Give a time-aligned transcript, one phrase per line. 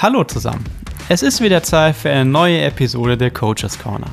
[0.00, 0.62] Hallo zusammen.
[1.08, 4.06] Es ist wieder Zeit für eine neue Episode der Coaches Corner.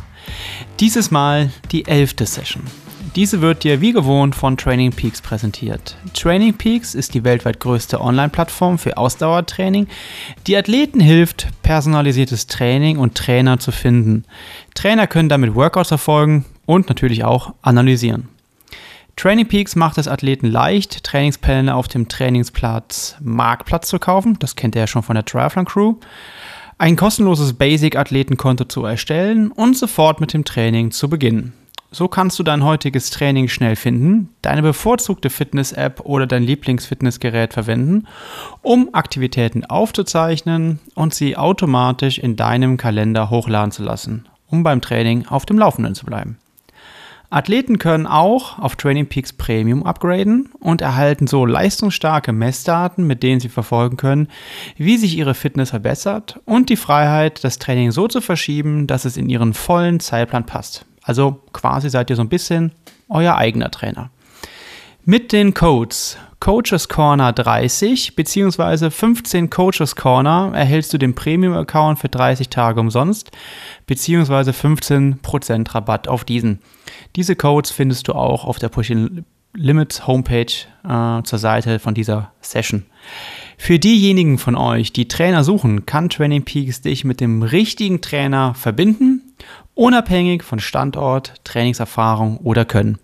[0.80, 2.64] Dieses Mal die elfte Session.
[3.16, 5.96] Diese wird dir wie gewohnt von Training Peaks präsentiert.
[6.16, 9.88] Training Peaks ist die weltweit größte Online-Plattform für Ausdauertraining,
[10.48, 14.24] die Athleten hilft, personalisiertes Training und Trainer zu finden.
[14.74, 18.35] Trainer können damit Workouts erfolgen und natürlich auch analysieren.
[19.16, 24.38] Training Peaks macht es Athleten leicht, Trainingspläne auf dem Trainingsplatz Marktplatz zu kaufen.
[24.40, 25.96] Das kennt ihr ja schon von der Triathlon Crew.
[26.78, 31.54] Ein kostenloses Basic-Athletenkonto zu erstellen und sofort mit dem Training zu beginnen.
[31.92, 38.08] So kannst du dein heutiges Training schnell finden, deine bevorzugte Fitness-App oder dein Lieblingsfitnessgerät verwenden,
[38.62, 45.26] um Aktivitäten aufzuzeichnen und sie automatisch in deinem Kalender hochladen zu lassen, um beim Training
[45.28, 46.38] auf dem Laufenden zu bleiben.
[47.36, 53.42] Athleten können auch auf Training Peaks Premium upgraden und erhalten so leistungsstarke Messdaten, mit denen
[53.42, 54.30] sie verfolgen können,
[54.78, 59.18] wie sich ihre Fitness verbessert und die Freiheit, das Training so zu verschieben, dass es
[59.18, 60.86] in ihren vollen Zeitplan passt.
[61.04, 62.72] Also quasi seid ihr so ein bisschen
[63.10, 64.12] euer eigener Trainer.
[65.04, 68.92] Mit den Codes Coaches Corner 30 bzw.
[68.92, 73.32] 15 Coaches Corner erhältst du den Premium-Account für 30 Tage umsonst
[73.88, 74.52] bzw.
[74.52, 76.60] 15% Rabatt auf diesen.
[77.16, 80.54] Diese Codes findest du auch auf der Pushing Limits Homepage
[80.88, 82.86] äh, zur Seite von dieser Session.
[83.58, 88.54] Für diejenigen von euch, die Trainer suchen, kann Training Peaks dich mit dem richtigen Trainer
[88.54, 89.34] verbinden
[89.74, 93.00] unabhängig von Standort, Trainingserfahrung oder Können.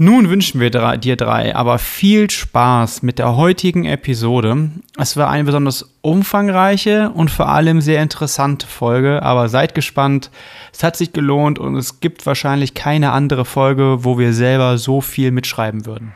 [0.00, 4.70] Nun wünschen wir dir drei aber viel Spaß mit der heutigen Episode.
[4.96, 10.30] Es war eine besonders umfangreiche und vor allem sehr interessante Folge, aber seid gespannt.
[10.72, 15.00] Es hat sich gelohnt und es gibt wahrscheinlich keine andere Folge, wo wir selber so
[15.00, 16.14] viel mitschreiben würden.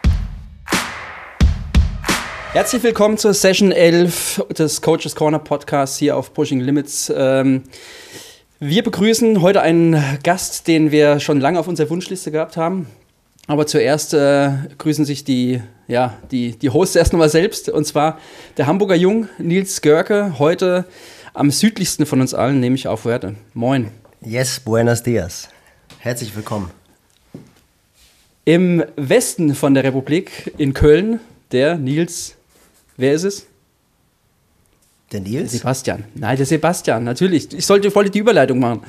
[2.53, 7.13] Herzlich willkommen zur Session 11 des Coaches Corner Podcasts hier auf Pushing Limits.
[7.13, 7.65] Ähm
[8.61, 12.87] wir begrüßen heute einen Gast, den wir schon lange auf unserer Wunschliste gehabt haben.
[13.49, 17.69] Aber zuerst äh, grüßen sich die, ja, die, die Hosts erst nochmal selbst.
[17.69, 18.19] Und zwar
[18.57, 20.85] der Hamburger Jung Nils Görke, heute
[21.35, 23.35] am südlichsten von uns allen, nämlich auf Werte.
[23.55, 23.89] Moin.
[24.21, 25.49] Yes, buenos dias.
[25.99, 26.71] Herzlich willkommen.
[28.45, 31.21] Im Westen von der Republik, in Köln,
[31.53, 32.35] der Nils,
[32.97, 33.47] wer ist es?
[35.13, 35.53] Der Nils?
[35.53, 36.05] Sebastian.
[36.15, 37.53] Nein, der Sebastian, natürlich.
[37.53, 38.83] Ich sollte voll die Überleitung machen.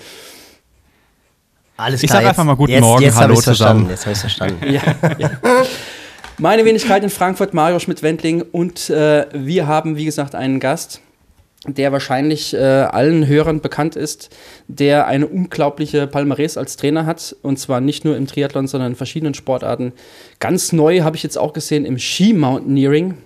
[1.77, 2.03] Alles klar.
[2.03, 3.89] Ich sage einfach mal guten jetzt, Morgen, jetzt hallo zusammen.
[3.89, 4.71] Jetzt habe ich verstanden.
[4.71, 4.81] ja,
[5.17, 5.31] ja.
[6.37, 10.99] Meine Wenigkeit in Frankfurt, Mario Schmidt-Wendling und äh, wir haben, wie gesagt, einen Gast
[11.65, 14.29] der wahrscheinlich äh, allen Hörern bekannt ist,
[14.67, 17.35] der eine unglaubliche Palmares als Trainer hat.
[17.41, 19.93] Und zwar nicht nur im Triathlon, sondern in verschiedenen Sportarten.
[20.39, 23.17] Ganz neu habe ich jetzt auch gesehen im Ski-Mountaineering,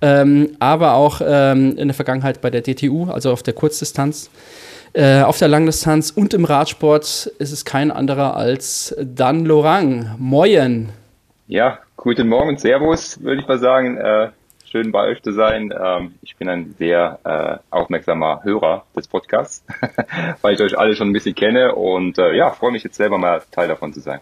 [0.00, 4.28] ähm, aber auch ähm, in der Vergangenheit bei der DTU, also auf der Kurzdistanz.
[4.94, 10.14] Äh, auf der Langdistanz und im Radsport ist es kein anderer als Dan Lorang.
[10.18, 10.88] Moin.
[11.46, 13.98] Ja, guten Morgen, Servus, würde ich mal sagen.
[13.98, 14.28] Äh
[14.74, 15.72] schön bei euch zu sein.
[15.72, 19.62] Ähm, ich bin ein sehr äh, aufmerksamer Hörer des Podcasts,
[20.42, 23.16] weil ich euch alle schon ein bisschen kenne und äh, ja, freue mich jetzt selber
[23.16, 24.18] mal Teil davon zu sein.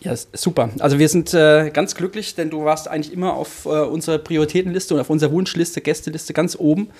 [0.00, 0.70] Ja, super.
[0.80, 4.94] Also wir sind äh, ganz glücklich, denn du warst eigentlich immer auf äh, unserer Prioritätenliste
[4.94, 6.90] und auf unserer Wunschliste, Gästeliste ganz oben.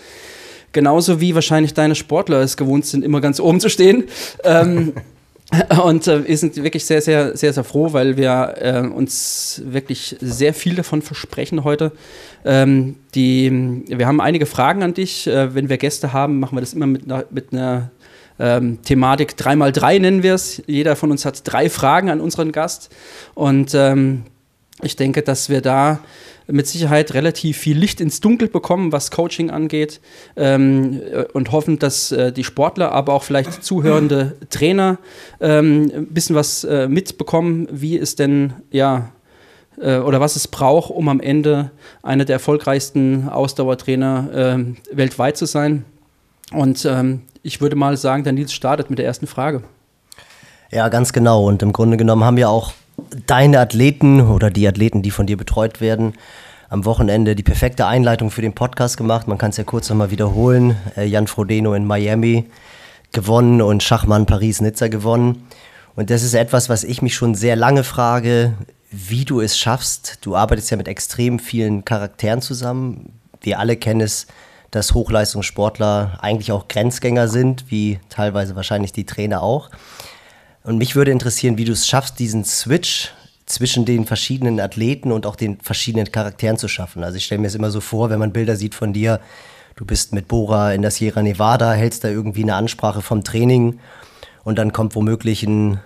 [0.73, 4.05] Genauso wie wahrscheinlich deine Sportler es gewohnt sind, immer ganz oben zu stehen.
[4.45, 4.93] Ähm,
[5.85, 10.17] Und äh, wir sind wirklich sehr, sehr, sehr, sehr froh, weil wir äh, uns wirklich
[10.21, 11.93] sehr viel davon versprechen heute.
[12.45, 15.27] Ähm, die, wir haben einige Fragen an dich.
[15.27, 17.91] Äh, wenn wir Gäste haben, machen wir das immer mit einer, mit einer
[18.39, 20.63] ähm, Thematik 3x3 nennen wir es.
[20.67, 22.91] Jeder von uns hat drei Fragen an unseren Gast.
[23.35, 24.25] Und ähm,
[24.83, 26.01] ich denke, dass wir da
[26.49, 30.01] mit Sicherheit relativ viel Licht ins Dunkel bekommen, was Coaching angeht
[30.37, 31.01] ähm,
[31.33, 34.99] und hoffen, dass äh, die Sportler, aber auch vielleicht zuhörende Trainer
[35.41, 39.11] ähm, ein bisschen was äh, mitbekommen, wie es denn ja
[39.81, 41.71] äh, oder was es braucht, um am Ende
[42.03, 45.85] einer der erfolgreichsten Ausdauertrainer ähm, weltweit zu sein.
[46.53, 49.63] Und ähm, ich würde mal sagen, der Nils startet mit der ersten Frage.
[50.71, 51.45] Ja, ganz genau.
[51.45, 52.73] Und im Grunde genommen haben wir auch
[53.27, 56.15] deine Athleten oder die Athleten, die von dir betreut werden,
[56.69, 59.29] am Wochenende die perfekte Einleitung für den Podcast gemacht.
[59.29, 60.77] Man kann es ja kurz nochmal wiederholen.
[60.97, 62.45] Äh, Jan Frodeno in Miami
[63.13, 65.47] gewonnen und Schachmann Paris-Nizza gewonnen.
[65.95, 68.55] Und das ist etwas, was ich mich schon sehr lange frage,
[68.91, 70.19] wie du es schaffst.
[70.23, 73.13] Du arbeitest ja mit extrem vielen Charakteren zusammen.
[73.41, 74.27] Wir alle kennen es,
[74.71, 79.71] dass Hochleistungssportler eigentlich auch Grenzgänger sind, wie teilweise wahrscheinlich die Trainer auch.
[80.67, 83.13] Und mich würde interessieren, wie du es schaffst, diesen Switch
[83.47, 87.05] zwischen den verschiedenen Athleten und auch den verschiedenen Charakteren zu schaffen.
[87.05, 89.21] Also ich stelle mir es immer so vor, wenn man Bilder sieht von dir,
[89.77, 93.79] Du bist mit Bora in der Sierra Nevada, hältst da irgendwie eine Ansprache vom Training
[94.43, 95.81] und dann kommt womöglich ein,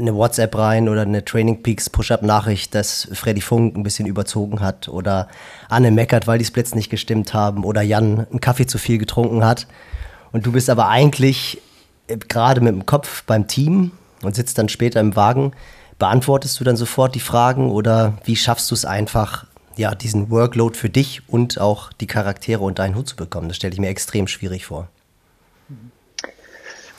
[0.00, 4.88] eine WhatsApp rein oder eine Training Peaks Push-Up-Nachricht, dass Freddy Funk ein bisschen überzogen hat
[4.88, 5.28] oder
[5.68, 9.44] Anne meckert, weil die Splits nicht gestimmt haben oder Jan einen Kaffee zu viel getrunken
[9.44, 9.68] hat.
[10.32, 11.62] Und du bist aber eigentlich
[12.08, 15.52] äh, gerade mit dem Kopf beim Team und sitzt dann später im Wagen.
[15.98, 19.46] Beantwortest du dann sofort die Fragen oder wie schaffst du es einfach,
[19.76, 23.48] ja, diesen Workload für dich und auch die Charaktere unter einen Hut zu bekommen?
[23.48, 24.88] Das stelle ich mir extrem schwierig vor.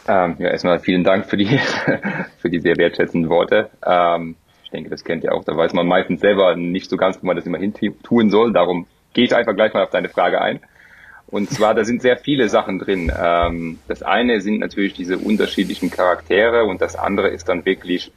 [0.07, 1.59] Ähm, ja, erstmal vielen Dank für die,
[2.39, 3.69] für die sehr wertschätzenden Worte.
[3.85, 5.43] Ähm, ich denke, das kennt ihr auch.
[5.43, 7.73] Da weiß man meistens selber nicht so ganz, wo man das immer hin
[8.03, 8.53] tun soll.
[8.53, 10.59] Darum gehe ich einfach gleich mal auf deine Frage ein.
[11.29, 13.12] Und zwar, da sind sehr viele Sachen drin.
[13.15, 18.12] Ähm, das eine sind natürlich diese unterschiedlichen Charaktere und das andere ist dann wirklich,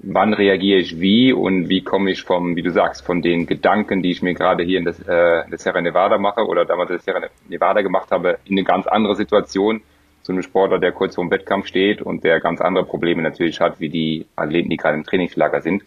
[0.00, 4.02] wann reagiere ich wie und wie komme ich vom, wie du sagst, von den Gedanken,
[4.02, 6.96] die ich mir gerade hier in das, äh, der Sierra Nevada mache oder damals in
[6.96, 9.80] der Sierra Nevada gemacht habe, in eine ganz andere Situation
[10.22, 13.60] zu einem Sportler, der kurz vor dem Wettkampf steht und der ganz andere Probleme natürlich
[13.60, 15.84] hat, wie die Athleten, die gerade im Trainingslager sind.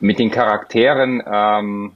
[0.00, 1.92] Mit den Charakteren, ähm,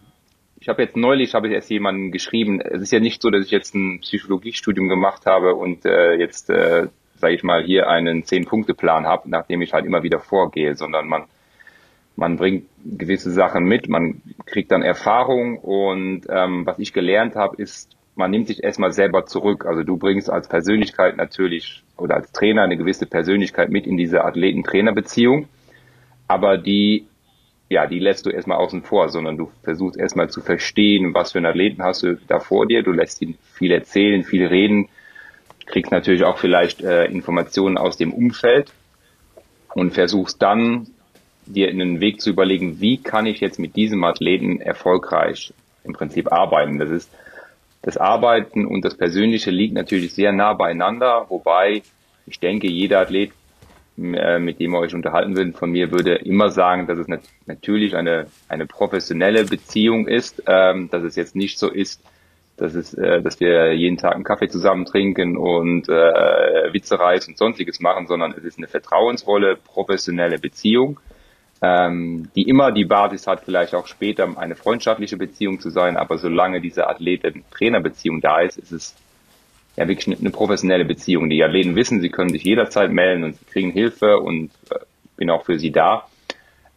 [0.60, 3.44] ich habe jetzt neulich, habe ich erst jemanden geschrieben, es ist ja nicht so, dass
[3.44, 8.24] ich jetzt ein Psychologiestudium gemacht habe und äh, jetzt, äh, sage ich mal, hier einen
[8.24, 11.24] Zehn-Punkte-Plan habe, nachdem ich halt immer wieder vorgehe, sondern man,
[12.16, 17.56] man bringt gewisse Sachen mit, man kriegt dann Erfahrung und ähm, was ich gelernt habe,
[17.56, 19.64] ist, man nimmt sich erstmal selber zurück.
[19.64, 24.24] Also du bringst als Persönlichkeit natürlich oder als Trainer eine gewisse Persönlichkeit mit in diese
[24.24, 25.48] Athleten-Trainer-Beziehung,
[26.26, 27.06] aber die
[27.68, 31.38] ja, die lässt du erstmal außen vor, sondern du versuchst erstmal zu verstehen, was für
[31.38, 32.82] einen Athleten hast du da vor dir.
[32.82, 34.88] Du lässt ihn viel erzählen, viel reden,
[35.66, 38.72] kriegst natürlich auch vielleicht äh, Informationen aus dem Umfeld
[39.74, 40.86] und versuchst dann
[41.44, 45.52] dir einen Weg zu überlegen, wie kann ich jetzt mit diesem Athleten erfolgreich
[45.84, 46.78] im Prinzip arbeiten.
[46.78, 47.10] Das ist
[47.82, 51.82] das Arbeiten und das Persönliche liegt natürlich sehr nah beieinander, wobei
[52.26, 53.32] ich denke, jeder Athlet
[53.98, 57.06] mit dem ihr euch unterhalten würdet, von mir würde immer sagen, dass es
[57.46, 62.00] natürlich eine, eine professionelle Beziehung ist, ähm, dass es jetzt nicht so ist,
[62.56, 67.32] dass es, äh, dass wir jeden Tag einen Kaffee zusammen trinken und äh, Witze reißen
[67.32, 71.00] und sonstiges machen, sondern es ist eine vertrauensvolle, professionelle Beziehung,
[71.60, 76.18] ähm, die immer die Basis hat, vielleicht auch später eine freundschaftliche Beziehung zu sein, aber
[76.18, 78.94] solange diese Athleten-Trainer-Beziehung da ist, ist es
[79.78, 81.30] ja wirklich eine professionelle Beziehung.
[81.30, 84.78] Die Athleten wissen, sie können sich jederzeit melden und sie kriegen Hilfe und äh,
[85.16, 86.08] bin auch für sie da.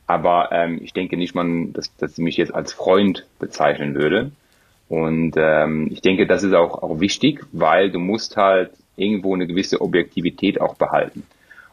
[0.06, 4.32] Aber ähm, ich denke nicht man, dass, dass sie mich jetzt als Freund bezeichnen würde.
[4.88, 9.48] Und ähm, ich denke, das ist auch, auch wichtig, weil du musst halt irgendwo eine
[9.48, 11.24] gewisse Objektivität auch behalten.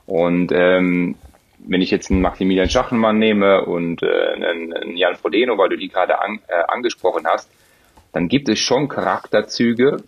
[0.07, 1.17] Und ähm,
[1.59, 5.77] wenn ich jetzt einen Maximilian Schachenmann nehme und äh, einen, einen Jan Frodeno, weil du
[5.77, 7.51] die gerade an, äh, angesprochen hast,
[8.13, 9.99] dann gibt es schon Charakterzüge,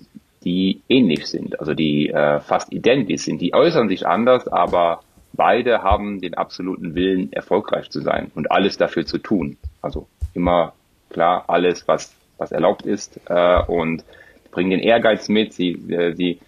[0.45, 3.41] die ähnlich sind, also die äh, fast identisch sind.
[3.41, 5.03] Die äußern sich anders, aber
[5.33, 9.59] beide haben den absoluten Willen, erfolgreich zu sein und alles dafür zu tun.
[9.83, 10.73] Also immer
[11.11, 14.05] klar, alles, was, was erlaubt ist äh, und
[14.51, 15.53] bringen den Ehrgeiz mit.
[15.53, 16.41] Sie, äh, sie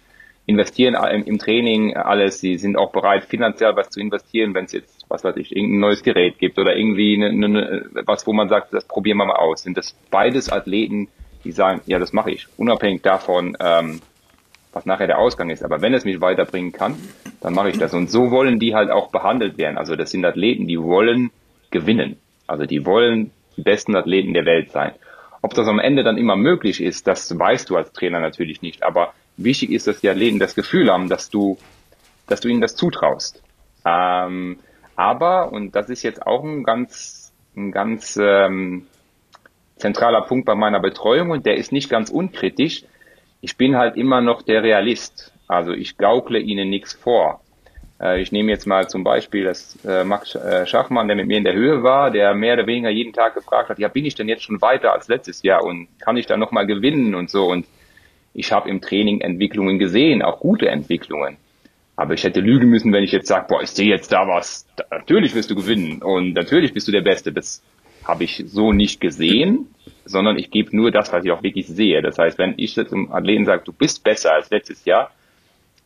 [0.45, 0.95] investieren
[1.25, 2.39] im, Training alles.
[2.39, 5.79] Sie sind auch bereit, finanziell was zu investieren, wenn es jetzt, was weiß ich, irgendein
[5.79, 9.35] neues Gerät gibt oder irgendwie eine, eine, was, wo man sagt, das probieren wir mal
[9.35, 9.63] aus.
[9.63, 11.07] Sind das beides Athleten,
[11.43, 14.01] die sagen, ja, das mache ich, unabhängig davon, ähm,
[14.71, 15.63] was nachher der Ausgang ist.
[15.63, 16.95] Aber wenn es mich weiterbringen kann,
[17.41, 17.93] dann mache ich das.
[17.93, 19.77] Und so wollen die halt auch behandelt werden.
[19.77, 21.31] Also das sind Athleten, die wollen
[21.69, 22.17] gewinnen.
[22.47, 24.93] Also die wollen die besten Athleten der Welt sein.
[25.41, 28.83] Ob das am Ende dann immer möglich ist, das weißt du als Trainer natürlich nicht.
[28.83, 31.57] Aber wichtig ist, dass die Athleten das Gefühl haben, dass du,
[32.27, 33.43] dass du ihnen das zutraust.
[33.85, 34.57] Ähm,
[34.95, 38.87] aber, und das ist jetzt auch ein ganz, ein ganz ähm,
[39.83, 42.83] zentraler Punkt bei meiner Betreuung und der ist nicht ganz unkritisch.
[43.41, 45.33] Ich bin halt immer noch der Realist.
[45.47, 47.41] Also ich gaukle ihnen nichts vor.
[47.99, 51.37] Äh, ich nehme jetzt mal zum Beispiel das äh, Max äh, Schachmann, der mit mir
[51.37, 54.15] in der Höhe war, der mehr oder weniger jeden Tag gefragt hat, ja, bin ich
[54.15, 57.47] denn jetzt schon weiter als letztes Jahr und kann ich da nochmal gewinnen und so.
[57.47, 57.65] Und
[58.33, 61.35] ich habe im Training Entwicklungen gesehen, auch gute Entwicklungen.
[61.97, 64.65] Aber ich hätte lügen müssen, wenn ich jetzt sage, boah, ich sehe jetzt da was.
[64.89, 67.33] Natürlich wirst du gewinnen und natürlich bist du der Beste.
[67.33, 67.61] Das
[68.05, 69.73] habe ich so nicht gesehen,
[70.05, 72.01] sondern ich gebe nur das, was ich auch wirklich sehe.
[72.01, 75.11] Das heißt, wenn ich zum Athleten sage, du bist besser als letztes Jahr,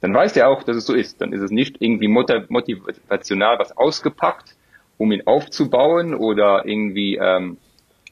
[0.02, 1.22] dann weiß der auch, dass es so ist.
[1.22, 4.56] Dann ist es nicht irgendwie motivational was ausgepackt,
[4.98, 7.58] um ihn aufzubauen oder irgendwie ähm,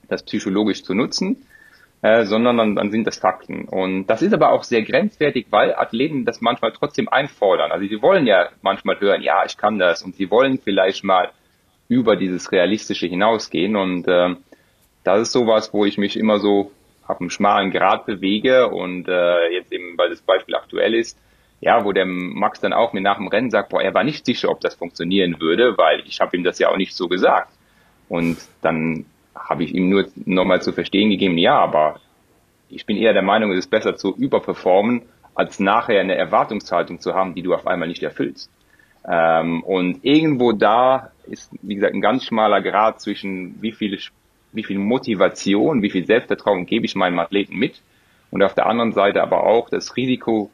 [0.07, 1.45] das psychologisch zu nutzen,
[2.01, 3.65] äh, sondern dann, dann sind das Fakten.
[3.65, 7.71] Und das ist aber auch sehr grenzwertig, weil Athleten das manchmal trotzdem einfordern.
[7.71, 11.31] Also sie wollen ja manchmal hören, ja, ich kann das und sie wollen vielleicht mal
[11.87, 13.75] über dieses Realistische hinausgehen.
[13.75, 14.35] Und äh,
[15.03, 16.71] das ist sowas, wo ich mich immer so
[17.07, 21.17] auf einem schmalen Grat bewege und äh, jetzt eben, weil das Beispiel aktuell ist,
[21.61, 24.25] ja, wo der Max dann auch mir nach dem Rennen sagt, boah, er war nicht
[24.25, 27.51] sicher, ob das funktionieren würde, weil ich habe ihm das ja auch nicht so gesagt.
[28.09, 31.99] Und dann habe ich ihm nur nochmal zu verstehen gegeben, ja, aber
[32.69, 37.13] ich bin eher der Meinung, es ist besser zu überperformen, als nachher eine Erwartungshaltung zu
[37.13, 38.49] haben, die du auf einmal nicht erfüllst.
[39.07, 43.99] Ähm, und irgendwo da ist, wie gesagt, ein ganz schmaler Grad zwischen wie viel,
[44.51, 47.81] wie viel Motivation, wie viel Selbstvertrauen gebe ich meinem Athleten mit
[48.31, 50.51] und auf der anderen Seite aber auch das Risiko,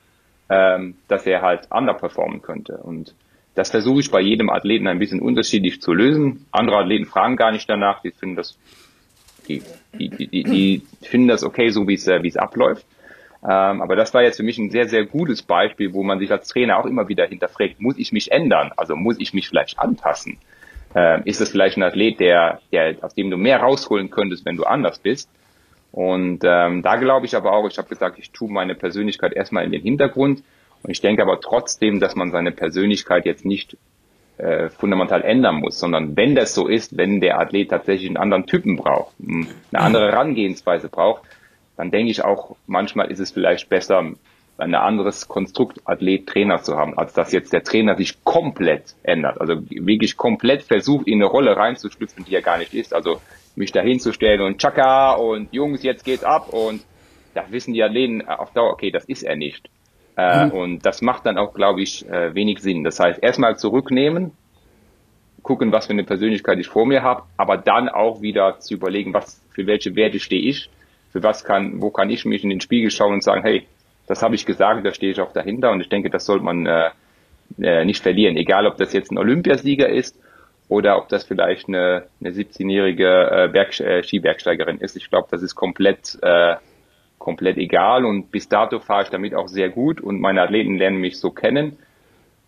[0.49, 2.77] ähm, dass er halt underperformen könnte.
[2.77, 3.15] Und
[3.55, 6.45] das versuche ich bei jedem Athleten ein bisschen unterschiedlich zu lösen.
[6.51, 8.57] Andere Athleten fragen gar nicht danach, die finden das,
[9.47, 9.61] die,
[9.97, 12.85] die, die, die, finden das okay, so wie es, äh, wie es abläuft.
[13.43, 16.31] Ähm, aber das war jetzt für mich ein sehr, sehr gutes Beispiel, wo man sich
[16.31, 18.71] als Trainer auch immer wieder hinterfragt, muss ich mich ändern?
[18.77, 20.37] Also muss ich mich vielleicht anpassen?
[20.93, 24.57] Ähm, ist das vielleicht ein Athlet, der, der, aus dem du mehr rausholen könntest, wenn
[24.57, 25.29] du anders bist?
[25.91, 29.65] Und ähm, da glaube ich aber auch, ich habe gesagt, ich tue meine Persönlichkeit erstmal
[29.65, 30.43] in den Hintergrund.
[30.83, 33.77] Und ich denke aber trotzdem, dass man seine Persönlichkeit jetzt nicht
[34.37, 38.45] äh, fundamental ändern muss, sondern wenn das so ist, wenn der Athlet tatsächlich einen anderen
[38.45, 41.23] Typen braucht, eine andere Herangehensweise braucht,
[41.81, 44.13] dann denke ich auch, manchmal ist es vielleicht besser,
[44.59, 49.41] ein anderes Konstrukt Athlet-Trainer zu haben, als dass jetzt der Trainer sich komplett ändert.
[49.41, 52.93] Also wirklich komplett versucht, in eine Rolle reinzuschlüpfen, die er gar nicht ist.
[52.93, 53.19] Also
[53.55, 56.83] mich da hinzustellen und Chaka und Jungs, jetzt geht's ab und
[57.33, 59.67] da wissen die Athleten auf Dauer, okay, das ist er nicht.
[60.17, 60.51] Äh, mhm.
[60.51, 62.83] Und das macht dann auch, glaube ich, äh, wenig Sinn.
[62.83, 64.33] Das heißt, erstmal zurücknehmen,
[65.41, 69.15] gucken, was für eine Persönlichkeit ich vor mir habe, aber dann auch wieder zu überlegen,
[69.15, 70.69] was für welche Werte stehe ich
[71.11, 73.67] für was kann, wo kann ich mich in den Spiegel schauen und sagen, hey,
[74.07, 76.65] das habe ich gesagt, da stehe ich auch dahinter und ich denke, das sollte man
[76.65, 76.89] äh,
[77.61, 80.17] äh, nicht verlieren, egal ob das jetzt ein Olympiasieger ist
[80.67, 84.95] oder ob das vielleicht eine, eine 17-jährige äh, äh, Skibergsteigerin ist.
[84.95, 86.55] Ich glaube, das ist komplett äh,
[87.21, 90.97] komplett egal und bis dato fahre ich damit auch sehr gut und meine Athleten lernen
[90.97, 91.77] mich so kennen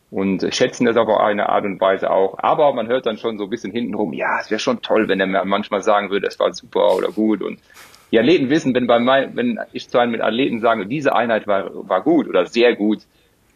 [0.10, 2.39] und schätzen das auf eine Art und Weise auch.
[2.39, 5.20] Aber man hört dann schon so ein bisschen hintenrum, ja, es wäre schon toll, wenn
[5.20, 7.60] er manchmal sagen würde, es war super oder gut und
[8.13, 11.48] die Athleten wissen, wenn, bei mein, wenn ich zu einem mit Athleten sage, diese Einheit
[11.48, 13.00] war, war gut oder sehr gut,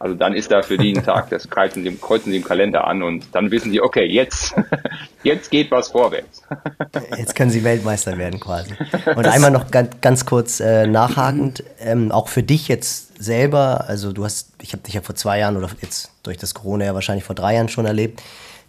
[0.00, 2.84] also dann ist da für die ein Tag, das kreuzen sie, kreuzen sie im Kalender
[2.84, 4.56] an und dann wissen sie, okay, jetzt,
[5.22, 6.42] jetzt geht was vorwärts.
[7.16, 8.72] Jetzt können sie Weltmeister werden quasi.
[9.16, 14.12] Und einmal noch ganz, ganz kurz äh, nachhakend, ähm, auch für dich jetzt selber, also
[14.12, 16.94] du hast, ich habe dich ja vor zwei Jahren oder jetzt durch das Corona ja
[16.94, 18.22] wahrscheinlich vor drei Jahren schon erlebt,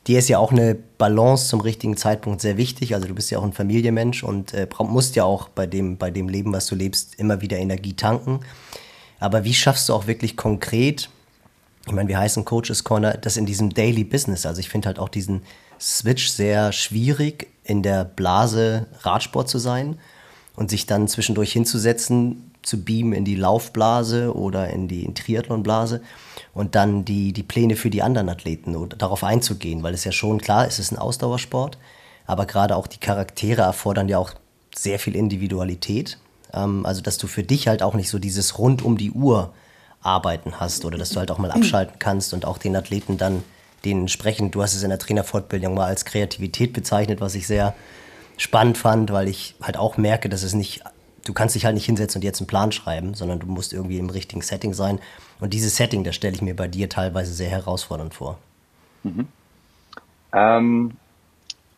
[0.07, 2.95] dir ist ja auch eine Balance zum richtigen Zeitpunkt sehr wichtig.
[2.95, 6.11] Also du bist ja auch ein Familienmensch und äh, musst ja auch bei dem, bei
[6.11, 8.39] dem Leben, was du lebst, immer wieder Energie tanken.
[9.19, 11.09] Aber wie schaffst du auch wirklich konkret,
[11.85, 14.45] ich meine, wir heißen Coaches Corner, das in diesem Daily Business.
[14.45, 15.41] Also ich finde halt auch diesen
[15.79, 19.97] Switch sehr schwierig, in der Blase Radsport zu sein
[20.55, 26.01] und sich dann zwischendurch hinzusetzen, zu beamen in die Laufblase oder in die Triathlonblase
[26.53, 30.11] und dann die, die Pläne für die anderen Athleten oder darauf einzugehen, weil es ja
[30.11, 31.77] schon klar ist, es ist ein Ausdauersport,
[32.25, 34.31] aber gerade auch die Charaktere erfordern ja auch
[34.75, 36.17] sehr viel Individualität.
[36.53, 39.53] Ähm, also, dass du für dich halt auch nicht so dieses rund um die Uhr
[40.01, 43.43] arbeiten hast oder dass du halt auch mal abschalten kannst und auch den Athleten dann
[43.85, 47.73] den entsprechend, du hast es in der Trainerfortbildung mal als Kreativität bezeichnet, was ich sehr
[48.35, 50.83] spannend fand, weil ich halt auch merke, dass es nicht
[51.29, 53.99] du kannst dich halt nicht hinsetzen und jetzt einen Plan schreiben, sondern du musst irgendwie
[53.99, 54.99] im richtigen Setting sein.
[55.39, 58.37] Und dieses Setting, das stelle ich mir bei dir teilweise sehr herausfordernd vor.
[59.03, 59.27] Mhm.
[60.33, 60.91] Ähm,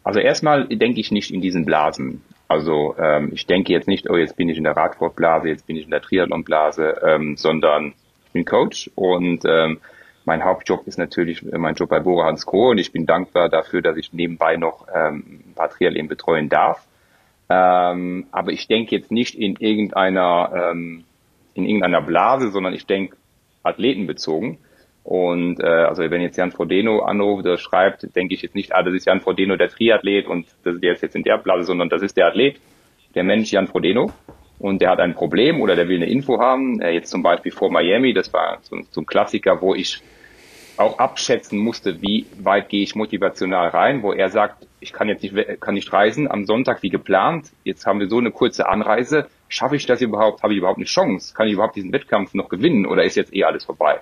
[0.04, 2.22] also erstmal denke ich nicht in diesen Blasen.
[2.48, 5.78] Also ähm, ich denke jetzt nicht, oh, jetzt bin ich in der Radsportblase, jetzt bin
[5.78, 7.94] ich in der Triathlonblase, ähm, sondern
[8.26, 9.80] ich bin Coach und ähm,
[10.26, 12.72] mein Hauptjob ist natürlich mein Job bei Bora Hans Co.
[12.72, 16.86] und ich bin dankbar dafür, dass ich nebenbei noch ähm, ein paar Triathleten betreuen darf.
[17.50, 21.06] Ähm, aber ich denke jetzt nicht in irgendeiner, ähm,
[21.54, 23.16] in irgendeiner Blase, sondern ich denke
[23.64, 24.58] athletenbezogen.
[25.04, 28.84] Und äh, also wenn jetzt Jan Frodeno anruft oder schreibt, denke ich jetzt nicht, ah,
[28.84, 31.90] das ist Jan Frodeno, der Triathlet und das, der ist jetzt in der Blase, sondern
[31.90, 32.60] das ist der Athlet,
[33.16, 34.12] der Mensch Jan Frodeno
[34.60, 36.80] und der hat ein Problem oder der will eine Info haben.
[36.82, 40.02] Äh, jetzt zum Beispiel vor Miami, das war so, so ein Klassiker, wo ich
[40.78, 45.24] auch abschätzen musste, wie weit gehe ich motivational rein, wo er sagt, ich kann jetzt
[45.24, 47.52] nicht, kann nicht reisen am Sonntag wie geplant.
[47.64, 49.28] Jetzt haben wir so eine kurze Anreise.
[49.52, 50.44] Schaffe ich das überhaupt?
[50.44, 51.34] Habe ich überhaupt eine Chance?
[51.34, 54.00] Kann ich überhaupt diesen Wettkampf noch gewinnen oder ist jetzt eh alles vorbei?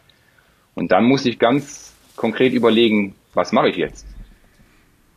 [0.76, 4.06] Und dann muss ich ganz konkret überlegen, was mache ich jetzt?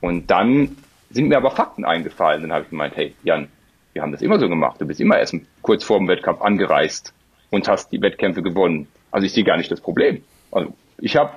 [0.01, 0.79] Und dann
[1.11, 2.41] sind mir aber Fakten eingefallen.
[2.41, 3.49] Dann habe ich gemeint, hey, Jan,
[3.93, 4.81] wir haben das immer so gemacht.
[4.81, 7.12] Du bist immer erst kurz vor dem Wettkampf angereist
[7.51, 8.89] und hast die Wettkämpfe gewonnen.
[9.11, 10.25] Also ich sehe gar nicht das Problem.
[10.51, 11.33] Also ich habe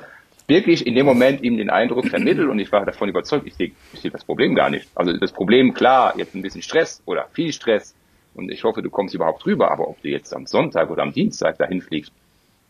[0.47, 3.73] wirklich in dem Moment ihm den Eindruck vermittelt und ich war davon überzeugt, ich sehe
[3.91, 4.87] ich seh das Problem gar nicht.
[4.95, 7.93] Also das Problem, klar, jetzt ein bisschen Stress oder viel Stress,
[8.35, 11.13] und ich hoffe, du kommst überhaupt rüber, aber ob du jetzt am Sonntag oder am
[11.13, 12.11] Dienstag dahin fliegst,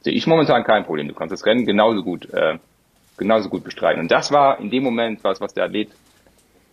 [0.02, 1.08] sehe ich momentan kein Problem.
[1.08, 2.58] Du kannst das Rennen genauso gut, äh,
[3.18, 4.02] genauso gut bestreiten.
[4.02, 5.90] Und das war in dem Moment was, was der Athlet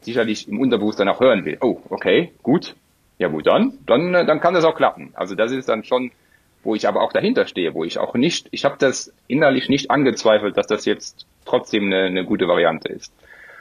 [0.03, 1.59] sicherlich im Unterbewusstsein auch hören will.
[1.61, 2.75] Oh, okay, gut.
[3.19, 5.11] Ja gut, dann, dann, äh, dann kann das auch klappen.
[5.15, 6.11] Also das ist dann schon,
[6.63, 9.91] wo ich aber auch dahinter stehe, wo ich auch nicht, ich habe das innerlich nicht
[9.91, 13.13] angezweifelt, dass das jetzt trotzdem eine, eine gute Variante ist.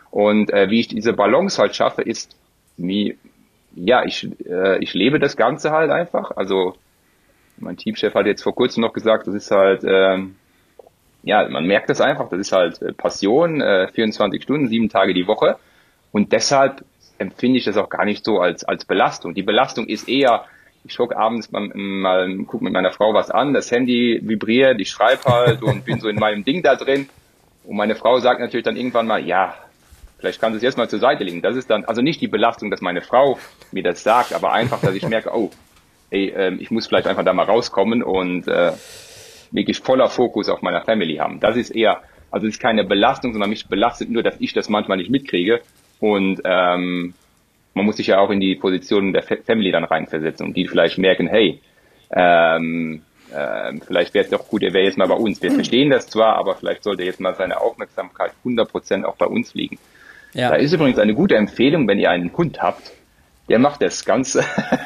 [0.10, 2.36] Und äh, wie ich diese Balance halt schaffe, ist,
[2.78, 3.18] wie,
[3.76, 6.32] ja, ich, äh, ich lebe das Ganze halt einfach.
[6.36, 6.76] Also
[7.58, 10.36] mein Teamchef hat jetzt vor kurzem noch gesagt, das ist halt, ähm,
[11.24, 15.14] ja, man merkt das einfach, das ist halt äh, Passion, äh, 24 Stunden, sieben Tage
[15.14, 15.58] die Woche.
[16.12, 16.84] Und deshalb
[17.18, 19.34] empfinde ich das auch gar nicht so als, als Belastung.
[19.34, 20.46] Die Belastung ist eher,
[20.84, 24.90] ich schaue abends mal, mal gucke mit meiner Frau was an, das Handy vibriert, ich
[24.90, 27.08] schreibe halt und bin so in meinem Ding da drin.
[27.64, 29.54] Und meine Frau sagt natürlich dann irgendwann mal, ja,
[30.22, 31.42] vielleicht kannst du es jetzt mal zur Seite legen.
[31.42, 33.38] Das ist dann, also nicht die Belastung, dass meine Frau
[33.72, 35.50] mir das sagt, aber einfach, dass ich merke, oh,
[36.12, 38.72] ey, äh, ich muss vielleicht einfach da mal rauskommen und äh,
[39.52, 41.40] wirklich voller Fokus auf meiner Family haben.
[41.40, 44.70] Das ist eher, also es ist keine Belastung, sondern mich belastet nur, dass ich das
[44.70, 45.62] manchmal nicht mitkriege
[46.00, 47.14] und ähm,
[47.74, 50.98] man muss sich ja auch in die Position der Family dann reinversetzen und die vielleicht
[50.98, 51.62] merken, hey,
[52.12, 53.02] ähm,
[53.34, 55.42] äh, vielleicht wäre es doch gut, er wäre jetzt mal bei uns.
[55.42, 59.54] Wir verstehen das zwar, aber vielleicht sollte jetzt mal seine Aufmerksamkeit 100% auch bei uns
[59.54, 59.78] liegen.
[60.34, 60.50] Ja.
[60.50, 62.92] Da ist übrigens eine gute Empfehlung, wenn ihr einen Hund habt,
[63.50, 64.38] der macht das ganz,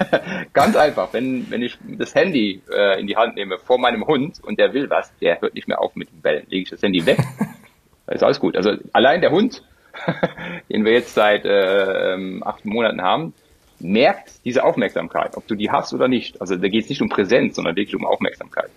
[0.53, 1.13] ganz einfach.
[1.13, 4.73] Wenn, wenn ich das Handy äh, in die Hand nehme vor meinem Hund und der
[4.73, 6.45] will was, der hört nicht mehr auf mit dem Bellen.
[6.49, 7.19] Lege ich das Handy weg,
[8.07, 8.57] ist alles gut.
[8.57, 9.61] Also allein der Hund
[10.69, 13.33] den wir jetzt seit äh, ähm, acht Monaten haben,
[13.79, 16.41] merkt diese Aufmerksamkeit, ob du die hast oder nicht.
[16.41, 18.69] Also da geht es nicht um Präsenz, sondern wirklich um Aufmerksamkeit.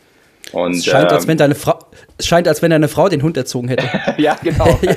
[0.52, 1.78] Und, es scheint, ähm, als wenn deine Frau,
[2.16, 3.88] es scheint, als wenn deine Frau den Hund erzogen hätte.
[4.16, 4.66] ja, genau.
[4.82, 4.94] ja,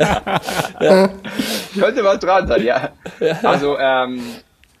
[0.00, 0.30] ja,
[0.80, 1.10] ja,
[1.78, 2.90] Könnte was dran sein, ja.
[3.42, 4.22] Also, ähm,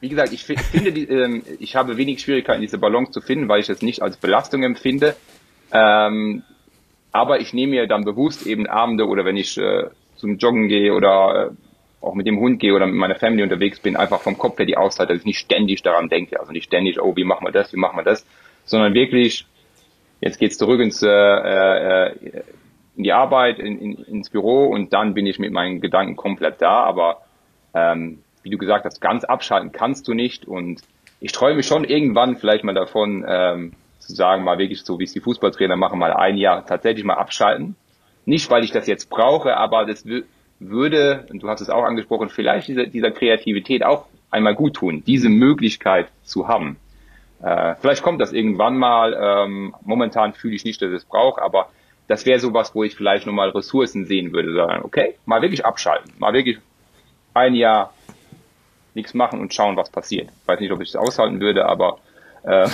[0.00, 3.60] wie gesagt, ich finde, die, ähm, ich habe wenig Schwierigkeiten, diese Balance zu finden, weil
[3.60, 5.14] ich es nicht als Belastung empfinde.
[5.72, 6.42] Ähm,
[7.12, 9.84] aber ich nehme mir dann bewusst eben Abende oder wenn ich äh,
[10.16, 13.78] zum Joggen gehe oder äh, auch mit dem Hund gehe oder mit meiner Family unterwegs
[13.78, 16.40] bin, einfach vom Kopf her die Auszeit, dass ich nicht ständig daran denke.
[16.40, 18.26] Also nicht ständig, oh, wie machen wir das, wie machen wir das,
[18.64, 19.46] sondern wirklich,
[20.20, 22.42] jetzt geht's zurück ins, äh, äh,
[22.96, 26.60] in die Arbeit, in, in, ins Büro und dann bin ich mit meinen Gedanken komplett
[26.60, 26.82] da.
[26.84, 27.22] Aber
[27.74, 30.82] ähm, wie du gesagt hast, ganz abschalten kannst du nicht und
[31.20, 35.12] ich träume schon irgendwann vielleicht mal davon, ähm, zu sagen, mal wirklich so, wie es
[35.12, 37.76] die Fußballtrainer machen, mal ein Jahr tatsächlich mal abschalten.
[38.24, 40.04] Nicht, weil ich das jetzt brauche, aber das
[40.58, 45.02] würde, und du hast es auch angesprochen, vielleicht dieser, dieser Kreativität auch einmal gut tun,
[45.06, 46.76] diese Möglichkeit zu haben.
[47.42, 49.16] Äh, vielleicht kommt das irgendwann mal.
[49.20, 51.68] Ähm, momentan fühle ich nicht, dass ich es brauche, aber
[52.08, 54.54] das wäre sowas, wo ich vielleicht nochmal Ressourcen sehen würde.
[54.54, 56.58] Sagen, okay, mal wirklich abschalten, mal wirklich
[57.34, 57.92] ein Jahr
[58.94, 60.28] nichts machen und schauen, was passiert.
[60.42, 61.98] Ich weiß nicht, ob ich es aushalten würde, aber
[62.44, 62.68] äh.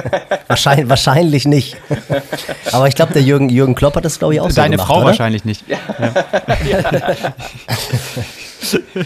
[0.46, 1.76] wahrscheinlich, wahrscheinlich nicht.
[2.72, 4.86] Aber ich glaube, der Jürgen, Jürgen Klopp hat das, glaube ich, auch Deine so gemacht,
[4.86, 5.06] Frau oder?
[5.06, 5.64] wahrscheinlich nicht.
[5.66, 5.78] Ja.
[6.64, 6.84] Ja.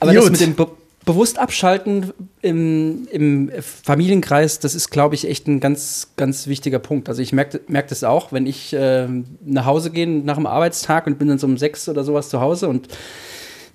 [0.00, 0.22] Aber Gut.
[0.22, 0.68] das mit dem Be
[1.08, 7.08] bewusst abschalten im, im Familienkreis, das ist, glaube ich, echt ein ganz, ganz wichtiger Punkt.
[7.08, 9.08] Also ich merke merk das auch, wenn ich äh,
[9.42, 12.42] nach Hause gehe nach dem Arbeitstag und bin dann so um sechs oder sowas zu
[12.42, 12.88] Hause und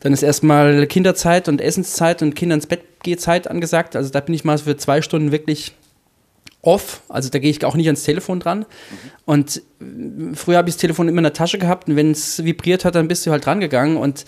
[0.01, 2.83] dann ist erstmal Kinderzeit und Essenszeit und Kinder ins Bett
[3.17, 3.95] Zeit angesagt.
[3.95, 5.73] Also da bin ich mal für zwei Stunden wirklich
[6.61, 7.01] off.
[7.09, 8.59] Also da gehe ich auch nicht ans Telefon dran.
[8.59, 8.65] Mhm.
[9.25, 12.45] Und äh, früher habe ich das Telefon immer in der Tasche gehabt und wenn es
[12.45, 14.23] vibriert hat, dann bist du halt dran gegangen und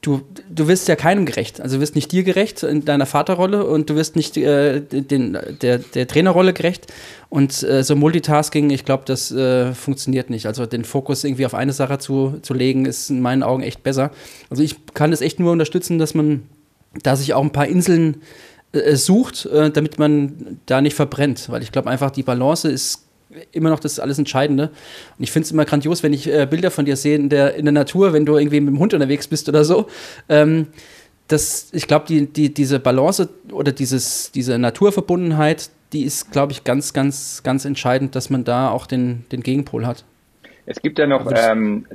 [0.00, 1.60] du, du wirst ja keinem gerecht.
[1.60, 5.38] Also du wirst nicht dir gerecht in deiner Vaterrolle und du wirst nicht äh, den,
[5.60, 6.86] der, der Trainerrolle gerecht.
[7.28, 10.46] Und äh, so Multitasking, ich glaube, das äh, funktioniert nicht.
[10.46, 13.82] Also den Fokus irgendwie auf eine Sache zu, zu legen, ist in meinen Augen echt
[13.82, 14.10] besser.
[14.48, 16.44] Also ich kann es echt nur unterstützen, dass man
[17.02, 18.22] da sich auch ein paar Inseln
[18.72, 21.50] äh, sucht, äh, damit man da nicht verbrennt.
[21.50, 23.09] Weil ich glaube einfach, die Balance ist
[23.52, 24.68] immer noch das alles Entscheidende.
[25.18, 27.54] Und ich finde es immer grandios, wenn ich äh, Bilder von dir sehe in der,
[27.54, 29.86] in der Natur, wenn du irgendwie mit dem Hund unterwegs bist oder so.
[30.28, 30.68] Ähm,
[31.28, 36.64] das, ich glaube, die, die, diese Balance oder dieses, diese Naturverbundenheit, die ist, glaube ich,
[36.64, 40.04] ganz, ganz, ganz entscheidend, dass man da auch den, den Gegenpol hat.
[40.66, 41.86] Es gibt ja noch ähm,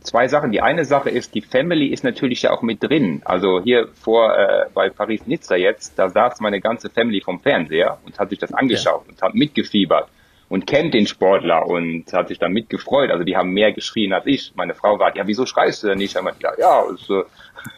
[0.00, 0.52] zwei Sachen.
[0.52, 3.22] Die eine Sache ist, die Family ist natürlich ja auch mit drin.
[3.24, 8.18] Also hier vor äh, bei Paris-Nizza jetzt, da saß meine ganze Family vom Fernseher und
[8.18, 9.12] hat sich das angeschaut ja.
[9.12, 10.08] und hat mitgefiebert
[10.50, 13.10] und kennt den Sportler und hat sich dann mitgefreut.
[13.10, 14.52] Also die haben mehr geschrien als ich.
[14.56, 16.16] Meine Frau war, ja, wieso schreist du denn nicht?
[16.16, 17.22] Ich meinte, ja, ja, ist, äh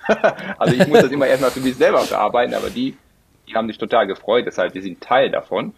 [0.58, 2.96] also ich muss das immer erstmal für mich selber verarbeiten, aber die,
[3.46, 4.46] die haben sich total gefreut.
[4.46, 5.74] Deshalb, wir sind Teil davon.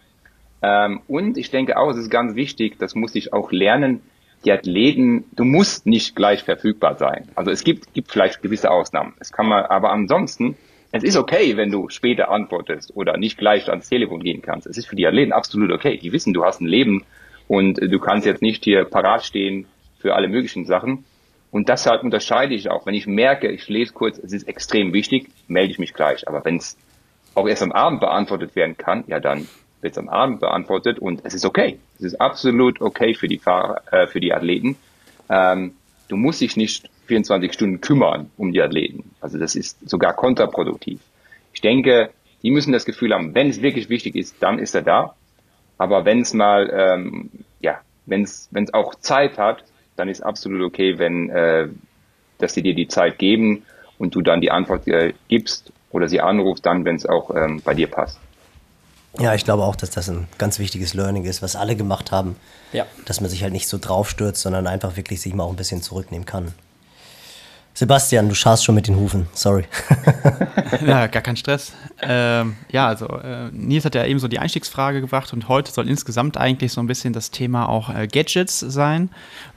[0.61, 4.01] Ähm, und ich denke auch, es ist ganz wichtig, das muss ich auch lernen,
[4.45, 7.27] die Athleten, du musst nicht gleich verfügbar sein.
[7.35, 9.15] Also es gibt, gibt vielleicht gewisse Ausnahmen.
[9.19, 10.55] Es kann man, aber ansonsten
[10.95, 14.65] es ist okay, wenn du später antwortest oder nicht gleich ans Telefon gehen kannst.
[14.65, 15.97] Es ist für die Athleten absolut okay.
[15.97, 17.03] Die wissen, du hast ein Leben
[17.49, 19.65] und du kannst jetzt nicht hier parat stehen
[19.99, 21.03] für alle möglichen Sachen.
[21.51, 22.85] Und deshalb unterscheide ich auch.
[22.85, 26.29] Wenn ich merke, ich lese kurz, es ist extrem wichtig, melde ich mich gleich.
[26.29, 26.77] Aber wenn es
[27.33, 29.49] auch erst am Abend beantwortet werden kann, ja dann
[29.81, 31.77] wird es am Abend beantwortet und es ist okay.
[31.95, 34.77] Es ist absolut okay für die Fahrer, äh, für die Athleten.
[35.29, 35.73] Ähm,
[36.07, 39.11] du musst dich nicht 24 Stunden kümmern um die Athleten.
[39.25, 40.99] Also das ist sogar kontraproduktiv.
[41.51, 42.11] Ich denke,
[42.43, 45.15] die müssen das Gefühl haben, wenn es wirklich wichtig ist, dann ist er da.
[45.79, 49.63] Aber wenn es mal, ähm, ja, wenn es wenn es auch Zeit hat,
[49.95, 51.69] dann ist absolut okay, wenn, äh,
[52.37, 53.63] dass sie dir die Zeit geben
[53.97, 57.63] und du dann die Antwort äh, gibst oder sie anrufst, dann, wenn es auch ähm,
[57.65, 58.19] bei dir passt.
[59.17, 62.35] Ja, ich glaube auch, dass das ein ganz wichtiges Learning ist, was alle gemacht haben.
[62.73, 62.85] Ja.
[63.05, 65.81] Dass man sich halt nicht so draufstürzt, sondern einfach wirklich sich mal auch ein bisschen
[65.81, 66.53] zurücknehmen kann.
[67.77, 69.65] Sebastian, du schaust schon mit den Hufen, sorry.
[70.87, 71.73] ja, gar kein Stress.
[72.01, 75.89] Ähm, ja, also äh, Nils hat ja eben so die Einstiegsfrage gebracht und heute soll
[75.89, 79.09] insgesamt eigentlich so ein bisschen das Thema auch äh, Gadgets sein,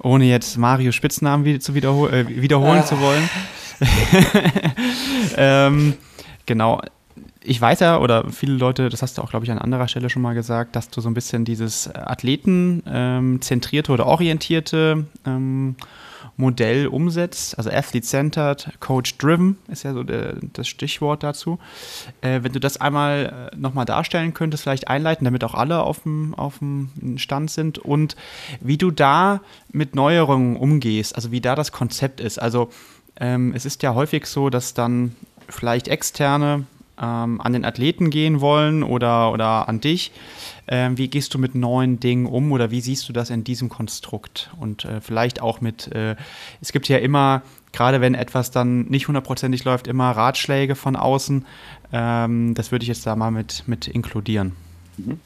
[0.02, 2.84] ohne jetzt Mario Spitznamen wieder zu wiederhol äh, wiederholen ah.
[2.84, 3.30] zu wollen.
[5.36, 5.94] ähm,
[6.44, 6.82] genau.
[7.44, 10.10] Ich weiß ja, oder viele Leute, das hast du auch, glaube ich, an anderer Stelle
[10.10, 15.76] schon mal gesagt, dass du so ein bisschen dieses Athleten-zentrierte ähm, oder orientierte ähm,
[16.38, 21.58] Modell umsetzt, also Athlete-Centered, Coach-Driven ist ja so der, das Stichwort dazu.
[22.20, 26.04] Äh, wenn du das einmal äh, nochmal darstellen könntest, vielleicht einleiten, damit auch alle auf
[26.04, 28.14] dem, auf dem Stand sind und
[28.60, 29.40] wie du da
[29.72, 32.38] mit Neuerungen umgehst, also wie da das Konzept ist.
[32.38, 32.70] Also
[33.18, 35.16] ähm, es ist ja häufig so, dass dann
[35.48, 36.66] vielleicht externe
[37.00, 40.12] ähm, an den Athleten gehen wollen oder, oder an dich.
[40.70, 43.70] Ähm, wie gehst du mit neuen Dingen um oder wie siehst du das in diesem
[43.70, 44.50] Konstrukt?
[44.60, 46.14] Und äh, vielleicht auch mit, äh,
[46.60, 51.46] es gibt ja immer, gerade wenn etwas dann nicht hundertprozentig läuft, immer Ratschläge von außen.
[51.92, 54.52] Ähm, das würde ich jetzt da mal mit, mit inkludieren.
[54.98, 55.20] Mhm.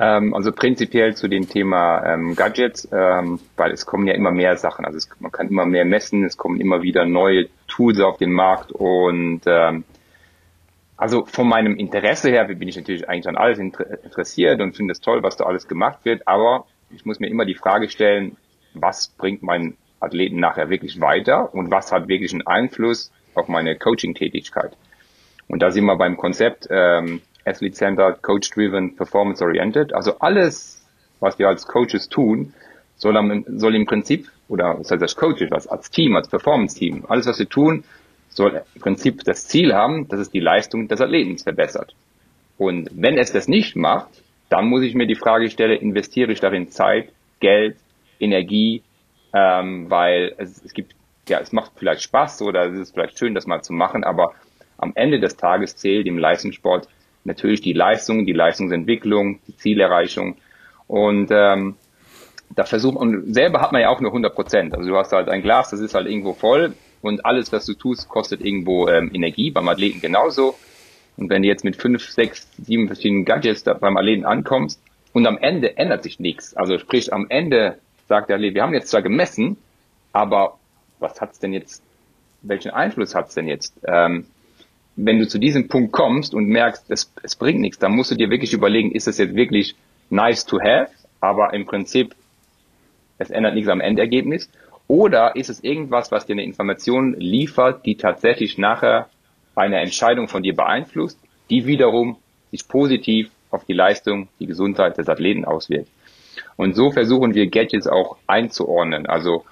[0.00, 4.56] Ähm, also prinzipiell zu dem Thema ähm, Gadgets, ähm, weil es kommen ja immer mehr
[4.56, 4.84] Sachen.
[4.84, 8.32] Also es, man kann immer mehr messen, es kommen immer wieder neue Tools auf den
[8.32, 9.84] Markt und ähm,
[10.98, 15.00] also von meinem Interesse her bin ich natürlich eigentlich an alles interessiert und finde es
[15.00, 18.36] toll, was da alles gemacht wird, aber ich muss mir immer die Frage stellen,
[18.74, 23.76] was bringt meinen Athleten nachher wirklich weiter und was hat wirklich einen Einfluss auf meine
[23.76, 24.76] Coaching-Tätigkeit.
[25.46, 29.94] Und da sind wir beim Konzept ähm, Athlete-Centered, Coach-Driven, Performance-Oriented.
[29.94, 30.84] Also alles,
[31.20, 32.52] was wir als Coaches tun,
[32.96, 37.38] soll, soll im Prinzip, oder das heißt als Coaches, als Team, als Performance-Team, alles, was
[37.38, 37.84] wir tun,
[38.38, 41.94] soll im Prinzip das Ziel haben, dass es die Leistung des Athleten verbessert.
[42.56, 46.40] Und wenn es das nicht macht, dann muss ich mir die Frage stellen, investiere ich
[46.40, 47.76] darin Zeit, Geld,
[48.18, 48.82] Energie,
[49.34, 50.94] ähm, weil es, es gibt,
[51.28, 54.32] ja, es macht vielleicht Spaß oder es ist vielleicht schön, das mal zu machen, aber
[54.78, 56.88] am Ende des Tages zählt im Leistungssport
[57.24, 60.36] natürlich die Leistung, die Leistungsentwicklung, die Zielerreichung
[60.86, 61.76] und ähm,
[62.54, 64.74] da versucht und selber hat man ja auch nur 100 Prozent.
[64.74, 67.74] Also du hast halt ein Glas, das ist halt irgendwo voll und alles, was du
[67.74, 70.54] tust, kostet irgendwo ähm, Energie, beim Athleten genauso.
[71.16, 74.80] Und wenn du jetzt mit fünf, sechs, sieben verschiedenen Gadgets beim Athleten ankommst
[75.12, 78.74] und am Ende ändert sich nichts, also sprich am Ende sagt der Athlet, wir haben
[78.74, 79.56] jetzt zwar gemessen,
[80.12, 80.58] aber
[80.98, 81.82] was hat's denn jetzt,
[82.42, 83.74] welchen Einfluss hat's denn jetzt?
[83.86, 84.26] Ähm,
[84.96, 88.16] wenn du zu diesem Punkt kommst und merkst, es, es bringt nichts, dann musst du
[88.16, 89.76] dir wirklich überlegen, ist das jetzt wirklich
[90.10, 92.14] nice to have, aber im Prinzip
[93.18, 94.48] es ändert nichts am Endergebnis
[94.88, 99.08] oder ist es irgendwas, was dir eine Information liefert, die tatsächlich nachher
[99.54, 101.18] eine Entscheidung von dir beeinflusst,
[101.50, 102.16] die wiederum
[102.50, 105.88] sich positiv auf die Leistung, die Gesundheit des Athleten auswirkt.
[106.56, 109.06] Und so versuchen wir Gadgets auch einzuordnen.
[109.06, 109.44] Also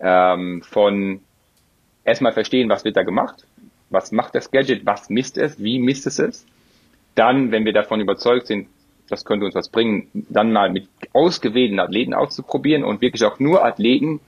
[0.00, 1.20] ähm, von
[2.04, 3.46] erstmal verstehen, was wird da gemacht,
[3.90, 6.46] was macht das Gadget, was misst es, wie misst es es.
[7.14, 8.68] Dann, wenn wir davon überzeugt sind,
[9.08, 13.64] das könnte uns was bringen, dann mal mit ausgewählten Athleten auszuprobieren und wirklich auch nur
[13.64, 14.20] Athleten,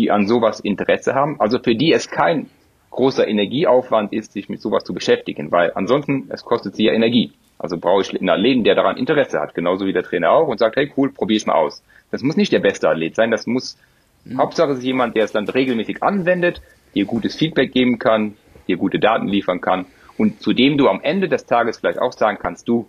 [0.00, 2.48] die an sowas Interesse haben, also für die es kein
[2.90, 7.32] großer Energieaufwand ist, sich mit sowas zu beschäftigen, weil ansonsten es kostet sie ja Energie.
[7.58, 10.58] Also brauche ich einen Athleten, der daran Interesse hat, genauso wie der Trainer auch und
[10.58, 11.82] sagt, hey cool, probier es mal aus.
[12.10, 13.76] Das muss nicht der beste Athlet sein, das muss
[14.24, 14.38] mhm.
[14.38, 16.62] Hauptsache ist jemand, der es dann regelmäßig anwendet,
[16.94, 18.36] dir gutes Feedback geben kann,
[18.66, 19.84] dir gute Daten liefern kann
[20.16, 22.88] und zu dem du am Ende des Tages vielleicht auch sagen kannst, du,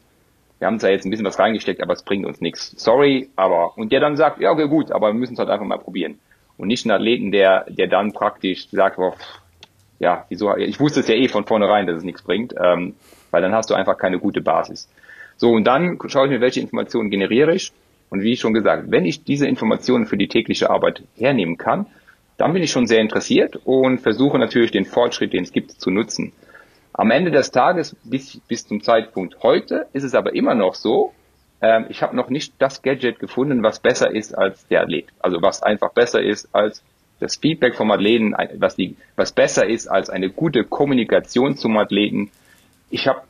[0.59, 2.73] wir haben zwar jetzt ein bisschen was reingesteckt, aber es bringt uns nichts.
[2.77, 5.65] Sorry, aber und der dann sagt, ja okay gut, aber wir müssen es halt einfach
[5.65, 6.17] mal probieren
[6.61, 9.15] und nicht einen Athleten, der, der dann praktisch sagt, oh,
[9.97, 12.93] ja, wieso, ich wusste es ja eh von vornherein, dass es nichts bringt, ähm,
[13.31, 14.87] weil dann hast du einfach keine gute Basis.
[15.37, 17.71] So, und dann schaue ich mir, welche Informationen generiere ich.
[18.11, 21.87] Und wie schon gesagt, wenn ich diese Informationen für die tägliche Arbeit hernehmen kann,
[22.37, 25.89] dann bin ich schon sehr interessiert und versuche natürlich den Fortschritt, den es gibt, zu
[25.89, 26.31] nutzen.
[26.93, 31.11] Am Ende des Tages, bis, bis zum Zeitpunkt heute, ist es aber immer noch so,
[31.61, 35.07] ähm, ich habe noch nicht das Gadget gefunden, was besser ist als der Athlet.
[35.19, 36.83] Also was einfach besser ist als
[37.19, 42.31] das Feedback vom Athleten, was, die, was besser ist als eine gute Kommunikation zum Athleten.
[42.89, 43.21] Ich habe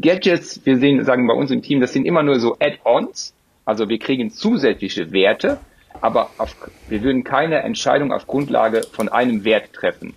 [0.00, 3.34] Gadgets, wir sehen, sagen bei uns im Team, das sind immer nur so Add-ons.
[3.64, 5.58] Also wir kriegen zusätzliche Werte,
[6.00, 6.54] aber auf,
[6.88, 10.14] wir würden keine Entscheidung auf Grundlage von einem Wert treffen,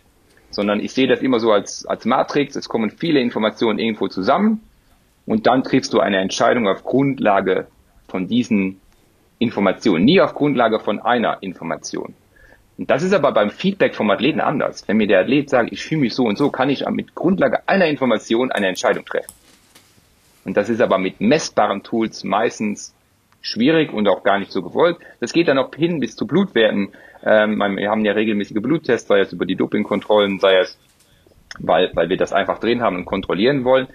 [0.52, 2.56] sondern ich sehe das immer so als, als Matrix.
[2.56, 4.62] Es kommen viele Informationen irgendwo zusammen
[5.28, 7.68] und dann triffst du eine Entscheidung auf Grundlage
[8.08, 8.80] von diesen
[9.38, 12.16] Informationen, nie auf Grundlage von einer Information.
[12.78, 14.88] Und das ist aber beim Feedback vom Athleten anders.
[14.88, 17.68] Wenn mir der Athlet sagt, ich fühle mich so und so, kann ich mit Grundlage
[17.68, 19.34] einer Information eine Entscheidung treffen.
[20.46, 22.96] Und das ist aber mit messbaren Tools meistens
[23.42, 24.98] schwierig und auch gar nicht so gewollt.
[25.20, 26.90] Das geht dann auch hin bis zu Blutwerten.
[27.24, 30.78] Ähm, wir haben ja regelmäßige Bluttests, sei es über die Dopingkontrollen, sei es,
[31.60, 33.88] weil, weil wir das einfach drin haben und kontrollieren wollen.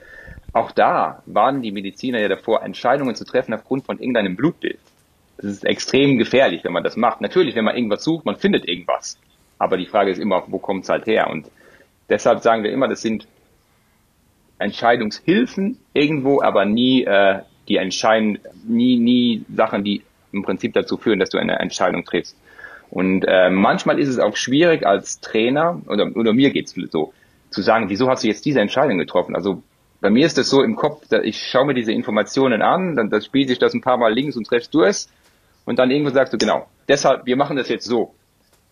[0.52, 4.78] Auch da waren die Mediziner ja davor, Entscheidungen zu treffen aufgrund von irgendeinem Blutbild.
[5.38, 7.20] Das ist extrem gefährlich, wenn man das macht.
[7.20, 9.18] Natürlich, wenn man irgendwas sucht, man findet irgendwas.
[9.58, 11.30] Aber die Frage ist immer, wo kommt es halt her?
[11.30, 11.50] Und
[12.08, 13.26] deshalb sagen wir immer, das sind
[14.58, 21.18] Entscheidungshilfen irgendwo, aber nie äh, die entscheiden, nie, nie Sachen, die im Prinzip dazu führen,
[21.18, 22.36] dass du eine Entscheidung triffst.
[22.90, 27.12] Und äh, manchmal ist es auch schwierig als Trainer, oder, oder mir geht's so,
[27.50, 29.34] zu sagen, wieso hast du jetzt diese Entscheidung getroffen?
[29.34, 29.62] Also
[30.02, 33.24] bei mir ist das so im Kopf, ich schaue mir diese Informationen an, dann das
[33.24, 35.06] spielt sich das ein paar Mal links und rechts durch
[35.64, 38.12] und dann irgendwo sagst du, genau, deshalb, wir machen das jetzt so.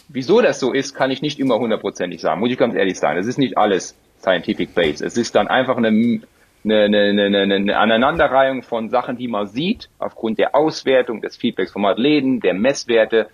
[0.08, 3.16] Wieso das so ist, kann ich nicht immer hundertprozentig sagen, muss ich ganz ehrlich sein.
[3.16, 5.02] Das ist nicht alles scientific based.
[5.02, 6.20] Es ist dann einfach eine, eine,
[6.64, 11.84] eine, eine, eine Aneinanderreihung von Sachen, die man sieht, aufgrund der Auswertung, des Feedbacks vom
[11.84, 13.28] Athleten, der Messwerte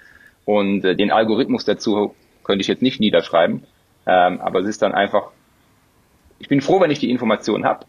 [0.44, 3.64] und äh, den Algorithmus dazu könnte ich jetzt nicht niederschreiben.
[4.06, 5.30] Ähm, aber es ist dann einfach,
[6.38, 7.87] ich bin froh, wenn ich die Information habe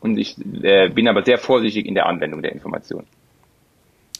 [0.00, 3.04] und ich äh, bin aber sehr vorsichtig in der Anwendung der Information.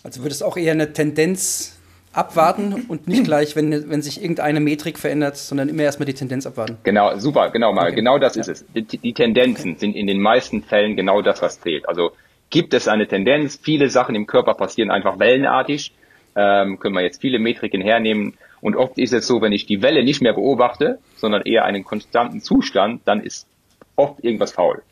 [0.03, 1.79] Also wird es auch eher eine Tendenz
[2.13, 6.47] abwarten und nicht gleich, wenn, wenn sich irgendeine Metrik verändert, sondern immer erstmal die Tendenz
[6.47, 6.79] abwarten.
[6.85, 7.87] Genau, super, genau mal.
[7.87, 7.97] Okay.
[7.97, 8.43] Genau das ja.
[8.43, 8.65] ist es.
[8.75, 9.81] Die, die Tendenzen okay.
[9.81, 11.89] sind in den meisten Fällen genau das, was zählt.
[11.89, 12.13] Also
[12.51, 15.93] gibt es eine Tendenz, viele Sachen im Körper passieren einfach wellenartig.
[16.37, 18.35] Ähm, können wir jetzt viele Metriken hernehmen.
[18.61, 21.85] Und oft ist es so, wenn ich die Welle nicht mehr beobachte, sondern eher einen
[21.85, 23.47] konstanten Zustand, dann ist
[23.97, 24.83] oft irgendwas faul.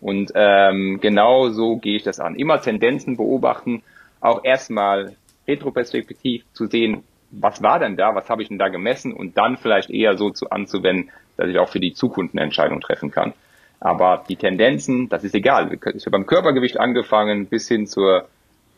[0.00, 2.36] Und ähm, genau so gehe ich das an.
[2.36, 3.82] Immer Tendenzen beobachten,
[4.20, 5.16] auch erstmal
[5.48, 9.56] retroperspektiv zu sehen, was war denn da, was habe ich denn da gemessen und dann
[9.56, 13.32] vielleicht eher so zu anzuwenden, dass ich auch für die Zukunft eine Entscheidung treffen kann.
[13.80, 15.70] Aber die Tendenzen, das ist egal.
[15.72, 18.28] Ich habe beim Körpergewicht angefangen bis hin zur,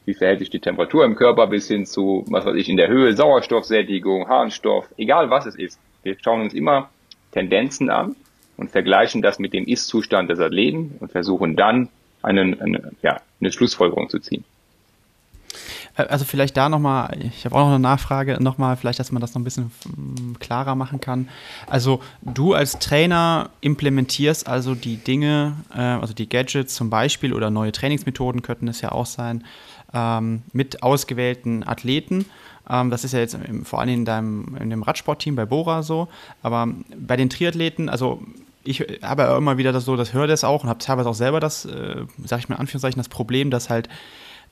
[0.06, 2.88] wie verhält sich die Temperatur im Körper, bis hin zu, was weiß ich, in der
[2.88, 5.78] Höhe, Sauerstoffsättigung, Harnstoff, egal was es ist.
[6.02, 6.90] Wir schauen uns immer
[7.32, 8.16] Tendenzen an
[8.58, 11.88] und vergleichen das mit dem Ist-Zustand des Athleten und versuchen dann
[12.22, 14.44] einen, eine, ja, eine Schlussfolgerung zu ziehen.
[15.96, 19.20] Äh, also vielleicht da nochmal, ich habe auch noch eine Nachfrage, nochmal, vielleicht, dass man
[19.20, 21.28] das noch ein bisschen mm, klarer machen kann.
[21.66, 27.50] Also du als Trainer implementierst also die Dinge, äh, also die Gadgets zum Beispiel oder
[27.50, 29.44] neue Trainingsmethoden könnten es ja auch sein,
[29.94, 32.26] ähm, mit ausgewählten Athleten.
[32.68, 36.08] Ähm, das ist ja jetzt vor allem in deinem in dem Radsportteam bei Bora so,
[36.42, 38.20] aber bei den Triathleten, also
[38.68, 41.14] ich habe ja immer wieder das so, das höre das auch und habe teilweise auch
[41.14, 43.88] selber das, äh, sage ich mal in Anführungszeichen, das Problem, dass halt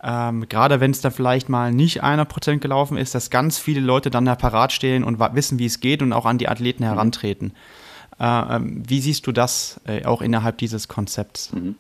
[0.03, 3.81] ähm, gerade wenn es da vielleicht mal nicht einer Prozent gelaufen ist, dass ganz viele
[3.81, 6.83] Leute dann da parat stehen und wissen, wie es geht und auch an die Athleten
[6.85, 6.89] mhm.
[6.89, 7.53] herantreten.
[8.21, 11.53] Äh, ähm, wie siehst du das äh, auch innerhalb dieses Konzepts?
[11.53, 11.77] Mhm.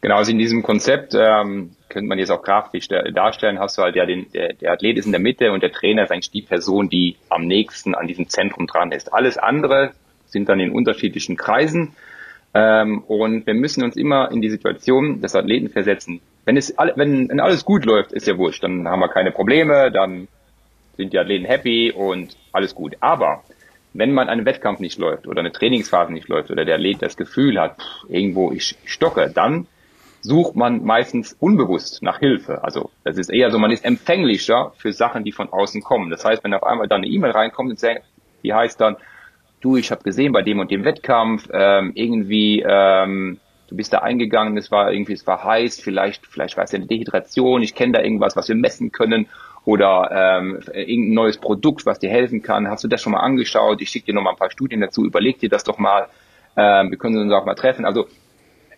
[0.00, 3.96] Genau, also in diesem Konzept ähm, könnte man jetzt auch grafisch darstellen, hast du halt
[3.96, 6.42] ja den, der, der Athlet ist in der Mitte und der Trainer ist eigentlich die
[6.42, 9.12] Person, die am nächsten an diesem Zentrum dran ist.
[9.12, 9.92] Alles andere
[10.28, 11.94] sind dann in unterschiedlichen Kreisen.
[12.54, 16.20] Ähm, und wir müssen uns immer in die Situation des Athleten versetzen.
[16.44, 19.90] Wenn es wenn, wenn alles gut läuft, ist ja wurscht, dann haben wir keine Probleme,
[19.92, 20.28] dann
[20.96, 22.96] sind die Athleten happy und alles gut.
[23.00, 23.42] Aber
[23.92, 27.16] wenn man einen Wettkampf nicht läuft oder eine Trainingsphase nicht läuft oder der Athlet das
[27.16, 29.66] Gefühl hat, pff, irgendwo ich stocke, dann
[30.20, 32.64] sucht man meistens unbewusst nach Hilfe.
[32.64, 36.10] Also das ist eher so, man ist empfänglicher für Sachen, die von außen kommen.
[36.10, 37.80] Das heißt, wenn auf einmal dann eine E-Mail reinkommt,
[38.42, 38.96] die heißt dann,
[39.60, 43.98] du, ich habe gesehen bei dem und dem Wettkampf, ähm, irgendwie ähm, du bist da
[43.98, 47.92] eingegangen, es war irgendwie, es war heiß, vielleicht, vielleicht war es eine Dehydration, ich kenne
[47.92, 49.28] da irgendwas, was wir messen können
[49.64, 52.68] oder ähm, irgendein neues Produkt, was dir helfen kann.
[52.68, 53.82] Hast du das schon mal angeschaut?
[53.82, 56.08] Ich schicke dir noch mal ein paar Studien dazu, überleg dir das doch mal.
[56.56, 57.84] Ähm, wir können uns auch mal treffen.
[57.84, 58.06] Also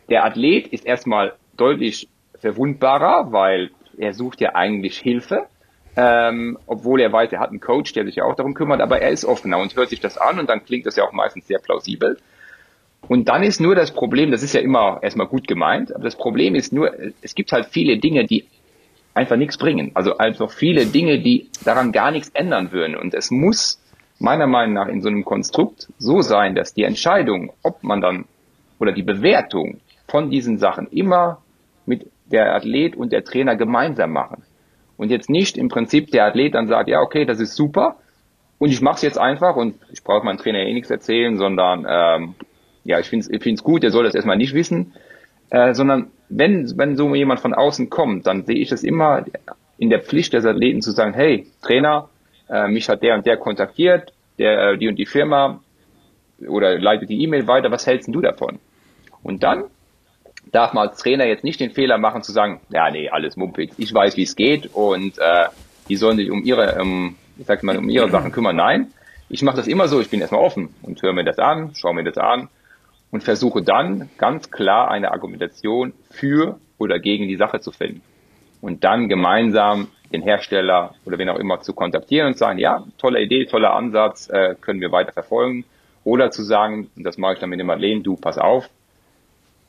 [0.08, 2.08] der Athlet ist erstmal deutlich
[2.40, 5.46] verwundbarer, weil er sucht ja eigentlich Hilfe.
[5.96, 9.00] Ähm, obwohl er weiß, er hat einen Coach, der sich ja auch darum kümmert, aber
[9.00, 11.46] er ist offener und hört sich das an und dann klingt das ja auch meistens
[11.46, 12.18] sehr plausibel.
[13.08, 16.16] Und dann ist nur das Problem, das ist ja immer erstmal gut gemeint, aber das
[16.16, 18.46] Problem ist nur, es gibt halt viele Dinge, die
[19.14, 19.90] einfach nichts bringen.
[19.94, 22.96] Also einfach viele Dinge, die daran gar nichts ändern würden.
[22.96, 23.80] Und es muss
[24.18, 28.26] meiner Meinung nach in so einem Konstrukt so sein, dass die Entscheidung, ob man dann
[28.78, 31.42] oder die Bewertung von diesen Sachen immer
[31.86, 34.42] mit der Athlet und der Trainer gemeinsam machen.
[35.00, 37.96] Und jetzt nicht im Prinzip der Athlet dann sagt, ja, okay, das ist super
[38.58, 41.86] und ich mache es jetzt einfach und ich brauche meinem Trainer eh nichts erzählen, sondern
[41.88, 42.34] ähm,
[42.84, 44.92] ja, ich finde es ich gut, der soll das erstmal nicht wissen,
[45.48, 49.24] äh, sondern wenn, wenn so jemand von außen kommt, dann sehe ich es immer
[49.78, 52.10] in der Pflicht des Athleten zu sagen, hey, Trainer,
[52.50, 55.60] äh, mich hat der und der kontaktiert, der, äh, die und die Firma
[56.46, 58.58] oder leitet die E-Mail weiter, was hältst du davon?
[59.22, 59.64] Und dann
[60.52, 63.74] darf man als Trainer jetzt nicht den Fehler machen zu sagen, ja, nee, alles Mumpitz,
[63.78, 65.46] ich weiß, wie es geht und äh,
[65.88, 68.56] die sollen sich um ihre, um, ich sag mal, um ihre Sachen kümmern.
[68.56, 68.92] Nein,
[69.28, 71.94] ich mache das immer so, ich bin erstmal offen und höre mir das an, schaue
[71.94, 72.48] mir das an
[73.10, 78.02] und versuche dann ganz klar eine Argumentation für oder gegen die Sache zu finden.
[78.60, 83.22] Und dann gemeinsam den Hersteller oder wen auch immer zu kontaktieren und sagen, ja, tolle
[83.22, 85.64] Idee, toller Ansatz, äh, können wir weiter verfolgen.
[86.04, 88.68] Oder zu sagen, und das mache ich dann mit dem Athleten, du, pass auf,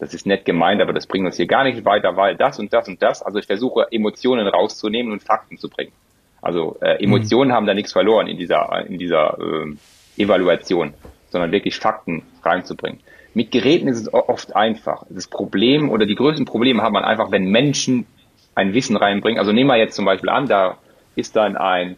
[0.02, 2.74] das ist nett gemeint, aber das bringt uns hier gar nicht weiter, weil das und
[2.74, 3.22] das und das.
[3.22, 5.92] Also ich versuche Emotionen rauszunehmen und Fakten zu bringen.
[6.42, 7.54] Also äh, Emotionen mhm.
[7.54, 10.96] haben da nichts verloren in dieser, in dieser äh, Evaluation,
[11.30, 13.00] sondern wirklich Fakten reinzubringen.
[13.36, 15.06] Mit Geräten ist es oft einfach.
[15.08, 18.08] Das Problem oder die größten Probleme hat man einfach, wenn Menschen
[18.56, 19.38] ein Wissen reinbringen.
[19.38, 20.80] Also nehmen wir jetzt zum Beispiel an, da
[21.16, 21.96] ist dann ein,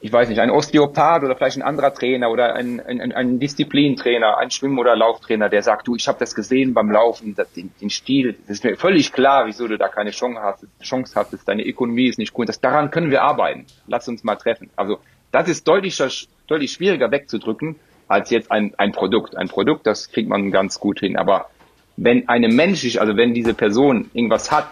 [0.00, 4.38] ich weiß nicht, ein Osteopath oder vielleicht ein anderer Trainer oder ein, ein, ein Disziplintrainer,
[4.38, 7.72] ein Schwimm- oder Lauftrainer, der sagt, du, ich habe das gesehen beim Laufen, das, den,
[7.80, 11.48] den Stil, das ist mir völlig klar, wieso du da keine Chance hast, Chance hattest,
[11.48, 12.48] deine Ökonomie ist nicht gut.
[12.48, 13.66] Das, daran können wir arbeiten.
[13.88, 14.70] Lass uns mal treffen.
[14.76, 15.00] Also
[15.32, 16.00] das ist deutlich,
[16.46, 17.74] deutlich schwieriger wegzudrücken,
[18.06, 19.36] als jetzt ein, ein Produkt.
[19.36, 21.16] Ein Produkt, das kriegt man ganz gut hin.
[21.16, 21.50] Aber
[21.96, 24.70] wenn eine menschlich, also wenn diese Person irgendwas hat,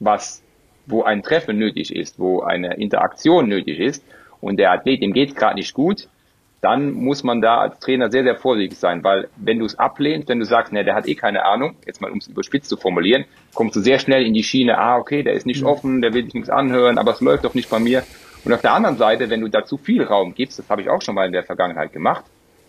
[0.00, 0.42] was,
[0.86, 4.04] wo ein Treffen nötig ist, wo eine Interaktion nötig ist
[4.40, 6.08] und der Athlet, dem geht es gerade nicht gut,
[6.60, 10.28] dann muss man da als Trainer sehr, sehr vorsichtig sein, weil wenn du es ablehnst,
[10.28, 12.76] wenn du sagst, ne, der hat eh keine Ahnung, jetzt mal um es überspitzt zu
[12.76, 15.68] formulieren, kommst du sehr schnell in die Schiene, ah, okay, der ist nicht mhm.
[15.68, 18.02] offen, der will sich nichts anhören, aber es läuft doch nicht bei mir.
[18.44, 20.88] Und auf der anderen Seite, wenn du da zu viel Raum gibst, das habe ich
[20.88, 22.24] auch schon mal in der Vergangenheit gemacht,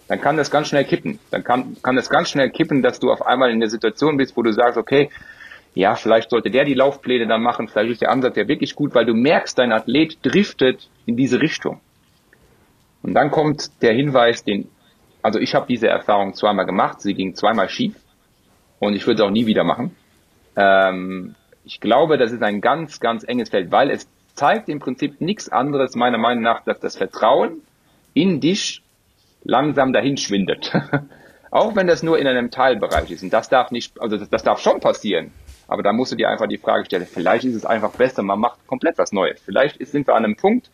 [0.08, 1.20] dann kann das ganz schnell kippen.
[1.32, 4.36] Dann kann, kann das ganz schnell kippen, dass du auf einmal in der Situation bist,
[4.38, 5.10] wo du sagst, okay,
[5.78, 8.96] ja, vielleicht sollte der die Laufpläne dann machen, vielleicht ist der Ansatz ja wirklich gut,
[8.96, 11.80] weil du merkst, dein Athlet driftet in diese Richtung.
[13.04, 14.70] Und dann kommt der Hinweis, den,
[15.22, 17.96] also ich habe diese Erfahrung zweimal gemacht, sie ging zweimal schief
[18.80, 19.96] und ich würde es auch nie wieder machen.
[20.56, 25.22] Ähm, ich glaube, das ist ein ganz, ganz enges Feld, weil es zeigt im Prinzip
[25.22, 27.62] nichts anderes, meiner Meinung nach, dass das Vertrauen
[28.16, 28.82] in dich
[29.44, 30.74] langsam dahin schwindet.
[31.52, 33.22] Auch wenn das nur in einem Teilbereich ist.
[33.22, 35.32] Und das darf nicht, also das, das darf schon passieren.
[35.68, 38.40] Aber da musst du dir einfach die Frage stellen, vielleicht ist es einfach besser, man
[38.40, 39.42] macht komplett was Neues.
[39.44, 40.70] Vielleicht sind wir an einem Punkt,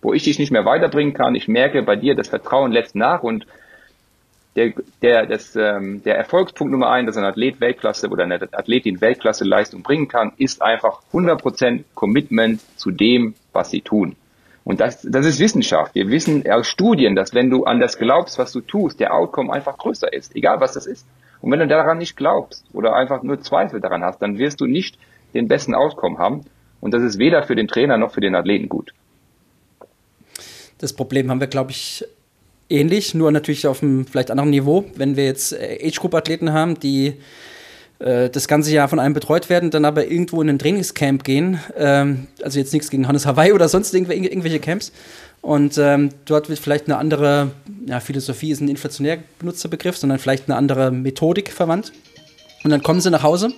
[0.00, 1.34] wo ich dich nicht mehr weiterbringen kann.
[1.34, 3.46] Ich merke bei dir, das Vertrauen lässt nach und
[4.56, 9.00] der, der, das, ähm, der Erfolgspunkt Nummer ein, dass ein Athlet Weltklasse oder eine Athletin
[9.00, 14.16] Weltklasse Leistung bringen kann, ist einfach 100% Commitment zu dem, was sie tun.
[14.64, 15.94] Und das, das ist Wissenschaft.
[15.94, 19.52] Wir wissen aus Studien, dass wenn du an das glaubst, was du tust, der Outcome
[19.52, 21.06] einfach größer ist, egal was das ist.
[21.40, 24.66] Und wenn du daran nicht glaubst oder einfach nur Zweifel daran hast, dann wirst du
[24.66, 24.98] nicht
[25.34, 26.42] den besten Outcome haben.
[26.80, 28.92] Und das ist weder für den Trainer noch für den Athleten gut.
[30.78, 32.04] Das Problem haben wir, glaube ich,
[32.70, 34.84] ähnlich, nur natürlich auf einem vielleicht anderen Niveau.
[34.94, 37.14] Wenn wir jetzt äh, Age-Group-Athleten haben, die
[37.98, 41.58] das ganze Jahr von einem betreut werden, dann aber irgendwo in ein Trainingscamp gehen.
[41.76, 44.92] Ähm, also jetzt nichts gegen Hannes Hawaii oder sonst irgendwelche, irgendwelche Camps.
[45.40, 47.50] Und ähm, dort wird vielleicht eine andere,
[47.86, 51.92] ja, Philosophie ist ein inflationär benutzter Begriff, sondern vielleicht eine andere Methodik verwandt.
[52.64, 53.52] Und dann kommen sie nach Hause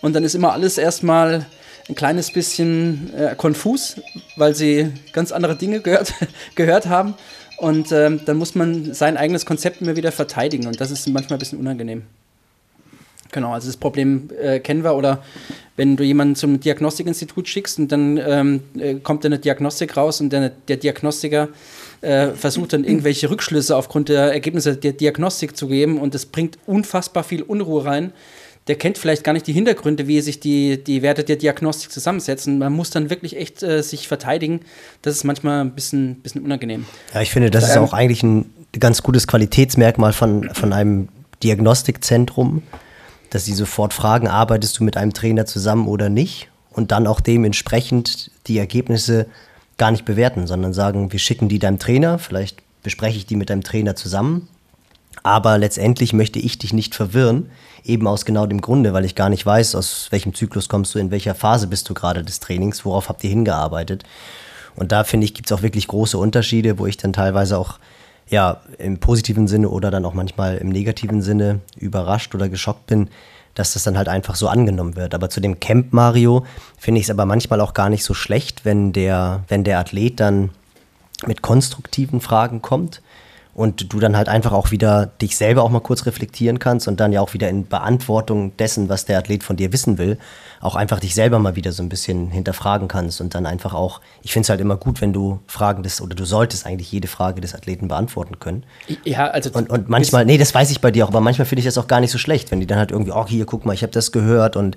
[0.00, 1.46] und dann ist immer alles erstmal
[1.88, 3.96] ein kleines bisschen äh, konfus,
[4.36, 6.14] weil sie ganz andere Dinge gehört,
[6.54, 7.14] gehört haben.
[7.56, 11.36] Und ähm, dann muss man sein eigenes Konzept immer wieder verteidigen und das ist manchmal
[11.36, 12.02] ein bisschen unangenehm.
[13.32, 14.94] Genau, also das Problem äh, kennen wir.
[14.94, 15.22] Oder
[15.76, 20.32] wenn du jemanden zum Diagnostikinstitut schickst und dann ähm, äh, kommt eine Diagnostik raus und
[20.32, 21.48] der, der Diagnostiker
[22.00, 26.58] äh, versucht dann irgendwelche Rückschlüsse aufgrund der Ergebnisse der Diagnostik zu geben und das bringt
[26.66, 28.12] unfassbar viel Unruhe rein.
[28.66, 32.58] Der kennt vielleicht gar nicht die Hintergründe, wie sich die, die Werte der Diagnostik zusammensetzen.
[32.58, 34.60] Man muss dann wirklich echt äh, sich verteidigen.
[35.00, 36.84] Das ist manchmal ein bisschen, bisschen unangenehm.
[37.14, 41.08] Ja, ich finde, das ähm, ist auch eigentlich ein ganz gutes Qualitätsmerkmal von, von einem
[41.42, 42.62] Diagnostikzentrum
[43.30, 46.48] dass sie sofort fragen, arbeitest du mit einem Trainer zusammen oder nicht?
[46.70, 49.26] Und dann auch dementsprechend die Ergebnisse
[49.78, 53.50] gar nicht bewerten, sondern sagen, wir schicken die deinem Trainer, vielleicht bespreche ich die mit
[53.50, 54.48] deinem Trainer zusammen.
[55.22, 57.50] Aber letztendlich möchte ich dich nicht verwirren,
[57.84, 60.98] eben aus genau dem Grunde, weil ich gar nicht weiß, aus welchem Zyklus kommst du,
[60.98, 64.04] in welcher Phase bist du gerade des Trainings, worauf habt ihr hingearbeitet.
[64.76, 67.78] Und da finde ich, gibt es auch wirklich große Unterschiede, wo ich dann teilweise auch
[68.28, 73.08] ja, im positiven Sinne oder dann auch manchmal im negativen Sinne überrascht oder geschockt bin,
[73.54, 75.14] dass das dann halt einfach so angenommen wird.
[75.14, 76.44] Aber zu dem Camp Mario
[76.78, 80.20] finde ich es aber manchmal auch gar nicht so schlecht, wenn der, wenn der Athlet
[80.20, 80.50] dann
[81.26, 83.02] mit konstruktiven Fragen kommt
[83.58, 87.00] und du dann halt einfach auch wieder dich selber auch mal kurz reflektieren kannst und
[87.00, 90.16] dann ja auch wieder in Beantwortung dessen, was der Athlet von dir wissen will,
[90.60, 94.00] auch einfach dich selber mal wieder so ein bisschen hinterfragen kannst und dann einfach auch,
[94.22, 97.08] ich finde es halt immer gut, wenn du Fragen des, oder du solltest eigentlich jede
[97.08, 98.62] Frage des Athleten beantworten können.
[99.04, 99.50] Ja, also.
[99.50, 101.78] Und, und manchmal, nee, das weiß ich bei dir auch, aber manchmal finde ich das
[101.78, 103.82] auch gar nicht so schlecht, wenn die dann halt irgendwie, oh, hier, guck mal, ich
[103.82, 104.76] habe das gehört und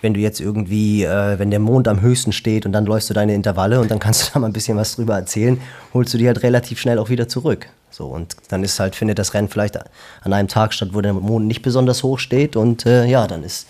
[0.00, 3.14] wenn du jetzt irgendwie, äh, wenn der Mond am höchsten steht und dann läufst du
[3.14, 5.60] deine Intervalle und dann kannst du da mal ein bisschen was drüber erzählen,
[5.92, 7.68] holst du die halt relativ schnell auch wieder zurück.
[7.92, 11.12] So, und dann ist halt, findet das Rennen vielleicht an einem Tag statt, wo der
[11.12, 13.68] Mond nicht besonders hoch steht und äh, ja, dann ist,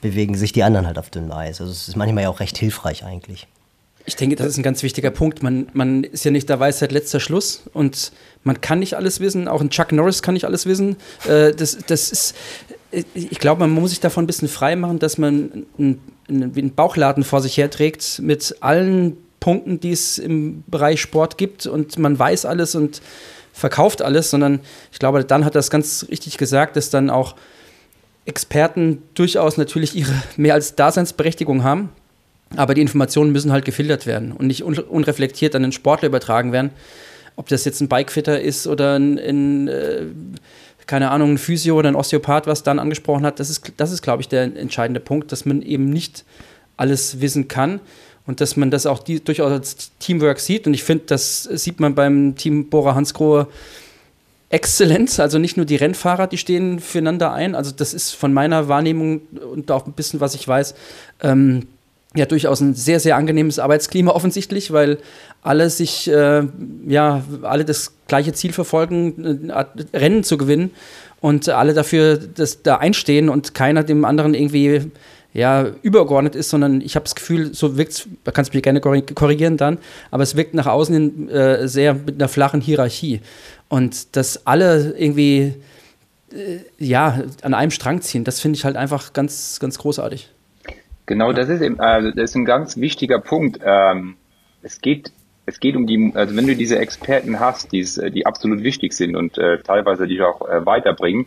[0.00, 1.60] bewegen sich die anderen halt auf dünnem Eis.
[1.60, 3.46] Also es ist manchmal ja auch recht hilfreich eigentlich.
[4.06, 5.42] Ich denke, das ist ein ganz wichtiger Punkt.
[5.42, 8.12] Man, man ist ja nicht der Weisheit letzter Schluss und
[8.42, 9.48] man kann nicht alles wissen.
[9.48, 10.96] Auch ein Chuck Norris kann nicht alles wissen.
[11.26, 12.36] Äh, das, das ist,
[13.14, 17.24] ich glaube, man muss sich davon ein bisschen frei machen, dass man einen, einen Bauchladen
[17.24, 22.44] vor sich herträgt mit allen Punkten, die es im Bereich Sport gibt und man weiß
[22.46, 23.02] alles und
[23.54, 24.60] verkauft alles, sondern
[24.92, 27.36] ich glaube, dann hat es ganz richtig gesagt, dass dann auch
[28.26, 31.90] Experten durchaus natürlich ihre mehr als Daseinsberechtigung haben,
[32.56, 36.52] aber die Informationen müssen halt gefiltert werden und nicht un unreflektiert an den Sportler übertragen
[36.52, 36.70] werden.
[37.36, 40.02] Ob das jetzt ein Bikefitter ist oder ein, ein äh,
[40.86, 44.02] keine Ahnung, ein Physio oder ein Osteopath, was dann angesprochen hat, das ist, das ist,
[44.02, 46.24] glaube ich, der entscheidende Punkt, dass man eben nicht
[46.76, 47.80] alles wissen kann
[48.26, 50.66] und dass man das auch die, durchaus als Teamwork sieht.
[50.66, 53.48] Und ich finde, das sieht man beim Team Bora Hansgrohe
[54.48, 55.18] exzellent.
[55.20, 57.54] Also nicht nur die Rennfahrer, die stehen füreinander ein.
[57.54, 59.22] Also das ist von meiner Wahrnehmung
[59.52, 60.74] und auch ein bisschen, was ich weiß,
[61.22, 61.66] ähm,
[62.14, 64.98] ja durchaus ein sehr, sehr angenehmes Arbeitsklima offensichtlich, weil
[65.42, 66.44] alle sich, äh,
[66.86, 69.52] ja, alle das gleiche Ziel verfolgen,
[69.92, 70.70] Rennen zu gewinnen
[71.20, 74.92] und alle dafür das, da einstehen und keiner dem anderen irgendwie
[75.34, 78.62] ja, übergeordnet ist, sondern ich habe das Gefühl, so wirkt es, da kannst du mich
[78.62, 79.78] gerne korrigieren dann,
[80.10, 83.20] aber es wirkt nach außen hin äh, sehr mit einer flachen Hierarchie.
[83.68, 85.54] Und dass alle irgendwie
[86.32, 90.30] äh, ja, an einem Strang ziehen, das finde ich halt einfach ganz, ganz großartig.
[91.06, 93.58] Genau, das ist, eben, also das ist ein ganz wichtiger Punkt.
[93.62, 94.14] Ähm,
[94.62, 95.12] es geht
[95.46, 99.14] es geht um die, also wenn du diese Experten hast, die, die absolut wichtig sind
[99.14, 101.26] und äh, teilweise dich auch äh, weiterbringen,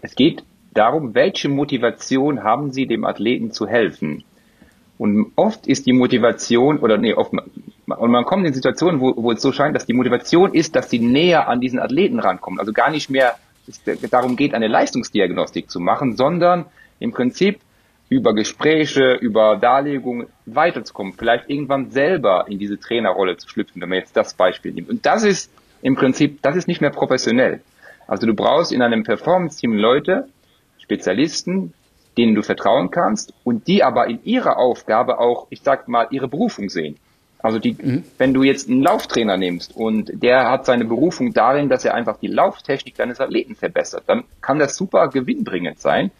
[0.00, 0.42] es geht
[0.78, 4.24] darum, welche Motivation haben Sie dem Athleten zu helfen?
[4.98, 9.30] Und oft ist die Motivation, oder nee, oft, und man kommt in Situationen, wo, wo
[9.30, 12.58] es so scheint, dass die Motivation ist, dass sie näher an diesen Athleten rankommen.
[12.58, 13.36] Also gar nicht mehr
[13.68, 16.66] es darum geht, eine Leistungsdiagnostik zu machen, sondern
[16.98, 17.60] im Prinzip
[18.08, 23.98] über Gespräche, über Darlegungen weiterzukommen, vielleicht irgendwann selber in diese Trainerrolle zu schlüpfen, wenn man
[23.98, 24.88] jetzt das Beispiel nimmt.
[24.88, 25.52] Und das ist
[25.82, 27.60] im Prinzip, das ist nicht mehr professionell.
[28.06, 30.28] Also du brauchst in einem Performance-Team Leute,
[30.88, 31.74] Spezialisten,
[32.16, 36.28] denen du vertrauen kannst und die aber in ihrer Aufgabe auch, ich sag mal, ihre
[36.28, 36.96] Berufung sehen.
[37.40, 38.04] Also die, mhm.
[38.16, 42.18] wenn du jetzt einen Lauftrainer nimmst und der hat seine Berufung darin, dass er einfach
[42.18, 46.10] die Lauftechnik deines Athleten verbessert, dann kann das super gewinnbringend sein,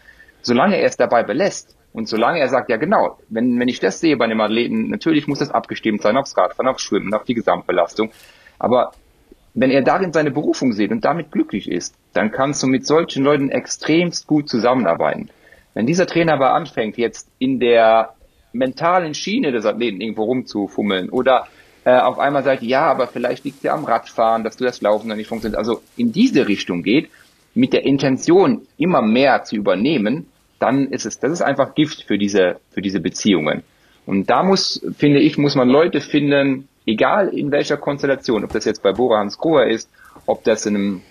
[0.43, 1.75] solange er es dabei belässt.
[1.91, 5.27] Und solange er sagt, ja genau, wenn, wenn ich das sehe bei einem Athleten, natürlich
[5.27, 8.11] muss das abgestimmt sein aufs Radfahren, aufs Schwimmen, auf die Gesamtbelastung.
[8.59, 8.91] Aber
[9.53, 13.23] wenn er darin seine Berufung sieht und damit glücklich ist, dann kannst du mit solchen
[13.23, 15.29] Leuten extremst gut zusammenarbeiten.
[15.73, 18.13] Wenn dieser Trainer aber anfängt, jetzt in der
[18.53, 21.47] mentalen Schiene des Athleten irgendwo rumzufummeln oder
[21.85, 24.81] äh, auf einmal sagt, ja, aber vielleicht liegt es ja am Radfahren, dass du das
[24.81, 27.09] Laufen noch nicht funktioniert, also in diese Richtung geht,
[27.53, 30.27] mit der Intention immer mehr zu übernehmen,
[30.59, 33.63] dann ist es, das ist einfach Gift für diese, für diese Beziehungen.
[34.05, 38.65] Und da muss, finde ich, muss man Leute finden, egal in welcher Konstellation, ob das
[38.65, 39.89] jetzt bei Bora Hans Grohe ist,
[40.25, 41.01] ob das in einem,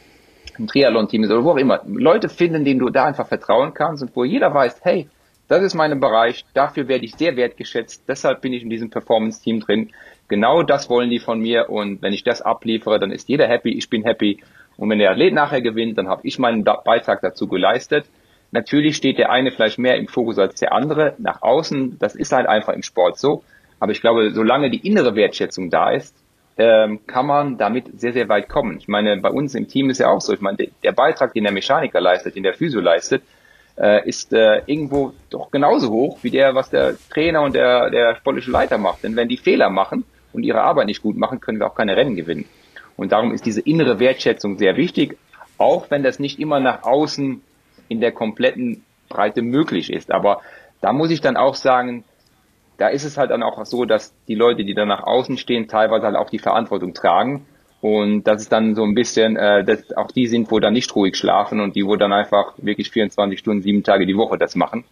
[0.57, 4.03] einem Triathlon-Team ist oder wo auch immer, Leute finden, denen du da einfach vertrauen kannst
[4.03, 5.09] und wo jeder weiß, hey,
[5.49, 9.61] das ist mein Bereich, dafür werde ich sehr wertgeschätzt, deshalb bin ich in diesem Performance-Team
[9.61, 9.91] drin.
[10.29, 13.71] Genau das wollen die von mir und wenn ich das abliefere, dann ist jeder happy,
[13.71, 14.43] ich bin happy.
[14.77, 18.05] Und wenn der Athlet nachher gewinnt, dann habe ich meinen Beitrag dazu geleistet.
[18.51, 21.99] Natürlich steht der eine vielleicht mehr im Fokus als der andere nach außen.
[21.99, 23.43] Das ist halt einfach im Sport so.
[23.81, 26.15] Aber ich glaube, solange die innere Wertschätzung da ist,
[26.57, 28.79] ähm, kann man damit sehr, sehr weit kommen.
[28.79, 30.33] Ich meine, bei uns im Team ist ja auch so.
[30.33, 33.23] Ich meine, der Beitrag, den der Mechaniker leistet, den der Physio leistet,
[33.79, 38.17] äh, ist äh, irgendwo doch genauso hoch wie der, was der Trainer und der, der
[38.17, 39.05] sportliche Leiter macht.
[39.05, 41.97] Denn wenn die Fehler machen und ihre Arbeit nicht gut machen, können wir auch keine
[41.97, 42.47] Rennen gewinnen.
[42.97, 45.17] Und darum ist diese innere Wertschätzung sehr wichtig
[45.57, 47.41] Auch wenn das nicht immer nach außen
[47.89, 50.11] in der kompletten Breite möglich ist.
[50.11, 50.43] Aber
[50.81, 52.05] da muss ich dann auch sagen,
[52.79, 55.69] da ist es halt dann auch so, dass die Leute, die dann nach außen stehen,
[55.69, 57.45] teilweise halt auch die Verantwortung tragen.
[57.81, 60.95] Und das ist dann so ein bisschen, äh, dass auch die sind, wo dann nicht
[60.95, 64.57] ruhig schlafen und die, wo dann einfach wirklich 24 Stunden, sieben Tage die Woche das
[64.57, 64.85] machen.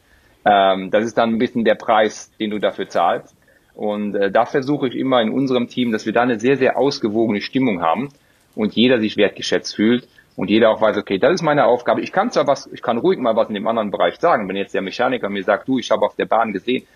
[0.45, 3.35] Ähm, das ist dann ein bisschen der Preis, den du dafür zahlst.
[3.75, 6.77] Und äh, da versuche ich immer in unserem Team, dass wir da eine sehr, sehr
[6.77, 8.09] ausgewogene Stimmung haben
[8.55, 12.01] und jeder sich wertgeschätzt fühlt und jeder auch weiß, okay, das ist meine Aufgabe.
[12.01, 14.49] Ich kann zwar was, ich kann ruhig mal was in dem anderen Bereich sagen.
[14.49, 16.87] Wenn jetzt der Mechaniker mir sagt, du, ich habe auf der Bahn gesehen,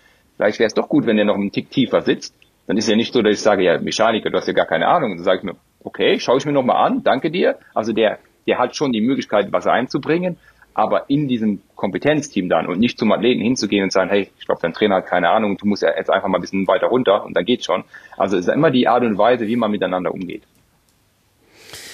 [0.41, 2.33] vielleicht wäre es doch gut, wenn der noch einen Tick tiefer sitzt,
[2.65, 4.87] dann ist ja nicht so, dass ich sage, ja, Mechaniker, du hast ja gar keine
[4.87, 5.15] Ahnung.
[5.15, 7.57] Dann sage ich mir, okay, schaue ich mir nochmal an, danke dir.
[7.75, 10.37] Also der, der hat schon die Möglichkeit, was einzubringen,
[10.73, 14.61] aber in diesem Kompetenzteam dann und nicht zum Athleten hinzugehen und sagen, hey, ich glaube,
[14.61, 17.23] dein Trainer hat keine Ahnung, du musst ja jetzt einfach mal ein bisschen weiter runter
[17.23, 17.83] und dann geht's schon.
[18.17, 20.43] Also es ist immer die Art und Weise, wie man miteinander umgeht.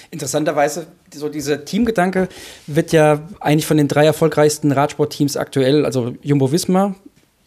[0.09, 2.29] Interessanterweise, so dieser Teamgedanke
[2.65, 6.95] wird ja eigentlich von den drei erfolgreichsten Radsportteams aktuell, also Jumbo Visma,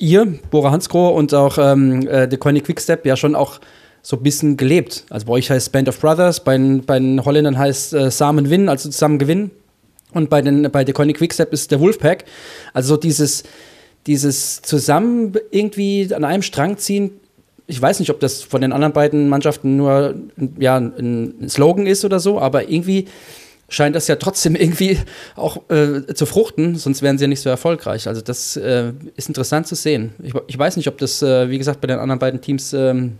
[0.00, 3.60] ihr, Bora Hansgrohe und auch ähm, äh, The Koenig Quickstep, ja schon auch
[4.02, 5.04] so ein bisschen gelebt.
[5.10, 8.68] Also bei euch heißt Band of Brothers, bei, bei den Holländern heißt äh, Samen Win,
[8.68, 9.50] also zusammen gewinnen.
[10.12, 12.24] Und bei, den, bei The Koenig Quickstep ist der Wolfpack.
[12.72, 13.44] Also so dieses,
[14.06, 17.12] dieses zusammen irgendwie an einem Strang ziehen,
[17.66, 20.16] ich weiß nicht, ob das von den anderen beiden Mannschaften nur
[20.58, 23.06] ja, ein Slogan ist oder so, aber irgendwie
[23.70, 24.98] scheint das ja trotzdem irgendwie
[25.36, 28.06] auch äh, zu fruchten, sonst wären sie ja nicht so erfolgreich.
[28.08, 30.12] Also das äh, ist interessant zu sehen.
[30.22, 33.18] Ich, ich, weiß nicht, ob das, äh, wie gesagt, bei den anderen beiden Teams ähm,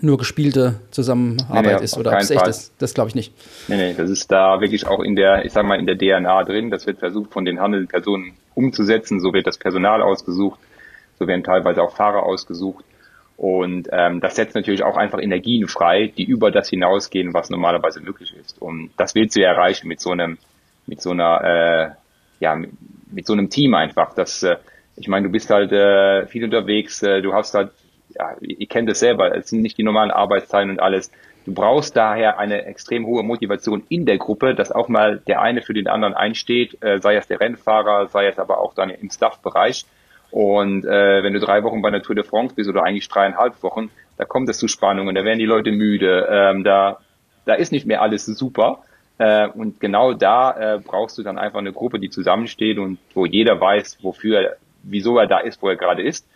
[0.00, 2.72] nur gespielte Zusammenarbeit nee, nee, ist oder ob es echt ist.
[2.78, 3.32] Das glaube ich nicht.
[3.68, 6.44] Nee, nee, das ist da wirklich auch in der, ich sag mal, in der DNA
[6.44, 6.70] drin.
[6.70, 9.20] Das wird versucht, von den handelnden Personen umzusetzen.
[9.20, 10.58] So wird das Personal ausgesucht.
[11.18, 12.84] So werden teilweise auch Fahrer ausgesucht.
[13.36, 18.00] Und ähm, das setzt natürlich auch einfach Energien frei, die über das hinausgehen, was normalerweise
[18.00, 18.60] möglich ist.
[18.60, 20.38] Und das willst du ja erreichen mit so einem,
[20.86, 21.90] mit so einer, äh,
[22.40, 22.70] ja, mit,
[23.10, 24.14] mit so einem Team einfach.
[24.14, 24.56] Das, äh,
[24.96, 27.72] ich meine, du bist halt äh, viel unterwegs, äh, du hast halt,
[28.10, 31.10] ja, ihr kennt es selber, es sind nicht die normalen Arbeitszeiten und alles.
[31.44, 35.60] Du brauchst daher eine extrem hohe Motivation in der Gruppe, dass auch mal der eine
[35.60, 39.10] für den anderen einsteht, äh, sei es der Rennfahrer, sei es aber auch dann im
[39.10, 39.84] Staff-Bereich.
[40.34, 43.62] Und äh, wenn du drei Wochen bei der Tour de France bist oder eigentlich dreieinhalb
[43.62, 46.98] Wochen, da kommt es zu Spannungen, da werden die Leute müde, ähm, da,
[47.44, 48.82] da ist nicht mehr alles super.
[49.18, 53.26] Äh, und genau da äh, brauchst du dann einfach eine Gruppe, die zusammensteht und wo
[53.26, 56.26] jeder weiß, wofür, wieso er da ist, wo er gerade ist.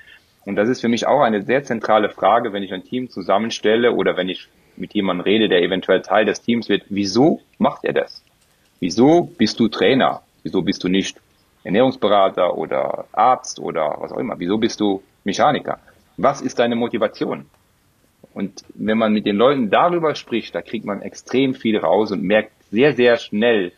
[0.46, 3.90] Und das ist für mich auch eine sehr zentrale Frage, wenn ich ein Team zusammenstelle
[3.90, 4.46] oder wenn ich
[4.76, 6.84] mit jemandem rede, der eventuell Teil des Teams wird.
[6.88, 8.22] Wieso macht er das?
[8.78, 10.22] Wieso bist du Trainer?
[10.44, 11.18] Wieso bist du nicht
[11.68, 14.38] Ernährungsberater oder Arzt oder was auch immer.
[14.38, 15.78] Wieso bist du Mechaniker?
[16.16, 17.44] Was ist deine Motivation?
[18.32, 22.22] Und wenn man mit den Leuten darüber spricht, da kriegt man extrem viel raus und
[22.22, 23.72] merkt sehr, sehr schnell,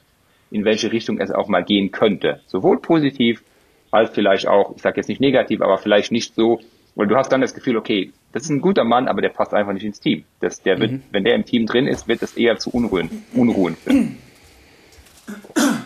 [0.52, 2.40] in welche Richtung es auch mal gehen könnte.
[2.46, 3.42] Sowohl positiv
[3.90, 6.60] als vielleicht auch, ich sage jetzt nicht negativ, aber vielleicht nicht so,
[6.94, 9.52] weil du hast dann das Gefühl, okay, das ist ein guter Mann, aber der passt
[9.52, 10.22] einfach nicht ins Team.
[10.38, 11.02] Das, der wird, mhm.
[11.10, 14.18] Wenn der im Team drin ist, wird das eher zu Unruhen, Unruhen führen.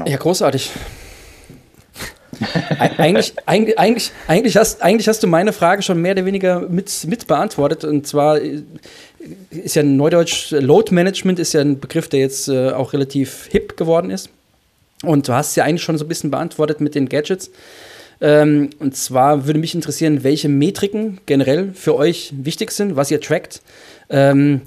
[0.00, 0.10] Genau.
[0.10, 0.70] Ja, großartig.
[2.96, 7.26] eigentlich, eigentlich, eigentlich, hast, eigentlich hast du meine Frage schon mehr oder weniger mit, mit
[7.26, 7.84] beantwortet.
[7.84, 8.62] Und zwar äh,
[9.50, 13.76] ist ja Neudeutsch Load Management ist ja ein Begriff, der jetzt äh, auch relativ hip
[13.76, 14.30] geworden ist.
[15.02, 17.50] Und du hast ja eigentlich schon so ein bisschen beantwortet mit den Gadgets.
[18.22, 23.20] Ähm, und zwar würde mich interessieren, welche Metriken generell für euch wichtig sind, was ihr
[23.20, 23.60] trackt.
[24.08, 24.62] Ähm,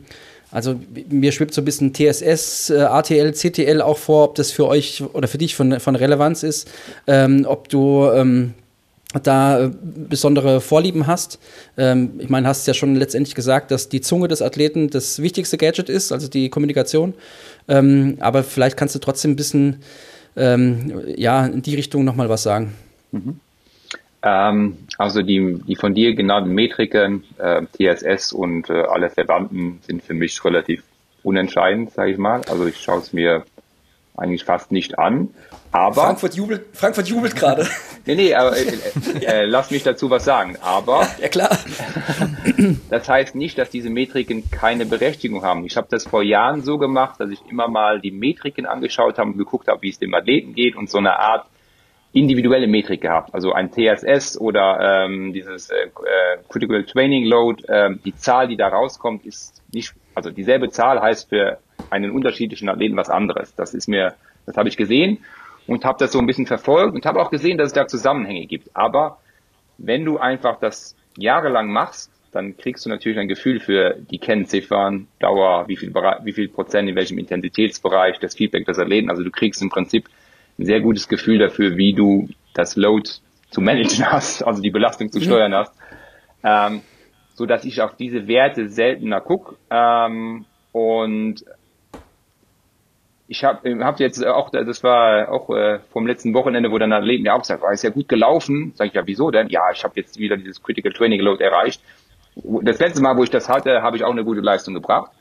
[0.54, 0.80] also
[1.10, 5.04] mir schwebt so ein bisschen TSS, äh, ATL, CTL auch vor, ob das für euch
[5.14, 6.70] oder für dich von, von Relevanz ist,
[7.08, 8.54] ähm, ob du ähm,
[9.24, 11.40] da äh, besondere Vorlieben hast.
[11.76, 15.58] Ähm, ich meine, hast ja schon letztendlich gesagt, dass die Zunge des Athleten das wichtigste
[15.58, 17.16] Gadget ist, also die Kommunikation.
[17.68, 19.78] Ähm, aber vielleicht kannst du trotzdem ein bisschen
[20.36, 22.76] ähm, ja, in die Richtung nochmal was sagen.
[23.12, 23.40] Mhm.
[24.22, 30.04] Ähm, also die, die von dir genannten Metriken, äh, TSS und äh, alle Verwandten sind
[30.04, 30.84] für mich relativ
[31.24, 32.42] unentscheidend, sage ich mal.
[32.50, 33.44] Also ich schaue es mir
[34.16, 35.30] eigentlich fast nicht an.
[35.72, 37.68] Aber Frankfurt jubelt, Frankfurt jubelt gerade.
[38.06, 38.66] nee, nee, aber äh,
[39.26, 40.58] äh, lass mich dazu was sagen.
[40.62, 41.58] Aber ja klar.
[42.92, 45.66] das heißt nicht, dass diese Metriken keine Berechtigung haben.
[45.66, 49.32] Ich habe das vor Jahren so gemacht, dass ich immer mal die Metriken angeschaut habe
[49.32, 51.48] und geguckt habe, wie es dem Athleten geht und so eine Art
[52.14, 57.64] individuelle Metrik gehabt, also ein TSS oder ähm, dieses äh, äh, Critical Training Load.
[57.68, 61.58] Äh, die Zahl, die da rauskommt, ist nicht, also dieselbe Zahl heißt für
[61.90, 63.56] einen unterschiedlichen Athleten was anderes.
[63.56, 64.14] Das ist mir,
[64.46, 65.20] das habe ich gesehen
[65.66, 68.46] und habe das so ein bisschen verfolgt und habe auch gesehen, dass es da Zusammenhänge
[68.46, 68.70] gibt.
[68.76, 69.18] Aber
[69.80, 75.08] wenn du einfach das jahrelang machst dann kriegst du natürlich ein Gefühl für die Kennziffern,
[75.20, 79.12] Dauer, wie viel, wie viel Prozent in welchem Intensitätsbereich, das Feedback des Athleten.
[79.12, 80.10] Also du kriegst im Prinzip
[80.60, 83.10] ein sehr gutes Gefühl dafür, wie du das Load
[83.50, 85.24] zu managen hast, also die Belastung zu mhm.
[85.24, 85.74] steuern hast.
[86.44, 86.82] Ähm,
[87.36, 91.44] so dass ich auf diese Werte seltener gucke ähm, und
[93.28, 97.26] ich habe hab jetzt auch, das war auch äh, vom letzten Wochenende, wo dann Athleten
[97.26, 98.74] ja auch gesagt, oh, ist ja gut gelaufen.
[98.76, 99.48] Sag ich, ja, wieso denn?
[99.50, 101.82] Ja, ich habe jetzt wieder dieses Critical Training Load erreicht.
[102.36, 105.12] Das letzte Mal, wo ich das hatte, habe ich auch eine gute Leistung gebracht.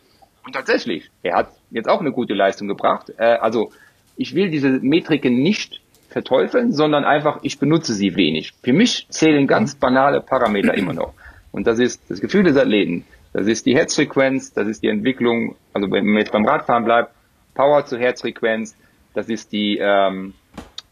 [0.45, 3.13] Und tatsächlich, er hat jetzt auch eine gute Leistung gebracht.
[3.17, 3.71] Äh, also
[4.17, 8.53] ich will diese Metriken nicht verteufeln, sondern einfach, ich benutze sie wenig.
[8.63, 11.15] Für mich zählen ganz banale Parameter immer noch.
[11.51, 15.57] Und das ist das Gefühl des Athleten, das ist die Herzfrequenz, das ist die Entwicklung,
[15.73, 17.13] also wenn man jetzt beim Radfahren bleibt,
[17.55, 18.77] Power zur Herzfrequenz,
[19.15, 20.35] das ist die, ähm,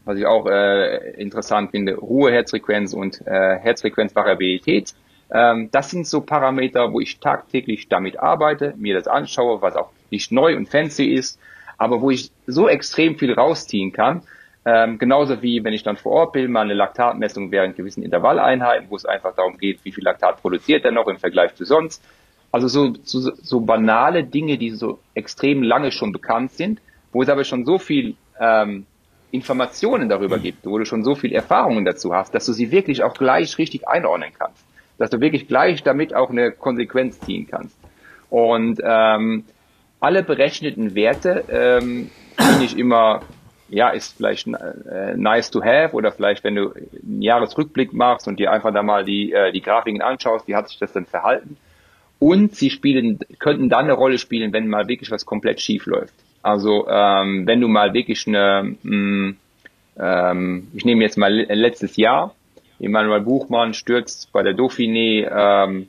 [0.05, 4.93] was ich auch äh, interessant finde, Ruhe-Herzfrequenz und äh, Herzfrequenzvariabilität.
[5.31, 9.91] Ähm, das sind so Parameter, wo ich tagtäglich damit arbeite, mir das anschaue, was auch
[10.09, 11.39] nicht neu und fancy ist,
[11.81, 14.21] aber wo ich so extrem viel rausziehen kann.
[14.65, 18.91] Ähm, genauso wie wenn ich dann vor Ort bin, mal eine Laktatmessung während gewissen Intervalleinheiten,
[18.91, 22.03] wo es einfach darum geht, wie viel Laktat produziert er noch im Vergleich zu sonst.
[22.51, 26.79] Also so, so, so banale Dinge, die so extrem lange schon bekannt sind,
[27.11, 28.85] wo es aber schon so viel ähm,
[29.31, 33.01] Informationen darüber gibt, wo du schon so viel Erfahrungen dazu hast, dass du sie wirklich
[33.03, 34.63] auch gleich richtig einordnen kannst,
[34.99, 37.75] dass du wirklich gleich damit auch eine Konsequenz ziehen kannst.
[38.29, 39.45] Und ähm,
[40.01, 43.21] alle berechneten Werte ähm, finde ich immer,
[43.69, 48.39] ja, ist vielleicht äh, nice to have oder vielleicht, wenn du einen Jahresrückblick machst und
[48.39, 51.55] dir einfach da mal die, äh, die Grafiken anschaust, wie hat sich das denn verhalten?
[52.19, 56.13] Und sie spielen, könnten dann eine Rolle spielen, wenn mal wirklich was komplett schief läuft.
[56.43, 59.37] Also ähm, wenn du mal wirklich eine, mh, mm,
[59.99, 62.35] ähm, ich nehme jetzt mal letztes Jahr,
[62.79, 65.87] Emanuel Buchmann stürzt bei der Dauphiné, ähm,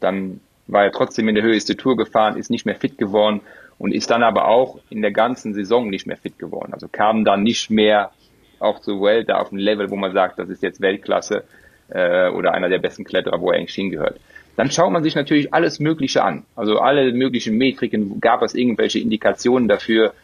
[0.00, 3.40] dann war trotzdem in der höchste Tour gefahren, ist nicht mehr fit geworden
[3.78, 6.72] und ist dann aber auch in der ganzen Saison nicht mehr fit geworden.
[6.72, 8.12] Also kam dann nicht mehr
[8.60, 11.44] auch zur Welt da auf ein Level, wo man sagt, das ist jetzt Weltklasse
[11.88, 14.20] äh, oder einer der besten Kletterer, wo er eigentlich hingehört
[14.58, 16.44] dann schaut man sich natürlich alles Mögliche an.
[16.56, 20.14] Also alle möglichen Metriken, gab es irgendwelche Indikationen dafür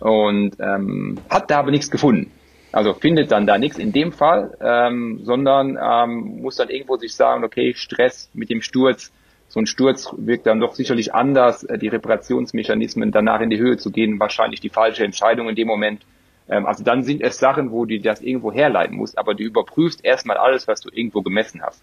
[0.00, 2.32] und ähm, hat da aber nichts gefunden.
[2.72, 7.14] Also findet dann da nichts in dem Fall, ähm, sondern ähm, muss dann irgendwo sich
[7.14, 9.12] sagen, okay, Stress mit dem Sturz,
[9.54, 13.76] so ein Sturz wirkt dann doch sicherlich anders, äh, die Reparationsmechanismen danach in die Höhe
[13.76, 16.02] zu gehen, wahrscheinlich die falsche Entscheidung in dem Moment.
[16.48, 20.04] Ähm, also dann sind es Sachen, wo du das irgendwo herleiten musst, aber du überprüfst
[20.04, 21.80] erstmal alles, was du irgendwo gemessen hast.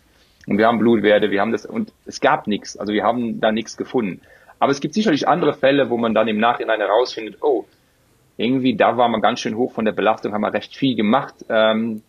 [0.47, 3.53] Und wir haben Blutwerte, wir haben das, und es gab nichts, also wir haben da
[3.53, 4.19] nichts gefunden.
[4.59, 7.63] Aber es gibt sicherlich andere Fälle, wo man dann im Nachhinein herausfindet, oh,
[8.35, 11.35] irgendwie da war man ganz schön hoch von der Belastung, haben wir recht viel gemacht.
[11.47, 12.01] Ähm,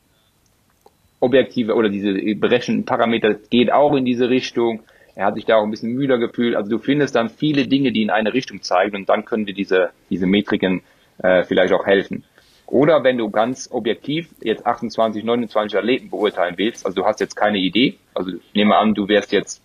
[1.21, 4.81] objektive oder diese berechneten Parameter geht auch in diese Richtung.
[5.15, 6.57] Er hat sich da auch ein bisschen müder gefühlt.
[6.57, 9.55] Also du findest dann viele Dinge, die in eine Richtung zeigen und dann können dir
[9.55, 10.83] diese, diese Metriken
[11.19, 12.25] äh, vielleicht auch helfen.
[12.67, 17.37] Oder wenn du ganz objektiv jetzt 28, 29 Athleten beurteilen willst, also du hast jetzt
[17.37, 19.61] keine Idee, also nehme an, du wärst jetzt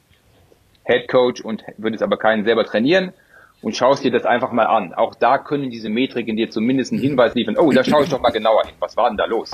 [0.84, 3.14] Head Coach und würdest aber keinen selber trainieren
[3.62, 4.94] und schaust dir das einfach mal an.
[4.94, 8.20] Auch da können diese Metriken dir zumindest einen Hinweis liefern, oh, da schaue ich doch
[8.20, 9.52] mal genauer hin, was war denn da los?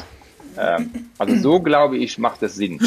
[0.57, 2.79] Ähm, also so glaube ich, macht das Sinn.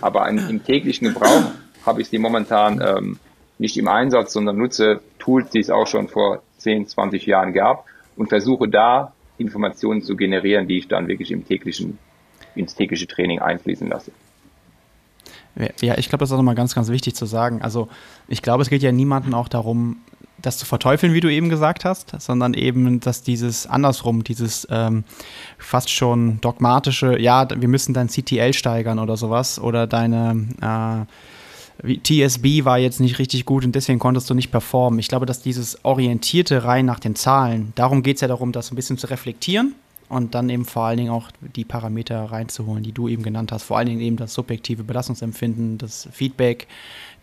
[0.00, 1.44] Aber im, im täglichen Gebrauch
[1.86, 3.18] habe ich sie momentan ähm,
[3.58, 7.84] nicht im Einsatz, sondern nutze Tools, die es auch schon vor 10, 20 Jahren gab
[8.16, 11.98] und versuche da Informationen zu generieren, die ich dann wirklich im täglichen,
[12.54, 14.12] ins tägliche Training einfließen lasse.
[15.80, 17.62] Ja, ich glaube, das ist auch nochmal ganz, ganz wichtig zu sagen.
[17.62, 17.88] Also,
[18.28, 20.02] ich glaube, es geht ja niemandem auch darum,
[20.38, 25.04] das zu verteufeln, wie du eben gesagt hast, sondern eben, dass dieses andersrum, dieses ähm,
[25.56, 31.10] fast schon dogmatische, ja, wir müssen dein CTL steigern oder sowas oder deine äh,
[31.82, 34.98] TSB war jetzt nicht richtig gut und deswegen konntest du nicht performen.
[34.98, 38.72] Ich glaube, dass dieses orientierte rein nach den Zahlen, darum geht es ja darum, das
[38.72, 39.74] ein bisschen zu reflektieren
[40.08, 43.64] und dann eben vor allen Dingen auch die Parameter reinzuholen, die du eben genannt hast.
[43.64, 46.66] Vor allen Dingen eben das subjektive Belastungsempfinden, das Feedback,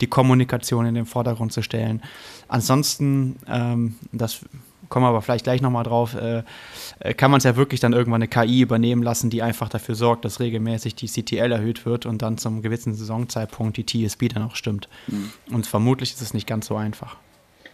[0.01, 2.01] die Kommunikation in den Vordergrund zu stellen.
[2.47, 4.41] Ansonsten, ähm, das
[4.93, 6.43] kommen wir aber vielleicht gleich nochmal drauf, äh,
[6.99, 9.95] äh, kann man es ja wirklich dann irgendwann eine KI übernehmen lassen, die einfach dafür
[9.95, 14.43] sorgt, dass regelmäßig die CTL erhöht wird und dann zum gewissen Saisonzeitpunkt die TSB dann
[14.43, 14.87] auch stimmt.
[15.07, 15.31] Mhm.
[15.51, 17.15] Und vermutlich ist es nicht ganz so einfach.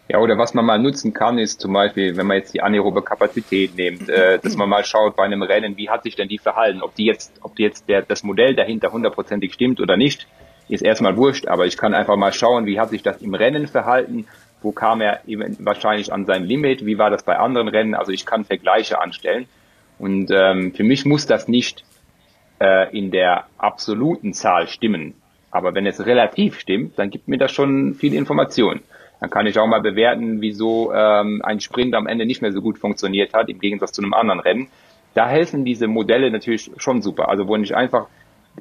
[0.07, 3.01] Ja, oder was man mal nutzen kann, ist zum Beispiel, wenn man jetzt die anaerobe
[3.01, 6.37] Kapazität nimmt, äh, dass man mal schaut bei einem Rennen, wie hat sich denn die
[6.37, 10.25] verhalten, ob die jetzt, ob die jetzt der, das Modell dahinter hundertprozentig stimmt oder nicht,
[10.69, 13.67] ist erstmal wurscht, aber ich kann einfach mal schauen, wie hat sich das im Rennen
[13.67, 14.25] verhalten
[14.61, 18.11] wo kam er eben wahrscheinlich an sein Limit, wie war das bei anderen Rennen, also
[18.11, 19.47] ich kann Vergleiche anstellen
[19.97, 21.83] und ähm, für mich muss das nicht
[22.59, 25.13] äh, in der absoluten Zahl stimmen,
[25.51, 28.81] Aber wenn es relativ stimmt, dann gibt mir das schon viel Information.
[29.19, 32.61] Dann kann ich auch mal bewerten, wieso ähm, ein Sprint am Ende nicht mehr so
[32.61, 34.67] gut funktioniert hat, im Gegensatz zu einem anderen Rennen.
[35.13, 37.29] Da helfen diese Modelle natürlich schon super.
[37.29, 38.07] Also wo ich einfach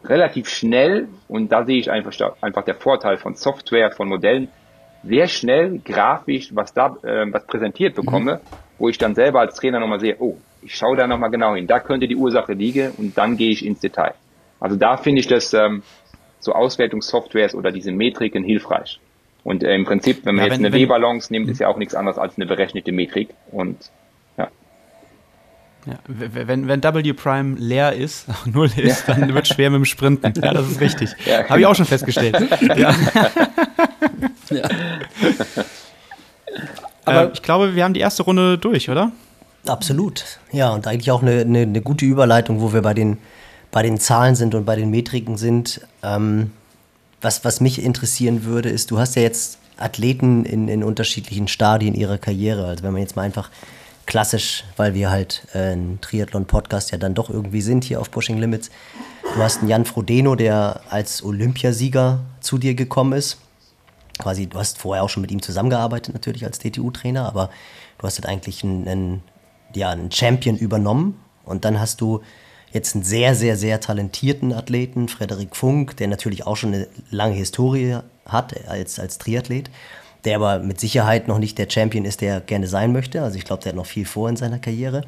[0.05, 4.49] relativ schnell, und da sehe ich einfach, einfach der Vorteil von Software, von Modellen,
[5.05, 8.57] sehr schnell grafisch was da äh, was präsentiert bekomme, mhm.
[8.78, 11.66] wo ich dann selber als Trainer nochmal sehe, oh, ich schaue da nochmal genau hin,
[11.66, 14.14] da könnte die Ursache liegen und dann gehe ich ins Detail.
[14.61, 15.82] Also da finde ich das ähm,
[16.40, 19.01] so Auswertungssoftwares oder diese Metriken hilfreich.
[19.44, 21.78] Und äh, im Prinzip, wenn man ja, jetzt wenn, eine W-Balance nimmt, ist ja auch
[21.78, 23.30] nichts anderes als eine berechnete Metrik.
[23.51, 23.90] Und
[24.36, 24.49] ja.
[25.86, 29.14] Ja, wenn, wenn W Prime leer ist, null ist, ja.
[29.14, 30.32] dann wird es schwer mit dem Sprinten.
[30.42, 31.14] Ja, das ist richtig.
[31.49, 32.36] Habe ich auch schon festgestellt.
[32.76, 32.94] ja.
[34.51, 34.69] ja.
[37.05, 39.12] Aber äh, ich glaube, wir haben die erste Runde durch, oder?
[39.66, 40.25] Absolut.
[40.53, 43.19] Ja, und eigentlich auch eine, eine, eine gute Überleitung, wo wir bei den,
[43.71, 45.81] bei den Zahlen sind und bei den Metriken sind.
[46.03, 46.53] Ähm,
[47.21, 51.95] was, was mich interessieren würde, ist, du hast ja jetzt Athleten in, in unterschiedlichen Stadien
[51.95, 52.66] ihrer Karriere.
[52.66, 53.51] Also wenn man jetzt mal einfach
[54.07, 58.39] klassisch, weil wir halt äh, ein Triathlon-Podcast ja dann doch irgendwie sind hier auf Pushing
[58.39, 58.71] Limits.
[59.35, 63.39] Du hast einen Jan Frodeno, der als Olympiasieger zu dir gekommen ist.
[64.19, 67.51] Quasi, du hast vorher auch schon mit ihm zusammengearbeitet, natürlich als DTU-Trainer, aber
[67.99, 69.23] du hast halt eigentlich einen, einen,
[69.75, 72.21] ja, einen Champion übernommen und dann hast du
[72.73, 77.35] jetzt einen sehr, sehr, sehr talentierten Athleten, Frederik Funk, der natürlich auch schon eine lange
[77.35, 79.71] Historie hat als, als Triathlet,
[80.25, 83.23] der aber mit Sicherheit noch nicht der Champion ist, der er gerne sein möchte.
[83.23, 85.05] Also ich glaube, der hat noch viel vor in seiner Karriere.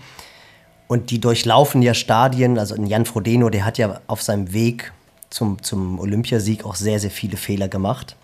[0.89, 4.93] Und die durchlaufen ja Stadien, also Jan Frodeno, der hat ja auf seinem Weg
[5.29, 8.17] zum, zum Olympiasieg auch sehr, sehr viele Fehler gemacht,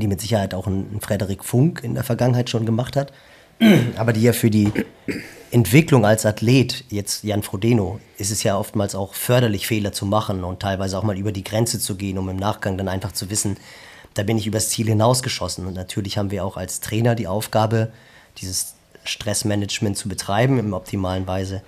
[0.00, 3.12] die mit Sicherheit auch ein, ein Frederik Funk in der Vergangenheit schon gemacht hat,
[3.96, 4.72] aber die ja für die
[5.50, 10.42] Entwicklung als Athlet, jetzt Jan Frodeno, ist es ja oftmals auch förderlich, Fehler zu machen
[10.42, 13.30] und teilweise auch mal über die Grenze zu gehen, um im Nachgang dann einfach zu
[13.30, 13.56] wissen,
[14.14, 15.66] da bin ich übers Ziel hinausgeschossen.
[15.66, 17.92] Und natürlich haben wir auch als Trainer die Aufgabe,
[18.38, 18.74] dieses
[19.04, 21.62] Stressmanagement zu betreiben im optimalen Weise.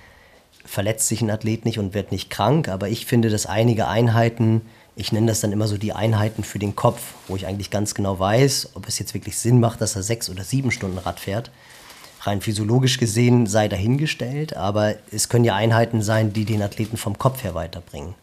[0.65, 4.63] Verletzt sich ein Athlet nicht und wird nicht krank, aber ich finde, dass einige Einheiten,
[4.97, 7.95] ich nenne das dann immer so die Einheiten für den Kopf, wo ich eigentlich ganz
[7.95, 11.21] genau weiß, ob es jetzt wirklich Sinn macht, dass er sechs oder sieben Stunden Rad
[11.21, 11.51] fährt
[12.27, 17.19] rein physiologisch gesehen sei dahingestellt, aber es können ja Einheiten sein, die den Athleten vom
[17.19, 18.15] Kopf her weiterbringen.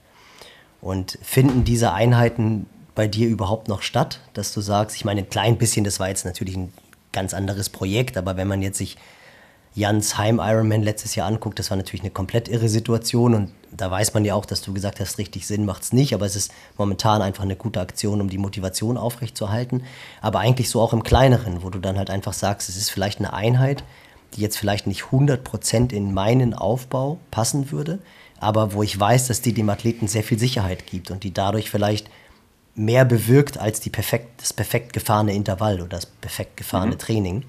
[0.82, 2.66] Und finden diese Einheiten
[2.96, 6.10] bei dir überhaupt noch statt, dass du sagst, ich meine, ein klein bisschen, das war
[6.10, 6.74] jetzt natürlich ein
[7.12, 8.98] ganz anderes Projekt, aber wenn man jetzt sich
[9.76, 13.90] Jans Heim Ironman letztes Jahr anguckt, das war natürlich eine komplett irre Situation und da
[13.90, 16.36] weiß man ja auch, dass du gesagt hast, richtig Sinn macht es nicht, aber es
[16.36, 19.84] ist momentan einfach eine gute Aktion, um die Motivation aufrechtzuerhalten.
[20.22, 23.20] Aber eigentlich so auch im Kleineren, wo du dann halt einfach sagst, es ist vielleicht
[23.20, 23.84] eine Einheit,
[24.36, 28.00] die jetzt vielleicht nicht 100% in meinen Aufbau passen würde,
[28.40, 31.70] aber wo ich weiß, dass die dem Athleten sehr viel Sicherheit gibt und die dadurch
[31.70, 32.10] vielleicht
[32.76, 37.00] mehr bewirkt als die perfekt, das perfekt gefahrene Intervall oder das perfekt gefahrene mhm.
[37.00, 37.44] Training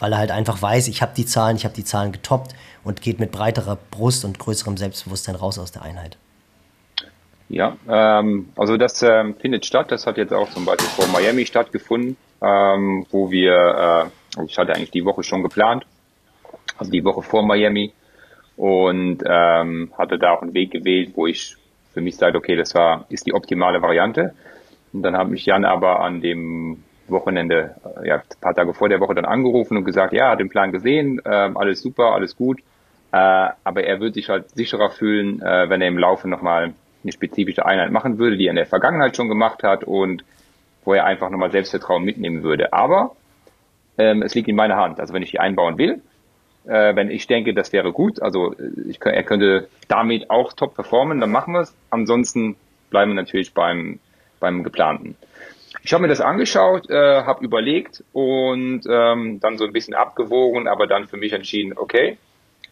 [0.00, 3.00] weil er halt einfach weiß, ich habe die Zahlen, ich habe die Zahlen getoppt und
[3.02, 6.16] geht mit breiterer Brust und größerem Selbstbewusstsein raus aus der Einheit.
[7.48, 9.90] Ja, ähm, also das ähm, findet statt.
[9.90, 14.74] Das hat jetzt auch zum Beispiel vor Miami stattgefunden, ähm, wo wir, äh, ich hatte
[14.74, 15.84] eigentlich die Woche schon geplant,
[16.78, 17.92] also die Woche vor Miami
[18.56, 21.56] und ähm, hatte da auch einen Weg gewählt, wo ich
[21.92, 24.34] für mich sage, okay, das war ist die optimale Variante.
[24.92, 28.88] Und dann hat mich Jan aber an dem Wochenende, äh, ja, ein paar Tage vor
[28.88, 32.36] der Woche dann angerufen und gesagt, ja, hat den Plan gesehen, äh, alles super, alles
[32.36, 32.60] gut.
[33.12, 37.12] Äh, aber er würde sich halt sicherer fühlen, äh, wenn er im Laufe nochmal eine
[37.12, 40.24] spezifische Einheit machen würde, die er in der Vergangenheit schon gemacht hat und
[40.84, 42.72] wo er einfach nochmal Selbstvertrauen mitnehmen würde.
[42.72, 43.16] Aber
[43.98, 45.00] ähm, es liegt in meiner Hand.
[45.00, 46.02] Also wenn ich die einbauen will,
[46.66, 48.54] äh, wenn ich denke, das wäre gut, also
[48.86, 51.74] ich, er könnte damit auch top performen, dann machen wir es.
[51.90, 52.56] Ansonsten
[52.90, 53.98] bleiben wir natürlich beim,
[54.40, 55.16] beim geplanten.
[55.82, 60.68] Ich habe mir das angeschaut, äh, habe überlegt und ähm, dann so ein bisschen abgewogen,
[60.68, 62.18] aber dann für mich entschieden, okay,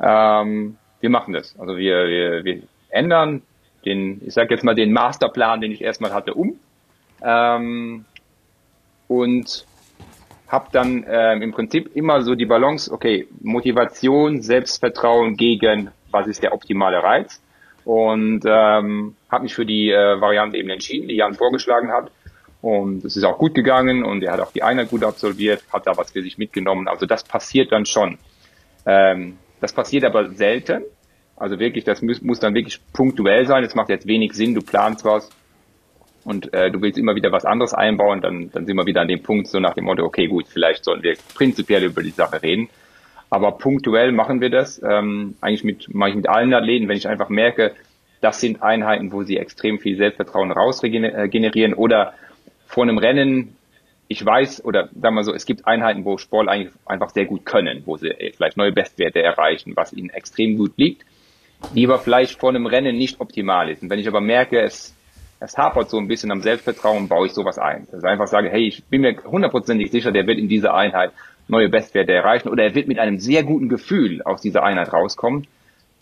[0.01, 1.59] ähm, wir machen das.
[1.59, 3.43] Also wir, wir, wir ändern
[3.85, 6.59] den, ich sage jetzt mal den Masterplan, den ich erstmal hatte, um.
[7.23, 8.05] Ähm,
[9.09, 9.67] und
[10.49, 16.43] habe dann ähm, im Prinzip immer so die Balance, okay, Motivation, Selbstvertrauen gegen, was ist
[16.43, 17.41] der optimale Reiz?
[17.85, 22.11] Und ähm, habe mich für die äh, Variante eben entschieden, die Jan vorgeschlagen hat
[22.61, 25.87] und es ist auch gut gegangen und er hat auch die Einheit gut absolviert, hat
[25.87, 26.89] da was für sich mitgenommen.
[26.89, 28.19] Also das passiert dann schon.
[28.85, 30.83] Ähm, das passiert aber selten.
[31.37, 33.63] Also wirklich, das muss, muss dann wirklich punktuell sein.
[33.63, 35.31] Es macht jetzt wenig Sinn, du planst was
[36.25, 39.09] und äh, du willst immer wieder was anderes einbauen, dann, dann sind wir wieder an
[39.09, 42.43] dem Punkt, so nach dem Motto, okay, gut, vielleicht sollen wir prinzipiell über die Sache
[42.43, 42.69] reden.
[43.31, 44.83] Aber punktuell machen wir das.
[44.83, 47.75] Ähm, eigentlich mit, mache ich mit allen Athleten, wenn ich einfach merke,
[48.21, 52.15] das sind Einheiten, wo sie extrem viel Selbstvertrauen rausgenerieren oder
[52.69, 53.57] vor einem Rennen,
[54.07, 57.45] ich weiß, oder sagen wir so, es gibt Einheiten, wo Sportler eigentlich einfach sehr gut
[57.45, 61.05] können, wo sie vielleicht neue Bestwerte erreichen, was ihnen extrem gut liegt,
[61.75, 63.83] die aber vielleicht vor einem Rennen nicht optimal ist.
[63.83, 64.95] Und wenn ich aber merke, es,
[65.41, 67.87] es hapert so ein bisschen am Selbstvertrauen, baue ich sowas ein.
[67.91, 71.13] Dass ich einfach sage, hey, ich bin mir hundertprozentig sicher, der wird in dieser Einheit
[71.49, 75.47] neue Bestwerte erreichen oder er wird mit einem sehr guten Gefühl aus dieser Einheit rauskommen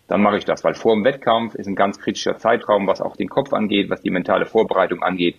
[0.09, 3.17] dann mache ich das, weil vor dem Wettkampf ist ein ganz kritischer Zeitraum, was auch
[3.17, 5.37] den Kopf angeht, was die mentale Vorbereitung angeht.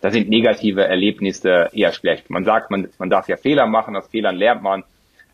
[0.00, 2.30] Da sind negative Erlebnisse eher schlecht.
[2.30, 4.84] Man sagt, man, man darf ja Fehler machen, aus Fehlern lernt man,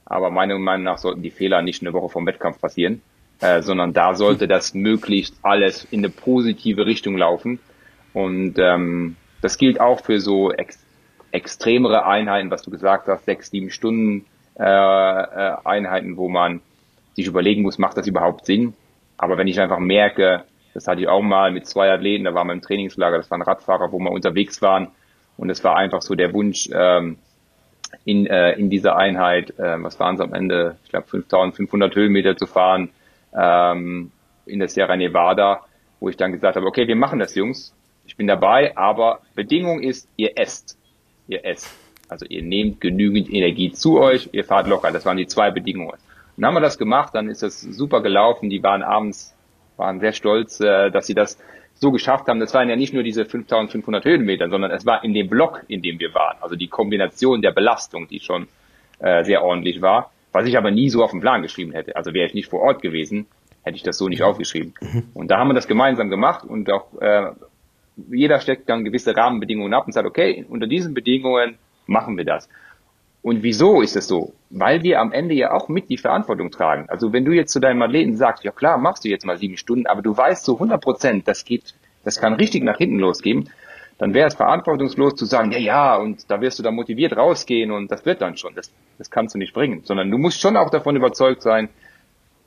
[0.05, 3.03] aber meiner Meinung nach sollten die Fehler nicht eine Woche vom Wettkampf passieren,
[3.41, 7.61] äh, sondern da sollte das möglichst alles in eine positive Richtung laufen.
[8.13, 10.83] Und ähm, das gilt auch für so ex
[11.33, 14.25] extremere Einheiten, was du gesagt hast, sechs, sieben Stunden
[14.59, 16.63] äh, äh, Einheiten, wo man
[17.15, 18.73] sich überlegen muss, macht das überhaupt Sinn?
[19.19, 20.45] Aber wenn ich einfach merke,
[20.77, 23.41] das hatte ich auch mal mit zwei Athleten, da waren wir im Trainingslager, das waren
[23.41, 24.89] Radfahrer, wo wir unterwegs waren
[25.39, 27.17] und es war einfach so der Wunsch, ähm,
[28.05, 32.37] in, äh, in dieser Einheit, äh, was waren es am Ende, ich glaube 5500 Höhenmeter
[32.37, 32.91] zu fahren
[33.35, 34.11] ähm,
[34.45, 35.63] in der Sierra Nevada,
[35.99, 37.75] wo ich dann gesagt habe, okay, wir machen das, Jungs,
[38.05, 40.79] ich bin dabei, aber Bedingung ist, ihr esst,
[41.27, 41.71] ihr esst.
[42.09, 44.93] Also ihr nehmt genügend Energie zu euch, ihr fahrt locker.
[44.93, 45.99] Das waren die zwei Bedingungen.
[46.37, 48.49] Und haben wir das gemacht, dann ist das super gelaufen.
[48.49, 49.36] Die waren abends,
[49.77, 51.39] waren sehr stolz, äh, dass sie das
[51.75, 52.41] so geschafft haben.
[52.41, 55.83] Das waren ja nicht nur diese 5500 Höhenmeter, sondern es war in dem Block, in
[55.83, 56.37] dem wir waren.
[56.41, 58.49] Also die Kombination der Belastung, die schon
[58.99, 61.97] äh, sehr ordentlich war, was ich aber nie so auf den Plan geschrieben hätte.
[61.97, 63.27] Also wäre ich nicht vor Ort gewesen,
[63.63, 64.75] hätte ich das so nicht aufgeschrieben.
[64.81, 65.05] Mhm.
[65.13, 67.33] Und da haben wir das gemeinsam gemacht und auch äh,
[68.09, 72.49] jeder steckt dann gewisse Rahmenbedingungen ab und sagt, okay, unter diesen Bedingungen machen wir das.
[73.27, 74.35] Und wieso ist es so?
[74.51, 76.89] Weil wir am Ende ja auch mit die Verantwortung tragen.
[76.89, 79.57] Also wenn du jetzt zu deinem Athleten sagst, ja klar, machst du jetzt mal sieben
[79.57, 81.75] Stunden, aber du weißt zu 100 Prozent, das geht,
[82.05, 83.51] das kann richtig nach hinten losgehen,
[83.99, 87.73] dann wäre es verantwortungslos zu sagen, ja, ja, und da wirst du dann motiviert rausgehen
[87.73, 88.55] und das wird dann schon.
[88.55, 89.81] Das, das kannst du nicht bringen.
[89.83, 91.69] Sondern du musst schon auch davon überzeugt sein,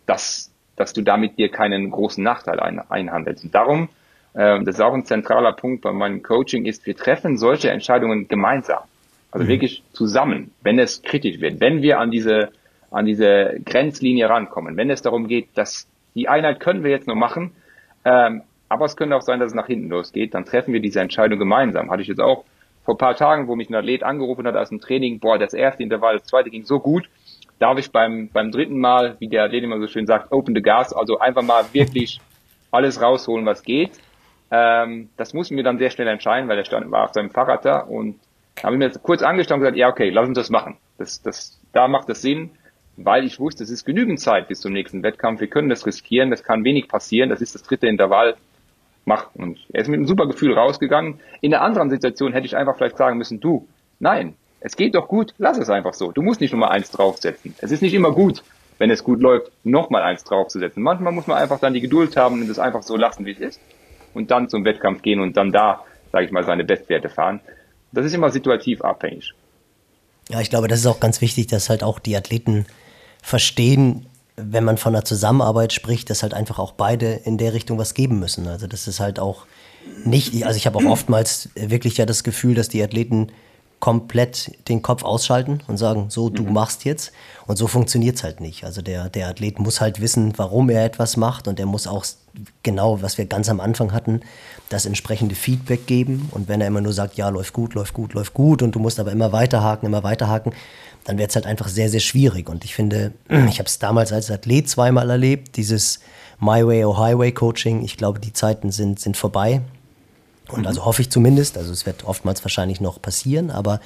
[0.06, 3.44] dass, dass du damit dir keinen großen Nachteil ein, einhandelst.
[3.44, 3.90] Und darum,
[4.34, 8.30] äh, das ist auch ein zentraler Punkt bei meinem Coaching, ist, wir treffen solche Entscheidungen
[8.30, 8.84] gemeinsam.
[9.32, 9.50] Also mhm.
[9.50, 12.50] wirklich zusammen, wenn es kritisch wird, wenn wir an diese,
[12.92, 17.16] an diese Grenzlinie rankommen, wenn es darum geht, dass die Einheit können wir jetzt noch
[17.16, 17.52] machen,
[18.06, 21.02] ähm, aber es könnte auch sein, dass es nach hinten losgeht, dann treffen wir diese
[21.02, 21.90] Entscheidung gemeinsam.
[21.90, 22.46] Hatte ich jetzt auch
[22.84, 25.84] vor paar Tagen, wo mich ein Athlet angerufen hat aus dem Training, boah, das erste
[25.84, 27.10] Intervall, das zweite ging so gut,
[27.58, 30.62] darf ich beim, beim dritten Mal, wie der Athlet immer so schön sagt, open the
[30.62, 32.22] gas, also einfach mal wirklich
[32.72, 33.92] alles rausholen, was geht.
[34.52, 37.66] Ähm, das mussten wir dann sehr schnell entscheiden, weil er stand, war auf seinem Fahrrad
[37.66, 38.20] da und
[38.64, 40.78] habe ich mir jetzt kurz angestanden und gesagt, ja, okay, lass uns das machen.
[40.98, 42.52] Das, das, da macht das Sinn,
[42.98, 45.40] weil ich wusste, es ist genügend Zeit bis zum nächsten Wettkampf.
[45.40, 47.30] Wir können das riskieren, das kann wenig passieren.
[47.30, 48.36] Das ist das dritte Intervall.
[49.06, 49.34] Mach.
[49.34, 51.20] Und er ist mit einem super Gefühl rausgegangen.
[51.42, 53.68] In der anderen Situation hätte ich einfach vielleicht sagen müssen, du,
[54.00, 56.12] nein, es geht doch gut, lass es einfach so.
[56.12, 57.56] Du musst nicht nur mal eins draufsetzen.
[57.60, 58.44] Es ist nicht immer gut,
[58.78, 60.84] wenn es gut läuft, nochmal eins draufzusetzen.
[60.84, 63.40] Manchmal muss man einfach dann die Geduld haben und es einfach so lassen, wie es
[63.40, 63.62] ist.
[64.14, 67.40] Und dann zum Wettkampf gehen und dann da, sage ich mal, seine Bestwerte fahren.
[67.92, 69.34] Das ist immer situativ abhängig.
[70.30, 72.66] Ja, ich glaube, das ist auch ganz wichtig, dass halt auch die Athleten
[73.22, 77.78] verstehen, wenn man von einer Zusammenarbeit spricht, dass halt einfach auch beide in der Richtung
[77.78, 78.48] was geben müssen.
[78.48, 79.46] Also das ist halt auch
[80.06, 83.32] nicht, also ich habe auch oftmals wirklich ja das Gefühl, dass die Athleten
[83.80, 86.54] komplett den Kopf ausschalten und sagen, so, du mhm.
[86.54, 87.12] machst jetzt.
[87.48, 88.64] Und so funktioniert es halt nicht.
[88.64, 92.06] Also der, der Athlet muss halt wissen, warum er etwas macht und er muss auch
[92.62, 94.22] genau, was wir ganz am Anfang hatten,
[94.70, 96.30] das entsprechende Feedback geben.
[96.32, 98.80] Und wenn er immer nur sagt, ja, läuft gut, läuft gut, läuft gut und du
[98.80, 100.54] musst aber immer weiterhaken, immer weiterhaken,
[101.06, 102.50] dann wird es halt einfach sehr, sehr schwierig.
[102.50, 103.14] Und ich finde,
[103.48, 106.02] ich habe es damals als Athlet zweimal erlebt, dieses
[106.40, 107.82] My Way or Highway Coaching.
[107.84, 109.62] Ich glaube, die Zeiten sind, sind vorbei.
[110.52, 113.80] Und also hoffe ich zumindest, also es wird oftmals wahrscheinlich noch passieren, aber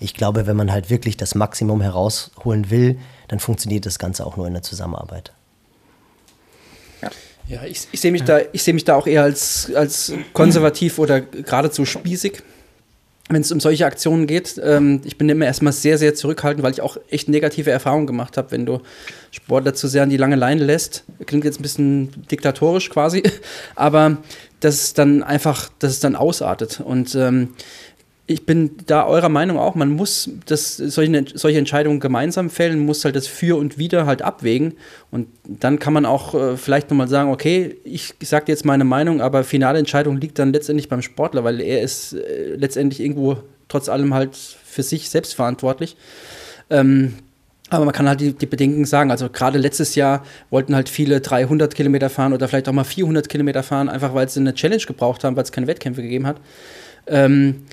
[0.00, 2.98] ich glaube, wenn man halt wirklich das Maximum herausholen will,
[3.28, 5.32] dann funktioniert das Ganze auch nur in der Zusammenarbeit.
[7.02, 7.10] Ja.
[7.48, 8.40] Ja, ich, ich sehe mich, ja.
[8.40, 12.42] Da, seh mich da auch eher als, als konservativ oder geradezu spießig,
[13.30, 14.60] wenn es um solche Aktionen geht.
[14.62, 18.36] Ähm, ich bin immer erstmal sehr, sehr zurückhaltend, weil ich auch echt negative Erfahrungen gemacht
[18.36, 18.80] habe, wenn du
[19.30, 21.04] Sportler zu sehr an die lange Leine lässt.
[21.26, 23.22] Klingt jetzt ein bisschen diktatorisch quasi,
[23.74, 24.18] aber
[24.60, 26.80] dass es dann einfach, dass es dann ausartet.
[26.80, 27.50] Und ähm,
[28.30, 33.04] ich bin da eurer Meinung auch, man muss das, solche, solche Entscheidungen gemeinsam fällen, muss
[33.04, 34.74] halt das Für und Wider halt abwägen.
[35.10, 39.22] Und dann kann man auch äh, vielleicht nochmal sagen, okay, ich sage jetzt meine Meinung,
[39.22, 43.38] aber finale Entscheidung liegt dann letztendlich beim Sportler, weil er ist äh, letztendlich irgendwo
[43.68, 45.96] trotz allem halt für sich selbst verantwortlich.
[46.68, 47.14] Ähm,
[47.70, 49.10] Aber man kann halt die, die Bedenken sagen.
[49.10, 53.28] Also gerade letztes Jahr wollten halt viele 300 Kilometer fahren oder vielleicht auch mal 400
[53.28, 56.40] Kilometer fahren, einfach weil sie eine Challenge gebraucht haben, weil es keine Wettkämpfe gegeben hat.
[57.06, 57.64] Ähm,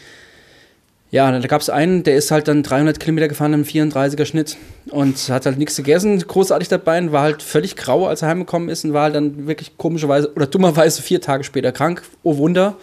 [1.11, 4.57] ja, da gab es einen, der ist halt dann 300 Kilometer gefahren im 34er Schnitt
[4.89, 8.67] und hat halt nichts gegessen, großartig dabei und war halt völlig grau, als er heimgekommen
[8.67, 12.01] ist und war halt dann wirklich komischerweise oder dummerweise vier Tage später krank.
[12.23, 12.75] Oh Wunder.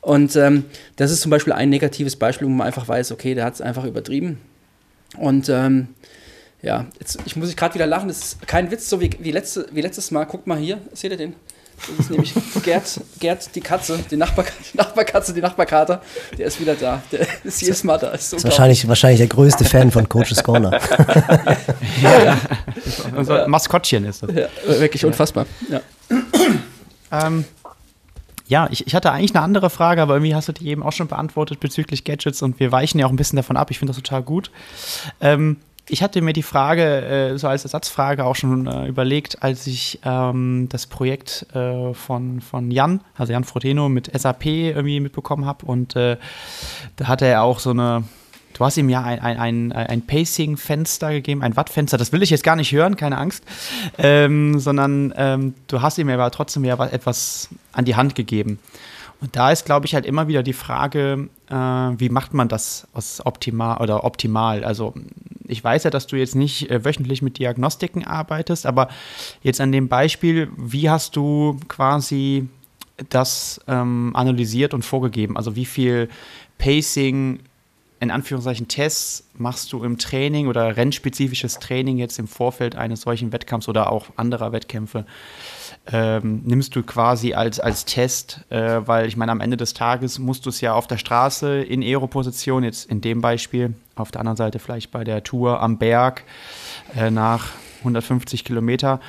[0.00, 0.64] Und ähm,
[0.96, 3.60] das ist zum Beispiel ein negatives Beispiel, wo man einfach weiß, okay, der hat es
[3.60, 4.40] einfach übertrieben.
[5.16, 5.88] Und ähm,
[6.62, 9.30] ja, jetzt ich muss ich gerade wieder lachen, das ist kein Witz, so wie, wie,
[9.30, 10.24] letzte, wie letztes Mal.
[10.24, 11.34] Guckt mal hier, seht ihr den?
[11.78, 12.34] Das ist nämlich
[12.64, 16.02] Gerd, Gerd die Katze, die, Nachbar, die Nachbarkatze, die Nachbarkater.
[16.36, 17.02] Der ist wieder da.
[17.12, 18.10] Der ist jedes Mal da.
[18.10, 20.72] Ist, ist wahrscheinlich, wahrscheinlich der größte Fan von Coaches Corner.
[22.02, 22.38] ja, ja.
[23.16, 24.30] Unser Maskottchen ist das.
[24.34, 24.48] Ja,
[24.80, 25.46] wirklich unfassbar.
[25.70, 25.80] Ja.
[27.12, 27.44] Ähm,
[28.48, 30.92] ja, ich, ich hatte eigentlich eine andere Frage, aber irgendwie hast du die eben auch
[30.92, 33.70] schon beantwortet bezüglich Gadgets und wir weichen ja auch ein bisschen davon ab.
[33.70, 34.50] Ich finde das total gut.
[35.20, 35.58] Ähm,
[35.88, 40.00] ich hatte mir die Frage äh, so als Ersatzfrage auch schon äh, überlegt, als ich
[40.04, 45.66] ähm, das Projekt äh, von, von Jan, also Jan Frodeno mit SAP irgendwie mitbekommen habe
[45.66, 46.16] und äh,
[46.96, 48.04] da hatte er auch so eine,
[48.54, 52.30] du hast ihm ja ein, ein, ein, ein Pacing-Fenster gegeben, ein Wattfenster, das will ich
[52.30, 53.44] jetzt gar nicht hören, keine Angst,
[53.98, 58.58] ähm, sondern ähm, du hast ihm aber trotzdem ja etwas an die Hand gegeben.
[59.20, 62.86] Und da ist, glaube ich, halt immer wieder die Frage, äh, wie macht man das
[62.92, 64.64] aus optimal oder optimal?
[64.64, 64.94] Also
[65.48, 68.88] ich weiß ja, dass du jetzt nicht äh, wöchentlich mit Diagnostiken arbeitest, aber
[69.42, 72.48] jetzt an dem Beispiel, wie hast du quasi
[73.08, 75.36] das ähm, analysiert und vorgegeben?
[75.36, 76.08] Also wie viel
[76.58, 77.40] Pacing
[78.00, 83.32] in Anführungszeichen Tests machst du im Training oder rennspezifisches Training jetzt im Vorfeld eines solchen
[83.32, 85.04] Wettkampfs oder auch anderer Wettkämpfe?
[85.90, 90.18] Ähm, nimmst du quasi als, als Test, äh, weil ich meine, am Ende des Tages
[90.18, 94.20] musst du es ja auf der Straße in Aero-Position, jetzt in dem Beispiel, auf der
[94.20, 96.24] anderen Seite vielleicht bei der Tour am Berg
[96.96, 99.00] äh, nach 150 Kilometer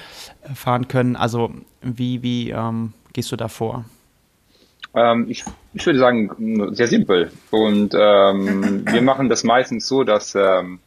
[0.44, 1.16] äh, fahren können.
[1.16, 1.52] Also
[1.82, 3.84] wie, wie ähm, gehst du da vor?
[4.96, 7.32] Ähm, ich, ich würde sagen, sehr simpel.
[7.52, 10.80] Und ähm, wir machen das meistens so, dass ähm,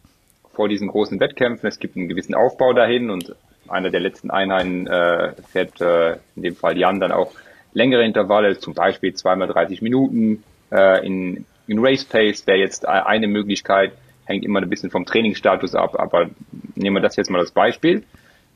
[0.55, 3.34] vor diesen großen Wettkämpfen, es gibt einen gewissen Aufbau dahin und
[3.72, 7.32] einer der letzten Einheiten äh, fährt äh, in dem Fall Jan dann auch
[7.72, 13.28] längere Intervalle, zum Beispiel zweimal 30 Minuten äh, in, in Race Pace wäre jetzt eine
[13.28, 13.92] Möglichkeit,
[14.24, 16.30] hängt immer ein bisschen vom Trainingsstatus ab, aber
[16.74, 18.04] nehmen wir das jetzt mal als Beispiel.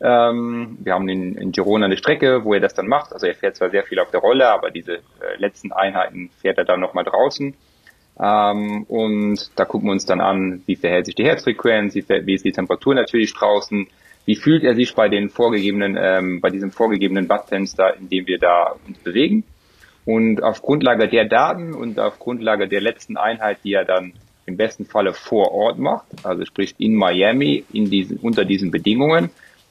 [0.00, 3.12] Ähm, wir haben in, in Girona eine Strecke, wo er das dann macht.
[3.12, 6.58] Also er fährt zwar sehr viel auf der Rolle, aber diese äh, letzten Einheiten fährt
[6.58, 7.54] er dann nochmal draußen.
[8.18, 12.34] Ähm, und da gucken wir uns dann an, wie verhält sich die Herzfrequenz, wie, wie
[12.34, 13.88] ist die Temperatur natürlich draußen,
[14.26, 18.38] wie fühlt er sich bei den vorgegebenen, ähm, bei diesem vorgegebenen Wattfenster, in dem wir
[18.38, 19.44] da uns bewegen.
[20.04, 24.12] Und auf Grundlage der Daten und auf Grundlage der letzten Einheit, die er dann
[24.46, 29.30] im besten Falle vor Ort macht, also sprich in Miami, in diesen, unter diesen Bedingungen,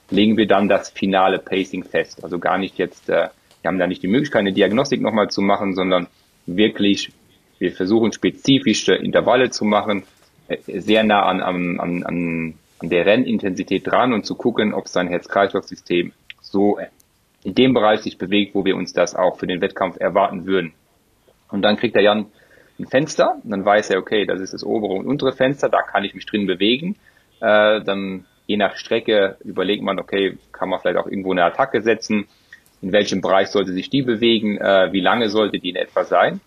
[0.09, 2.23] legen wir dann das finale Pacing fest.
[2.23, 3.29] Also gar nicht jetzt, äh,
[3.61, 6.07] wir haben da nicht die Möglichkeit, eine Diagnostik nochmal zu machen, sondern
[6.45, 7.11] wirklich,
[7.59, 10.03] wir versuchen spezifische Intervalle zu machen,
[10.47, 15.07] äh, sehr nah an, an, an an der Rennintensität dran und zu gucken, ob sein
[15.07, 16.79] Herz-Kreislauf-System so
[17.43, 20.73] in dem Bereich sich bewegt, wo wir uns das auch für den Wettkampf erwarten würden.
[21.49, 22.25] Und dann kriegt der Jan
[22.79, 26.03] ein Fenster, dann weiß er, okay, das ist das obere und untere Fenster, da kann
[26.03, 26.97] ich mich drin bewegen.
[27.39, 31.81] Äh, dann je nach Strecke überlegt man, okay, kann man vielleicht auch irgendwo eine Attacke
[31.81, 32.27] setzen,
[32.81, 36.41] in welchem Bereich sollte sich die bewegen, äh, wie lange sollte die in etwa sein.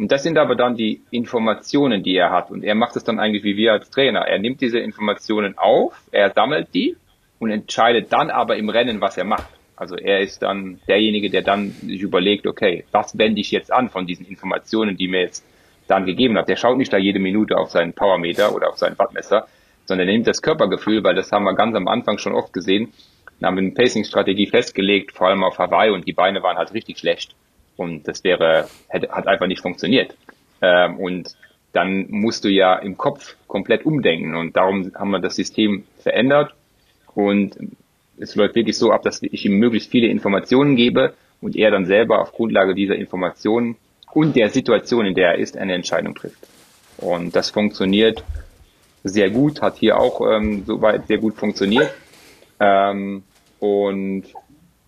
[0.00, 2.50] Und das sind aber dann die Informationen, die er hat.
[2.50, 4.20] Und er macht es dann eigentlich wie wir als Trainer.
[4.20, 6.96] Er nimmt diese Informationen auf, er sammelt die
[7.38, 9.50] und entscheidet dann aber im Rennen, was er macht.
[9.76, 13.90] Also er ist dann derjenige, der dann sich überlegt, okay, was wende ich jetzt an
[13.90, 15.44] von diesen Informationen, die mir jetzt
[15.86, 16.48] dann gegeben hat.
[16.48, 19.48] Der schaut nicht da jede Minute auf seinen Powermeter oder auf sein Wattmesser,
[19.84, 22.94] sondern er nimmt das Körpergefühl, weil das haben wir ganz am Anfang schon oft gesehen.
[23.42, 27.34] Haben eine Pacing-Strategie festgelegt, vor allem auf Hawaii und die Beine waren halt richtig schlecht.
[27.80, 30.14] Und das wäre, hätte, hat einfach nicht funktioniert.
[30.60, 31.34] Ähm, und
[31.72, 34.36] dann musst du ja im Kopf komplett umdenken.
[34.36, 36.52] Und darum haben wir das System verändert.
[37.14, 37.56] Und
[38.18, 41.86] es läuft wirklich so ab, dass ich ihm möglichst viele Informationen gebe und er dann
[41.86, 43.76] selber auf Grundlage dieser Informationen
[44.12, 46.46] und der Situation, in der er ist, eine Entscheidung trifft.
[46.98, 48.22] Und das funktioniert
[49.04, 51.90] sehr gut, hat hier auch ähm, soweit sehr gut funktioniert.
[52.60, 53.22] Ähm,
[53.58, 54.24] und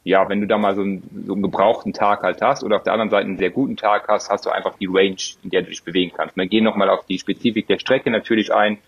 [0.04, 2.82] ja, wenn du da mal so einen, so einen gebrauchten Tag halt hast oder auf
[2.82, 5.62] der anderen Seite einen sehr guten Tag hast, hast du einfach die Range, in der
[5.62, 6.36] du dich bewegen kannst.
[6.36, 8.78] Wir gehen nochmal auf die Spezifik der Strecke natürlich ein.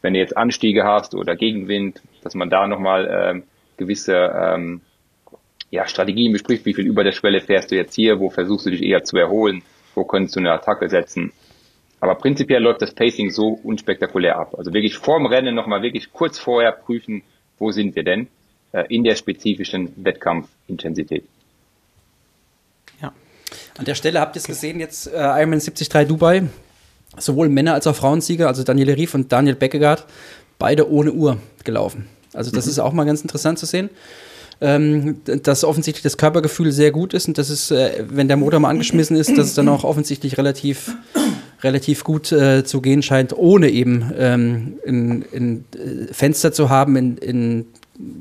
[0.00, 3.42] Wenn du jetzt Anstiege hast oder Gegenwind, dass man da nochmal ähm,
[3.76, 4.80] gewisse ähm,
[5.70, 8.70] ja, Strategien bespricht, wie viel über der Schwelle fährst du jetzt hier, wo versuchst du
[8.70, 9.62] dich eher zu erholen,
[9.94, 11.32] wo könntest du eine Attacke setzen.
[12.00, 14.54] Aber prinzipiell läuft das Pacing so unspektakulär ab.
[14.56, 17.22] Also wirklich vorm Rennen nochmal wirklich kurz vorher prüfen,
[17.58, 18.28] wo sind wir denn
[18.82, 21.24] in der spezifischen Wettkampfintensität.
[23.00, 23.12] Ja.
[23.78, 26.44] An der Stelle habt ihr es gesehen, jetzt äh, Ironman 73 Dubai,
[27.18, 30.06] sowohl Männer als auch Frauensieger, also Daniel Rief und Daniel Beckegaard,
[30.58, 32.06] beide ohne Uhr gelaufen.
[32.32, 32.70] Also das mhm.
[32.70, 33.90] ist auch mal ganz interessant zu sehen.
[34.58, 38.58] Ähm, dass offensichtlich das Körpergefühl sehr gut ist und dass es, äh, wenn der Motor
[38.58, 40.96] mal angeschmissen ist, dass es dann auch offensichtlich relativ,
[41.62, 46.96] relativ gut äh, zu gehen scheint, ohne eben ähm, in, in äh, Fenster zu haben
[46.96, 47.66] in, in,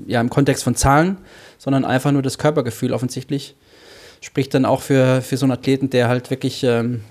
[0.07, 1.17] ja, im Kontext von Zahlen,
[1.57, 3.55] sondern einfach nur das Körpergefühl offensichtlich.
[4.21, 7.01] Spricht dann auch für, für so einen Athleten, der halt wirklich ähm,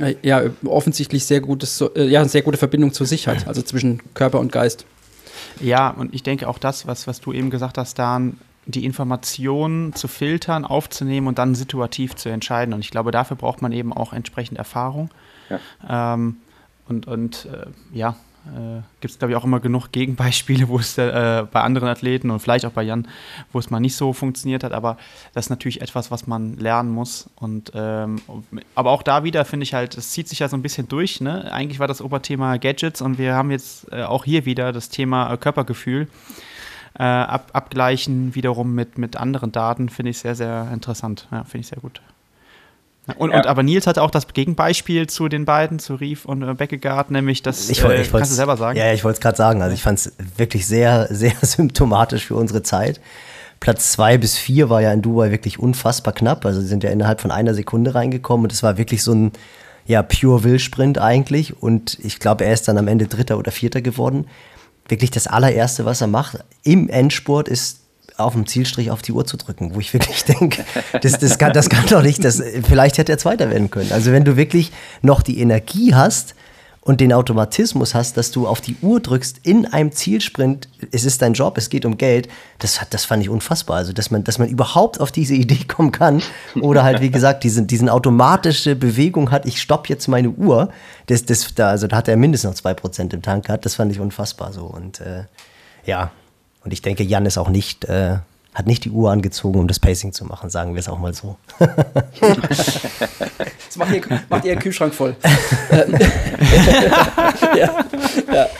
[0.00, 4.00] äh, ja, offensichtlich sehr gutes, äh, ja, sehr gute Verbindung zu sich hat, also zwischen
[4.14, 4.86] Körper und Geist.
[5.60, 9.94] Ja, und ich denke auch das, was, was du eben gesagt hast, Dan, die Informationen
[9.94, 12.74] zu filtern, aufzunehmen und dann situativ zu entscheiden.
[12.74, 15.10] Und ich glaube, dafür braucht man eben auch entsprechend Erfahrung.
[15.48, 16.14] Ja.
[16.14, 16.36] Ähm,
[16.86, 18.16] und und äh, ja,
[18.46, 22.30] äh, gibt es, glaube ich, auch immer genug Gegenbeispiele, wo es äh, bei anderen Athleten
[22.30, 23.08] und vielleicht auch bei Jan,
[23.52, 24.72] wo es mal nicht so funktioniert hat.
[24.72, 24.96] Aber
[25.34, 27.28] das ist natürlich etwas, was man lernen muss.
[27.36, 28.20] Und ähm,
[28.74, 31.20] aber auch da wieder finde ich halt, es zieht sich ja so ein bisschen durch.
[31.20, 31.52] Ne?
[31.52, 35.32] Eigentlich war das Oberthema Gadgets und wir haben jetzt äh, auch hier wieder das Thema
[35.32, 36.08] äh, Körpergefühl.
[36.98, 41.28] Äh, ab, abgleichen wiederum mit, mit anderen Daten finde ich sehr, sehr interessant.
[41.30, 42.00] Ja, finde ich sehr gut.
[43.16, 43.38] Und, ja.
[43.38, 47.10] und, aber Nils hatte auch das Gegenbeispiel zu den beiden, zu Rief und äh, Beckegaard,
[47.10, 48.78] nämlich das ich, äh, ich kannst du selber sagen.
[48.78, 49.62] Ja, ich wollte es gerade sagen.
[49.62, 53.00] Also ich fand es wirklich sehr, sehr symptomatisch für unsere Zeit.
[53.60, 56.44] Platz zwei bis vier war ja in Dubai wirklich unfassbar knapp.
[56.44, 59.32] Also sie sind ja innerhalb von einer Sekunde reingekommen und es war wirklich so ein
[59.86, 61.60] ja, pure Will-Sprint eigentlich.
[61.60, 64.26] Und ich glaube, er ist dann am Ende Dritter oder Vierter geworden.
[64.86, 67.80] Wirklich das allererste, was er macht im Endspurt, ist
[68.18, 70.64] auf dem Zielstrich auf die Uhr zu drücken, wo ich wirklich denke,
[71.00, 73.92] das, das, kann, das kann doch nicht, das, vielleicht hätte er Zweiter werden können.
[73.92, 76.34] Also wenn du wirklich noch die Energie hast
[76.80, 81.22] und den Automatismus hast, dass du auf die Uhr drückst in einem Zielsprint, es ist
[81.22, 83.76] dein Job, es geht um Geld, das, das fand ich unfassbar.
[83.76, 86.22] Also dass man, dass man überhaupt auf diese Idee kommen kann
[86.60, 90.70] oder halt, wie gesagt, diesen, diesen automatische Bewegung hat, ich stopp jetzt meine Uhr,
[91.06, 93.92] das, das, da, also da hat er mindestens noch 2% im Tank gehabt, das fand
[93.92, 95.24] ich unfassbar so und äh,
[95.84, 96.10] ja,
[96.68, 98.16] und ich denke, Jan ist auch nicht, äh,
[98.52, 101.14] hat nicht die Uhr angezogen, um das Pacing zu machen, sagen wir es auch mal
[101.14, 101.38] so.
[101.58, 101.78] das
[103.76, 105.16] macht ihr, macht ihr Kühlschrank voll.
[107.56, 107.86] ja,
[108.30, 108.50] ja.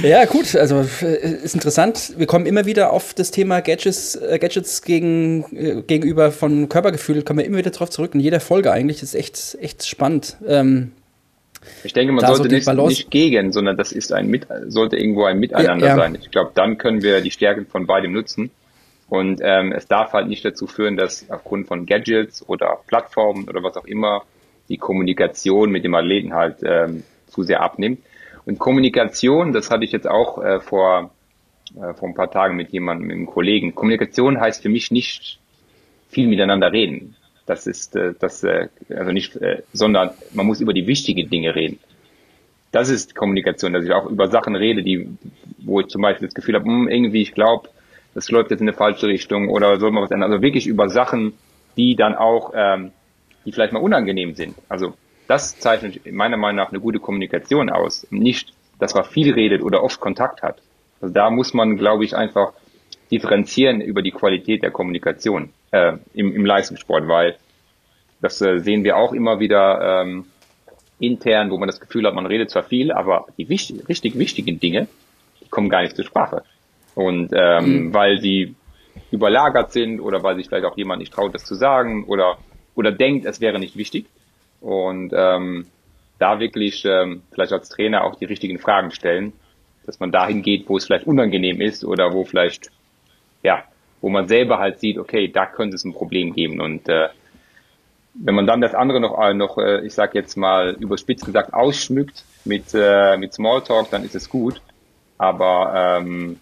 [0.00, 2.12] ja, gut, also äh, ist interessant.
[2.16, 7.24] Wir kommen immer wieder auf das Thema Gadgets, äh, Gadgets gegen, äh, gegenüber von Körpergefühl,
[7.24, 8.14] kommen wir immer wieder drauf zurück.
[8.14, 9.00] In jeder Folge eigentlich.
[9.00, 10.36] Das ist echt, echt spannend.
[10.46, 10.92] Ähm,
[11.82, 15.24] ich denke, man sollte so nicht, nicht, gegen, sondern das ist ein Mit, sollte irgendwo
[15.24, 16.02] ein Miteinander ja, ja.
[16.02, 16.18] sein.
[16.20, 18.50] Ich glaube, dann können wir die Stärken von beidem nutzen.
[19.08, 23.62] Und ähm, es darf halt nicht dazu führen, dass aufgrund von Gadgets oder Plattformen oder
[23.62, 24.24] was auch immer
[24.68, 28.00] die Kommunikation mit dem Athleten halt ähm, zu sehr abnimmt.
[28.46, 31.10] Und Kommunikation, das hatte ich jetzt auch äh, vor,
[31.76, 33.74] äh, vor ein paar Tagen mit jemandem, mit einem Kollegen.
[33.74, 35.38] Kommunikation heißt für mich nicht
[36.08, 37.16] viel miteinander reden.
[37.46, 41.54] Das ist äh, das, äh, also nicht, äh, sondern man muss über die wichtigen Dinge
[41.54, 41.78] reden.
[42.72, 45.08] Das ist Kommunikation, dass ich auch über Sachen rede, die,
[45.58, 47.68] wo ich zum Beispiel das Gefühl habe, hm, irgendwie, ich glaube,
[48.14, 50.32] das läuft jetzt in eine falsche Richtung oder soll man was ändern.
[50.32, 51.34] Also wirklich über Sachen,
[51.76, 52.92] die dann auch, ähm,
[53.44, 54.54] die vielleicht mal unangenehm sind.
[54.68, 54.94] Also
[55.28, 58.06] das zeichnet meiner Meinung nach eine gute Kommunikation aus.
[58.10, 60.58] Nicht, dass man viel redet oder oft Kontakt hat.
[61.00, 62.52] Also da muss man, glaube ich, einfach
[63.14, 67.36] differenzieren über die Qualität der Kommunikation äh, im, im Leistungssport, weil
[68.20, 70.26] das äh, sehen wir auch immer wieder ähm,
[70.98, 74.58] intern, wo man das Gefühl hat, man redet zwar viel, aber die wichtig, richtig wichtigen
[74.58, 74.88] Dinge,
[75.40, 76.42] die kommen gar nicht zur Sprache.
[76.96, 77.94] Und ähm, mhm.
[77.94, 78.56] weil sie
[79.12, 82.38] überlagert sind oder weil sich vielleicht auch jemand nicht traut, das zu sagen oder
[82.74, 84.06] oder denkt, es wäre nicht wichtig.
[84.60, 85.66] Und ähm,
[86.18, 89.32] da wirklich ähm, vielleicht als Trainer auch die richtigen Fragen stellen,
[89.86, 92.70] dass man dahin geht, wo es vielleicht unangenehm ist oder wo vielleicht
[93.44, 93.64] ja
[94.04, 96.60] wo man selber halt sieht, okay, da könnte es ein Problem geben.
[96.60, 97.08] Und äh,
[98.12, 101.54] wenn man dann das andere noch, äh, noch äh, ich sag jetzt mal überspitzt gesagt,
[101.54, 104.60] ausschmückt mit, äh, mit Smalltalk, dann ist es gut.
[105.16, 106.38] Aber ähm,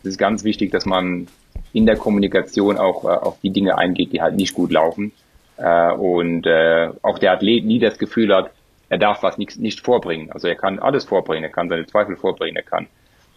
[0.00, 1.28] es ist ganz wichtig, dass man
[1.74, 5.12] in der Kommunikation auch äh, auf die Dinge eingeht, die halt nicht gut laufen.
[5.58, 8.50] Äh, und äh, auch der Athlet nie das Gefühl hat,
[8.88, 10.32] er darf was nicht, nicht vorbringen.
[10.32, 12.86] Also er kann alles vorbringen, er kann seine Zweifel vorbringen, er kann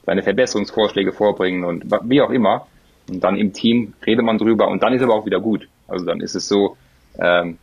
[0.05, 2.67] seine Verbesserungsvorschläge vorbringen und wie auch immer.
[3.09, 5.67] Und dann im Team redet man drüber und dann ist aber auch wieder gut.
[5.87, 6.77] Also dann ist es so,
[7.19, 7.57] ähm,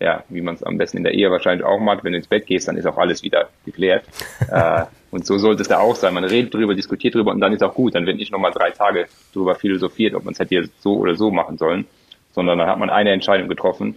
[0.00, 2.26] ja, wie man es am besten in der Ehe wahrscheinlich auch macht, wenn du ins
[2.26, 4.04] Bett gehst, dann ist auch alles wieder geklärt.
[4.50, 6.12] äh, und so sollte es da auch sein.
[6.12, 7.94] Man redet drüber, diskutiert drüber und dann ist auch gut.
[7.94, 11.30] Dann wird nicht nochmal drei Tage drüber philosophiert, ob man es hätte so oder so
[11.30, 11.86] machen sollen,
[12.32, 13.96] sondern dann hat man eine Entscheidung getroffen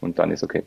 [0.00, 0.64] und dann ist okay.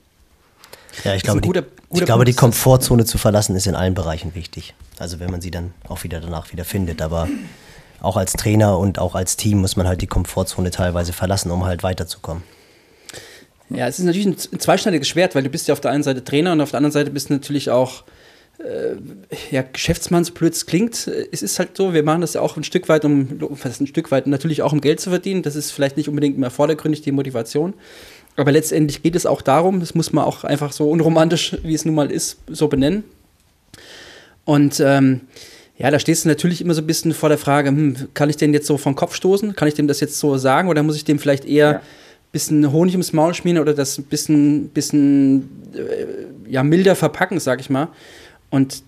[1.03, 3.93] Ja, ich glaube, guter, die, guter ich glaube die Komfortzone zu verlassen ist in allen
[3.93, 4.73] Bereichen wichtig.
[4.99, 7.01] Also wenn man sie dann auch wieder danach wieder findet.
[7.01, 7.27] Aber
[8.03, 11.65] auch als Trainer und auch als Team muss man halt die Komfortzone teilweise verlassen, um
[11.65, 12.43] halt weiterzukommen.
[13.69, 16.23] Ja, es ist natürlich ein zweischneidiges Schwert, weil du bist ja auf der einen Seite
[16.23, 18.03] Trainer und auf der anderen Seite bist du natürlich auch
[18.59, 18.95] äh,
[19.51, 21.07] ja, Geschäftsmannsblöds klingt.
[21.31, 23.87] Es ist halt so, wir machen das ja auch ein Stück weit, um, fast ein
[23.87, 25.41] Stück weit natürlich auch um Geld zu verdienen.
[25.41, 27.73] Das ist vielleicht nicht unbedingt mehr vordergründig die Motivation.
[28.35, 31.85] Aber letztendlich geht es auch darum, das muss man auch einfach so unromantisch, wie es
[31.85, 33.03] nun mal ist, so benennen.
[34.45, 35.21] Und ähm,
[35.83, 38.37] ja, da stehst du natürlich immer so ein bisschen vor der Frage, hm, kann ich
[38.37, 39.53] den jetzt so vom Kopf stoßen?
[39.53, 41.77] Kann ich dem das jetzt so sagen oder muss ich dem vielleicht eher ja.
[41.79, 41.81] ein
[42.31, 47.59] bisschen Honig ums Maul schmieren oder das ein bisschen, bisschen äh, ja, milder verpacken, sag
[47.59, 47.89] ich mal.
[48.49, 48.81] Und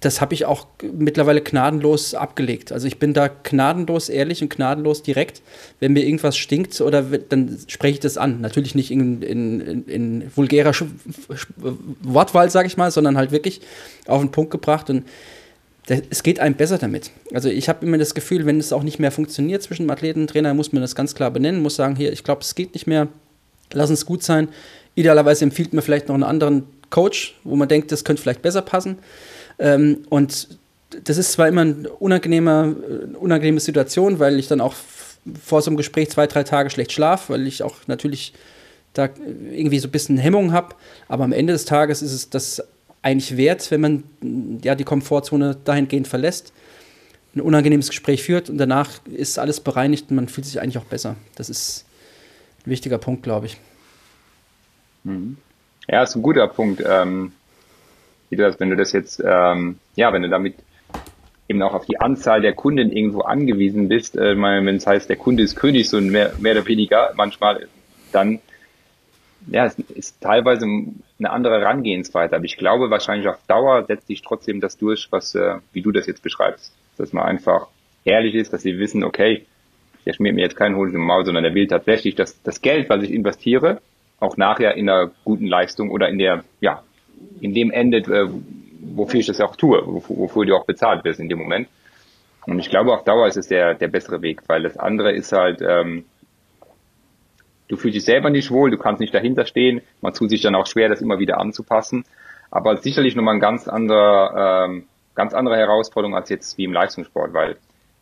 [0.00, 0.66] das habe ich auch
[0.96, 2.72] mittlerweile gnadenlos abgelegt.
[2.72, 5.42] Also ich bin da gnadenlos ehrlich und gnadenlos direkt.
[5.80, 8.40] Wenn mir irgendwas stinkt, oder dann spreche ich das an.
[8.40, 10.84] Natürlich nicht in, in, in, vulgärer Sch
[12.00, 13.60] Wortwahl, sage ich mal, sondern halt wirklich
[14.06, 14.88] auf den Punkt gebracht.
[14.88, 15.04] Und
[15.88, 17.10] es geht einem besser damit.
[17.32, 20.22] Also ich habe immer das Gefühl, wenn es auch nicht mehr funktioniert zwischen dem Athleten
[20.22, 22.74] und Trainer, muss man das ganz klar benennen, muss sagen, hier, ich glaube, es geht
[22.74, 23.08] nicht mehr,
[23.72, 24.48] lass uns gut sein.
[24.94, 28.62] Idealerweise empfiehlt man vielleicht noch einen anderen Coach, wo man denkt, das könnte vielleicht besser
[28.62, 28.98] passen.
[29.58, 30.48] Ähm, und
[31.04, 32.76] das ist zwar immer eine unangenehme,
[33.18, 34.74] unangenehme Situation, weil ich dann auch
[35.42, 38.32] vor so einem Gespräch zwei, drei Tage schlecht schlafe, weil ich auch natürlich
[38.94, 39.10] da
[39.50, 40.74] irgendwie so ein bisschen Hemmungen habe.
[41.08, 42.62] Aber am Ende des Tages ist es das
[43.02, 44.04] eigentlich wert, wenn man
[44.62, 46.52] ja die Komfortzone dahingehend verlässt,
[47.34, 50.84] ein unangenehmes Gespräch führt und danach ist alles bereinigt und man fühlt sich eigentlich auch
[50.84, 51.16] besser.
[51.36, 51.86] Das ist
[52.66, 53.56] ein wichtiger Punkt, glaube ich.
[55.04, 55.36] Mhm.
[55.88, 56.82] Ja, ist ein guter Punkt.
[56.86, 57.32] Ähm,
[58.30, 60.54] wie du das, wenn du das jetzt, ähm, ja, wenn du damit
[61.48, 65.16] eben auch auf die Anzahl der Kunden irgendwo angewiesen bist, äh, wenn es heißt, der
[65.16, 67.68] Kunde ist König, so mehr, mehr oder weniger manchmal,
[68.12, 68.40] dann
[69.50, 74.22] ja, es ist teilweise eine andere Herangehensweise, aber ich glaube wahrscheinlich auf Dauer setzt sich
[74.22, 77.68] trotzdem das durch, was, äh, wie du das jetzt beschreibst, dass man einfach
[78.04, 79.46] ehrlich ist, dass sie wissen, okay,
[80.06, 82.88] der schmiert mir jetzt keinen Honig im Maul, sondern der will tatsächlich das, das Geld,
[82.88, 83.80] was ich investiere,
[84.20, 86.82] auch nachher in einer guten Leistung oder in der, ja,
[87.40, 88.26] in dem endet, äh,
[88.80, 91.68] wofür ich das auch tue, wofür du auch bezahlt wirst in dem Moment.
[92.46, 95.32] Und ich glaube, auf Dauer ist es der, der bessere Weg, weil das andere ist
[95.32, 96.04] halt, ähm,
[97.68, 100.54] du fühlst dich selber nicht wohl, du kannst nicht dahinter stehen, man tut sich dann
[100.54, 102.04] auch schwer, das immer wieder anzupassen.
[102.50, 104.84] Aber sicherlich nochmal ein ganz anderer, ähm,
[105.14, 107.56] ganz andere Herausforderung als jetzt wie im Leistungssport, weil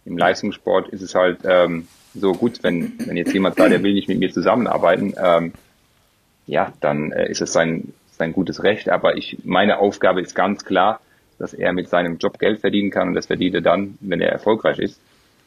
[0.05, 3.93] im Leistungssport ist es halt ähm, so gut, wenn, wenn jetzt jemand da, der will
[3.93, 5.53] nicht mit mir zusammenarbeiten, ähm,
[6.47, 8.89] ja, dann äh, ist es sein, sein gutes Recht.
[8.89, 11.01] Aber ich, meine Aufgabe ist ganz klar,
[11.39, 14.31] dass er mit seinem Job Geld verdienen kann und das verdient er dann, wenn er
[14.31, 15.01] erfolgreich ist.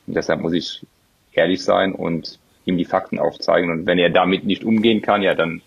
[0.06, 0.86] Und deshalb muss ich
[1.32, 2.38] ehrlich sein und
[2.70, 3.70] ihm die Fakten aufzeigen.
[3.72, 5.62] Und wenn er damit nicht umgehen kann, ja, dann,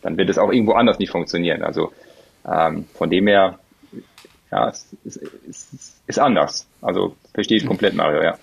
[0.00, 1.62] dann wird es auch irgendwo anders nicht funktionieren.
[1.62, 1.92] Also
[2.50, 3.58] ähm, von dem her,
[4.50, 5.16] ja, es, es,
[5.48, 6.66] es ist anders.
[6.80, 8.38] Also verstehe ich komplett, Mario, ja.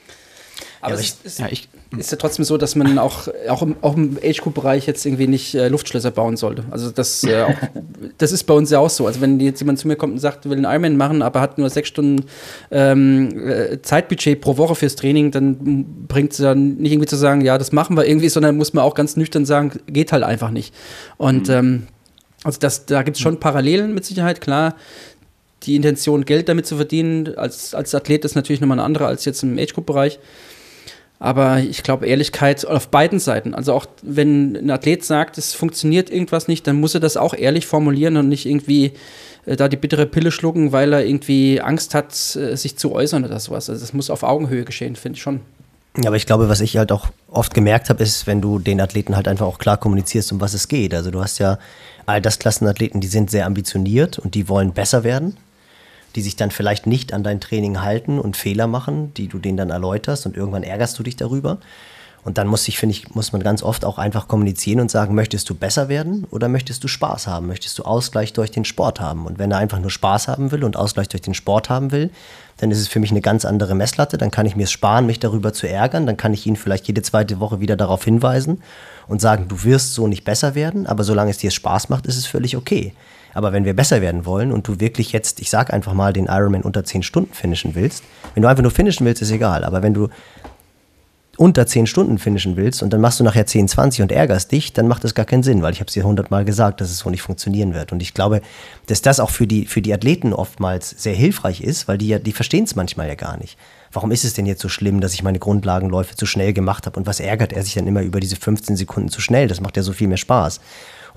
[0.81, 3.61] Aber ja, es ich, ist, ja, ich, ist, ja trotzdem so, dass man auch, auch
[3.61, 6.63] im, auch im Age-Group-Bereich jetzt irgendwie nicht äh, Luftschlösser bauen sollte.
[6.71, 7.53] Also das, äh, auch,
[8.17, 9.05] das ist bei uns ja auch so.
[9.05, 11.57] Also wenn jetzt jemand zu mir kommt und sagt, will einen Ironman machen, aber hat
[11.57, 12.25] nur sechs Stunden
[12.71, 17.41] ähm, äh, Zeitbudget pro Woche fürs Training, dann bringt es dann nicht irgendwie zu sagen,
[17.41, 20.51] ja, das machen wir irgendwie, sondern muss man auch ganz nüchtern sagen, geht halt einfach
[20.51, 20.73] nicht.
[21.17, 21.53] Und mhm.
[21.53, 21.87] ähm,
[22.45, 24.75] also das, da gibt es schon Parallelen mit Sicherheit, klar
[25.63, 29.25] die Intention, Geld damit zu verdienen, als, als Athlet ist natürlich nochmal eine andere als
[29.25, 30.19] jetzt im Age-Group-Bereich.
[31.19, 33.53] Aber ich glaube, Ehrlichkeit auf beiden Seiten.
[33.53, 37.33] Also auch wenn ein Athlet sagt, es funktioniert irgendwas nicht, dann muss er das auch
[37.33, 38.93] ehrlich formulieren und nicht irgendwie
[39.45, 43.25] äh, da die bittere Pille schlucken, weil er irgendwie Angst hat, äh, sich zu äußern
[43.25, 43.69] oder sowas.
[43.69, 45.41] Also das muss auf Augenhöhe geschehen, finde ich schon.
[45.97, 48.79] Ja, aber ich glaube, was ich halt auch oft gemerkt habe, ist, wenn du den
[48.79, 50.93] Athleten halt einfach auch klar kommunizierst, um was es geht.
[50.93, 51.59] Also du hast ja
[52.05, 55.35] all das Klassenathleten, die sind sehr ambitioniert und die wollen besser werden
[56.15, 59.57] die sich dann vielleicht nicht an dein Training halten und Fehler machen, die du denen
[59.57, 61.59] dann erläuterst und irgendwann ärgerst du dich darüber.
[62.23, 65.15] Und dann muss ich, finde ich, muss man ganz oft auch einfach kommunizieren und sagen,
[65.15, 67.47] möchtest du besser werden oder möchtest du Spaß haben?
[67.47, 69.25] Möchtest du Ausgleich durch den Sport haben?
[69.25, 72.11] Und wenn er einfach nur Spaß haben will und Ausgleich durch den Sport haben will,
[72.57, 74.17] dann ist es für mich eine ganz andere Messlatte.
[74.17, 76.05] Dann kann ich mir es sparen, mich darüber zu ärgern.
[76.05, 78.61] Dann kann ich ihn vielleicht jede zweite Woche wieder darauf hinweisen
[79.07, 82.17] und sagen, du wirst so nicht besser werden, aber solange es dir Spaß macht, ist
[82.17, 82.93] es völlig okay.
[83.33, 86.25] Aber wenn wir besser werden wollen und du wirklich jetzt, ich sag einfach mal, den
[86.25, 88.03] Ironman unter 10 Stunden finishen willst,
[88.33, 89.63] wenn du einfach nur finishen willst, ist egal.
[89.63, 90.09] Aber wenn du
[91.39, 94.73] unter 10 Stunden finishen willst und dann machst du nachher 10, 20 und ärgerst dich,
[94.73, 96.97] dann macht das gar keinen Sinn, weil ich habe es dir hundertmal gesagt, dass es
[96.97, 97.93] so nicht funktionieren wird.
[97.93, 98.41] Und ich glaube,
[98.87, 102.19] dass das auch für die, für die Athleten oftmals sehr hilfreich ist, weil die ja,
[102.19, 103.57] die verstehen es manchmal ja gar nicht.
[103.93, 106.99] Warum ist es denn jetzt so schlimm, dass ich meine Grundlagenläufe zu schnell gemacht habe
[106.99, 109.47] und was ärgert er sich dann immer über diese 15 Sekunden zu schnell?
[109.47, 110.59] Das macht ja so viel mehr Spaß.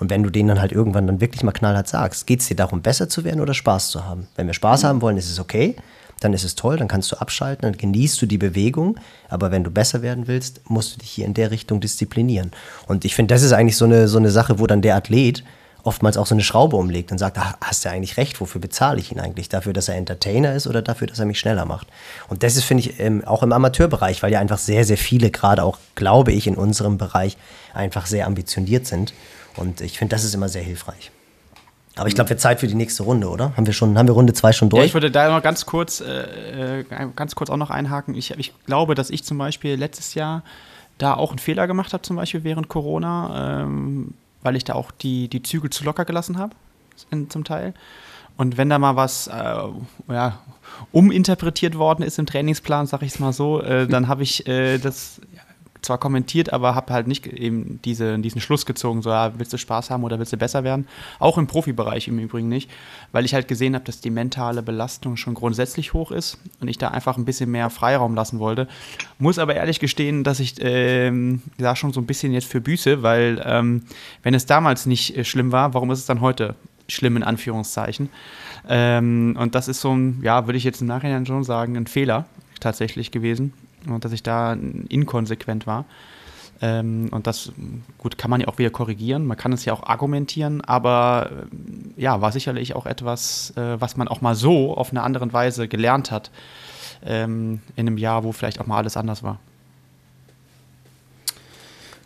[0.03, 2.57] Und wenn du denen dann halt irgendwann dann wirklich mal knallhart sagst, geht es dir
[2.57, 4.27] darum, besser zu werden oder Spaß zu haben?
[4.35, 5.77] Wenn wir Spaß haben wollen, ist es okay,
[6.19, 8.97] dann ist es toll, dann kannst du abschalten, dann genießt du die Bewegung.
[9.29, 12.51] Aber wenn du besser werden willst, musst du dich hier in der Richtung disziplinieren.
[12.89, 15.45] Und ich finde, das ist eigentlich so eine, so eine Sache, wo dann der Athlet
[15.85, 18.99] oftmals auch so eine Schraube umlegt und sagt, ach, hast du eigentlich recht, wofür bezahle
[18.99, 19.49] ich ihn eigentlich?
[19.49, 21.87] Dafür, dass er Entertainer ist oder dafür, dass er mich schneller macht?
[22.29, 25.31] Und das ist, finde ich, ähm, auch im Amateurbereich, weil ja einfach sehr, sehr viele,
[25.31, 27.37] gerade auch, glaube ich, in unserem Bereich
[27.73, 29.13] einfach sehr ambitioniert sind.
[29.57, 31.11] Und ich finde, das ist immer sehr hilfreich.
[31.97, 33.55] Aber ich glaube, wir Zeit für die nächste Runde, oder?
[33.57, 34.81] Haben wir schon, haben wir Runde zwei schon durch?
[34.81, 36.85] Ja, ich würde da noch ganz kurz, äh, äh,
[37.15, 38.15] ganz kurz auch noch einhaken.
[38.15, 40.43] Ich, ich glaube, dass ich zum Beispiel letztes Jahr
[40.97, 44.91] da auch einen Fehler gemacht habe, zum Beispiel während Corona, ähm, weil ich da auch
[44.91, 46.55] die, die Zügel zu locker gelassen habe,
[47.29, 47.75] zum Teil.
[48.39, 49.33] Und wenn da mal was äh,
[50.09, 50.39] ja,
[50.93, 54.79] uminterpretiert worden ist im Trainingsplan, sag ich es mal so, äh, dann habe ich äh,
[54.79, 55.21] das
[55.83, 59.59] zwar kommentiert, aber habe halt nicht eben diese, diesen Schluss gezogen, so ja, willst du
[59.59, 60.87] Spaß haben oder willst du besser werden?
[61.19, 62.71] Auch im Profibereich im Übrigen nicht,
[63.11, 66.79] weil ich halt gesehen habe, dass die mentale Belastung schon grundsätzlich hoch ist und ich
[66.79, 68.69] da einfach ein bisschen mehr Freiraum lassen wollte.
[69.19, 73.03] Muss aber ehrlich gestehen, dass ich ähm, da schon so ein bisschen jetzt für büße,
[73.03, 73.83] weil ähm,
[74.23, 76.55] wenn es damals nicht äh, schlimm war, warum ist es dann heute
[76.89, 78.09] schlimm in Anführungszeichen?
[78.69, 81.89] Ähm, und das ist so ein, ja, würde ich jetzt im Nachhinein schon sagen, ein
[81.89, 82.27] Fehler
[82.61, 83.53] tatsächlich gewesen
[83.87, 84.57] und dass ich da
[84.89, 85.85] inkonsequent war.
[86.61, 87.53] Ähm, und das,
[87.99, 91.31] gut, kann man ja auch wieder korrigieren, man kann es ja auch argumentieren, aber
[91.97, 95.33] äh, ja, war sicherlich auch etwas, äh, was man auch mal so auf eine andere
[95.33, 96.31] Weise gelernt hat,
[97.05, 99.41] ähm, in einem Jahr, wo vielleicht auch mal alles anders war.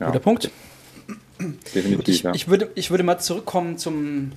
[0.01, 0.07] Ja.
[0.07, 0.51] Guter Punkt.
[1.75, 2.33] Definitiv, ich, ja.
[2.33, 4.33] ich, würde, ich würde mal zurückkommen zum,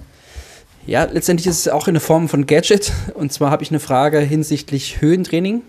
[0.86, 2.92] ja, letztendlich ist es auch in der Form von Gadget.
[3.14, 5.62] Und zwar habe ich eine Frage hinsichtlich Höhentraining.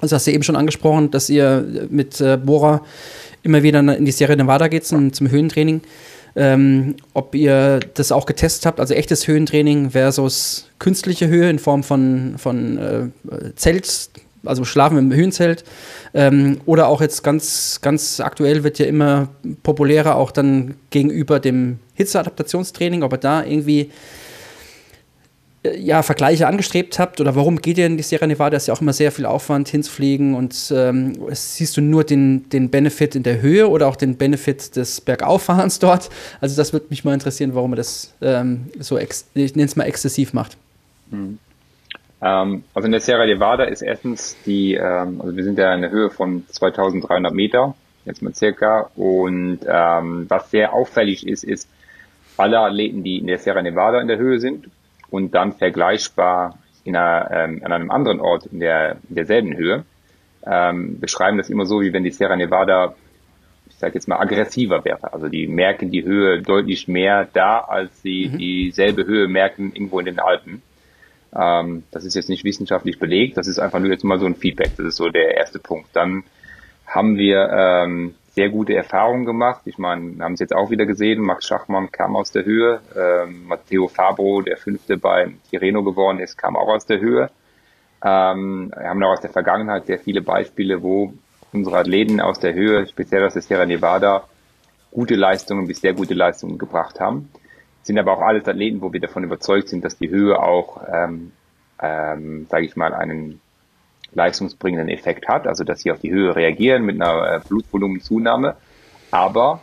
[0.00, 2.82] Also hast du eben schon angesprochen, dass ihr mit äh, Bora
[3.42, 5.80] immer wieder in die Serie Nevada geht zum, zum Höhentraining.
[6.36, 11.82] Ähm, ob ihr das auch getestet habt, also echtes Höhentraining versus künstliche Höhe in Form
[11.82, 13.08] von, von äh,
[13.56, 14.10] Zelt,
[14.44, 15.64] also Schlafen im Höhenzelt.
[16.14, 19.28] Ähm, oder auch jetzt ganz, ganz aktuell wird ja immer
[19.64, 23.90] populärer, auch dann gegenüber dem Hitzeadaptationstraining, ob ihr da irgendwie
[25.76, 28.50] ja, Vergleiche angestrebt habt oder warum geht ihr in die Sierra Nevada?
[28.50, 32.48] Das ist ja auch immer sehr viel Aufwand hinzufliegen und ähm, siehst du nur den,
[32.50, 36.10] den Benefit in der Höhe oder auch den Benefit des Bergauffahrens dort?
[36.40, 39.84] Also das würde mich mal interessieren, warum man das ähm, so, ich nenne es mal
[39.84, 40.56] exzessiv macht.
[41.10, 41.38] Mhm.
[42.20, 45.82] Ähm, also in der Sierra Nevada ist erstens die, ähm, also wir sind ja in
[45.82, 47.74] der Höhe von 2300 Meter,
[48.04, 51.68] jetzt mal circa, und ähm, was sehr auffällig ist, ist,
[52.36, 54.66] alle Athleten, die in der Sierra Nevada in der Höhe sind,
[55.10, 59.84] und dann vergleichbar in einer, ähm, an einem anderen Ort in, der, in derselben Höhe,
[60.46, 62.94] ähm, beschreiben das immer so, wie wenn die Sierra Nevada,
[63.68, 65.12] ich sage jetzt mal, aggressiver wäre.
[65.12, 68.38] Also die merken die Höhe deutlich mehr da, als sie mhm.
[68.38, 70.62] dieselbe Höhe merken irgendwo in den Alpen.
[71.36, 74.36] Ähm, das ist jetzt nicht wissenschaftlich belegt, das ist einfach nur jetzt mal so ein
[74.36, 74.70] Feedback.
[74.76, 75.88] Das ist so der erste Punkt.
[75.92, 76.24] Dann
[76.86, 79.62] haben wir ähm, sehr gute Erfahrungen gemacht.
[79.64, 81.20] Ich meine, wir haben es jetzt auch wieder gesehen.
[81.20, 82.80] Max Schachmann kam aus der Höhe.
[82.96, 87.30] Ähm, Matteo Fabro, der fünfte bei Tireno geworden ist, kam auch aus der Höhe.
[88.00, 91.12] Ähm, wir haben auch aus der Vergangenheit sehr viele Beispiele, wo
[91.52, 94.22] unsere Athleten aus der Höhe, speziell aus der Sierra Nevada,
[94.92, 97.32] gute Leistungen bis sehr gute Leistungen gebracht haben.
[97.82, 101.32] Sind aber auch alles Athleten, wo wir davon überzeugt sind, dass die Höhe auch, ähm,
[101.82, 103.40] ähm, sage ich mal, einen
[104.12, 108.56] leistungsbringenden Effekt hat, also dass sie auf die Höhe reagieren mit einer äh, Blutvolumenzunahme.
[109.10, 109.62] Aber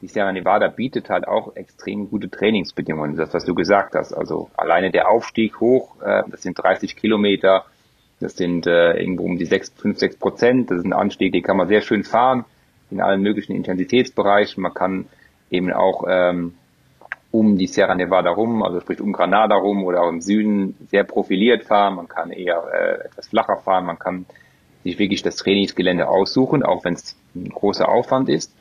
[0.00, 3.16] die Sierra Nevada bietet halt auch extrem gute Trainingsbedingungen.
[3.16, 7.64] Das, was du gesagt hast, also alleine der Aufstieg hoch, äh, das sind 30 Kilometer,
[8.18, 10.70] das sind äh, irgendwo um die 6, 5, 6 Prozent.
[10.70, 12.44] Das ist ein Anstieg, den kann man sehr schön fahren
[12.90, 14.62] in allen möglichen Intensitätsbereichen.
[14.62, 15.06] Man kann
[15.50, 16.54] eben auch ähm,
[17.32, 21.02] um die Sierra Nevada rum, also sprich um Granada rum oder auch im Süden sehr
[21.02, 21.96] profiliert fahren.
[21.96, 23.86] Man kann eher äh, etwas flacher fahren.
[23.86, 24.26] Man kann
[24.84, 28.54] sich wirklich das Trainingsgelände aussuchen, auch wenn es ein großer Aufwand ist.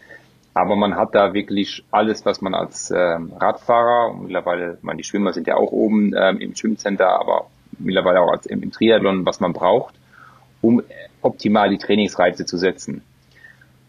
[0.54, 5.04] Aber man hat da wirklich alles, was man als ähm, Radfahrer, und mittlerweile, man, die
[5.04, 9.26] Schwimmer sind ja auch oben ähm, im Schwimmcenter, aber mittlerweile auch als im, im Triathlon,
[9.26, 9.96] was man braucht,
[10.62, 10.82] um
[11.22, 13.04] optimal die Trainingsreize zu setzen.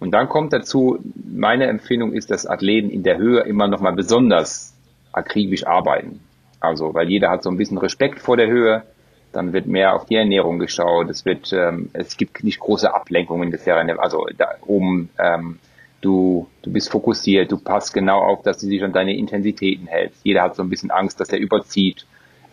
[0.02, 3.92] Und dann kommt dazu, meine Empfehlung ist, dass Athleten in der Höhe immer noch mal
[3.92, 4.74] besonders
[5.12, 6.18] akribisch arbeiten.
[6.58, 8.82] Also, weil jeder hat so ein bisschen Respekt vor der Höhe,
[9.30, 13.52] dann wird mehr auf die Ernährung geschaut, es wird, ähm, es gibt nicht große Ablenkungen
[13.52, 15.60] des Serien, also da oben, ähm,
[16.00, 20.18] du, du bist fokussiert, du passt genau auf, dass du dich an deine Intensitäten hältst.
[20.24, 22.06] Jeder hat so ein bisschen Angst, dass er überzieht.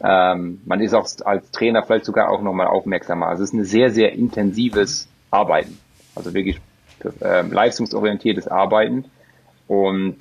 [0.04, 3.26] Ähm, man ist auch als Trainer vielleicht sogar auch nochmal aufmerksamer.
[3.26, 5.80] Also es ist ein sehr, sehr intensives Arbeiten.
[6.16, 6.60] Also wirklich
[7.22, 9.06] ähm, leistungsorientiertes Arbeiten.
[9.68, 10.18] Und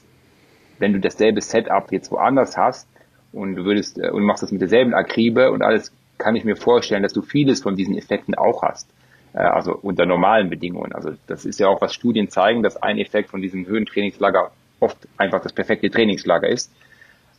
[0.79, 2.89] wenn du dasselbe Setup jetzt woanders hast
[3.33, 6.57] und du würdest äh, und machst das mit derselben Akribe und alles, kann ich mir
[6.57, 8.89] vorstellen, dass du vieles von diesen Effekten auch hast.
[9.33, 10.93] Äh, also unter normalen Bedingungen.
[10.93, 14.51] Also das ist ja auch, was Studien zeigen, dass ein Effekt von diesem Höhentrainingslager
[14.81, 16.73] oft einfach das perfekte Trainingslager ist.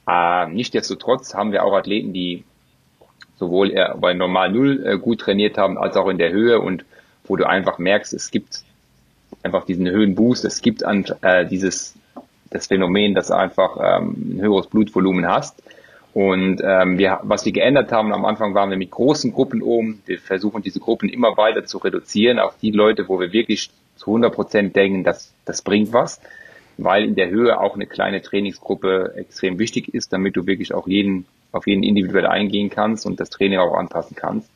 [0.07, 2.43] Äh, Nichtsdestotrotz haben wir auch Athleten, die
[3.37, 6.83] sowohl bei Normal Null äh, gut trainiert haben, als auch in der Höhe und
[7.23, 8.63] wo du einfach merkst, es gibt
[9.43, 11.95] einfach diesen Höhenboost, es gibt an, äh, dieses
[12.49, 15.61] das Phänomen, dass du einfach ähm, ein höheres Blutvolumen hast.
[16.13, 20.01] Und ähm, wir, was wir geändert haben, am Anfang waren wir mit großen Gruppen oben.
[20.07, 24.07] Wir versuchen diese Gruppen immer weiter zu reduzieren auf die Leute, wo wir wirklich zu
[24.07, 26.19] 100 Prozent denken, dass das bringt was,
[26.77, 30.87] weil in der Höhe auch eine kleine Trainingsgruppe extrem wichtig ist, damit du wirklich auch
[30.87, 34.49] jeden auf jeden individuell eingehen kannst und das Training auch anpassen kannst.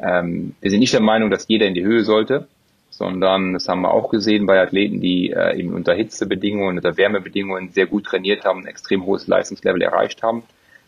[0.00, 2.48] Ähm, wir sind nicht der Meinung, dass jeder in die Höhe sollte,
[2.96, 7.70] sondern das haben wir auch gesehen bei Athleten, die äh, eben unter Hitzebedingungen, unter Wärmebedingungen
[7.70, 10.44] sehr gut trainiert haben, ein extrem hohes Leistungslevel erreicht haben.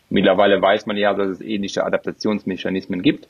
[0.09, 3.27] Mittlerweile weiß man ja, dass es ähnliche Adaptationsmechanismen gibt.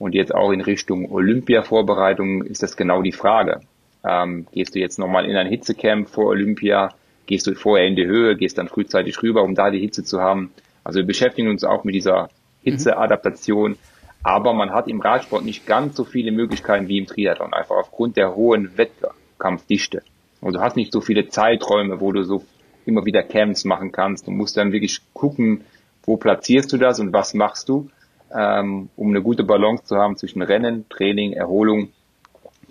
[0.00, 3.60] Und jetzt auch in Richtung Olympia-Vorbereitung ist das genau die Frage.
[4.04, 6.90] Ähm, gehst du jetzt nochmal in ein Hitzecamp vor Olympia?
[7.26, 8.36] Gehst du vorher in die Höhe?
[8.36, 10.52] Gehst dann frühzeitig rüber, um da die Hitze zu haben?
[10.82, 12.30] Also wir beschäftigen uns auch mit dieser
[12.62, 13.76] Hitzeadaptation.
[14.22, 18.16] Aber man hat im Radsport nicht ganz so viele Möglichkeiten wie im Triathlon, einfach aufgrund
[18.16, 20.02] der hohen Wettkampfdichte.
[20.40, 22.44] Und du hast nicht so viele Zeiträume, wo du so
[22.84, 24.26] immer wieder Camps machen kannst.
[24.26, 25.64] Du musst dann wirklich gucken,
[26.04, 27.90] wo platzierst du das und was machst du,
[28.34, 31.92] ähm, um eine gute Balance zu haben zwischen Rennen, Training, Erholung,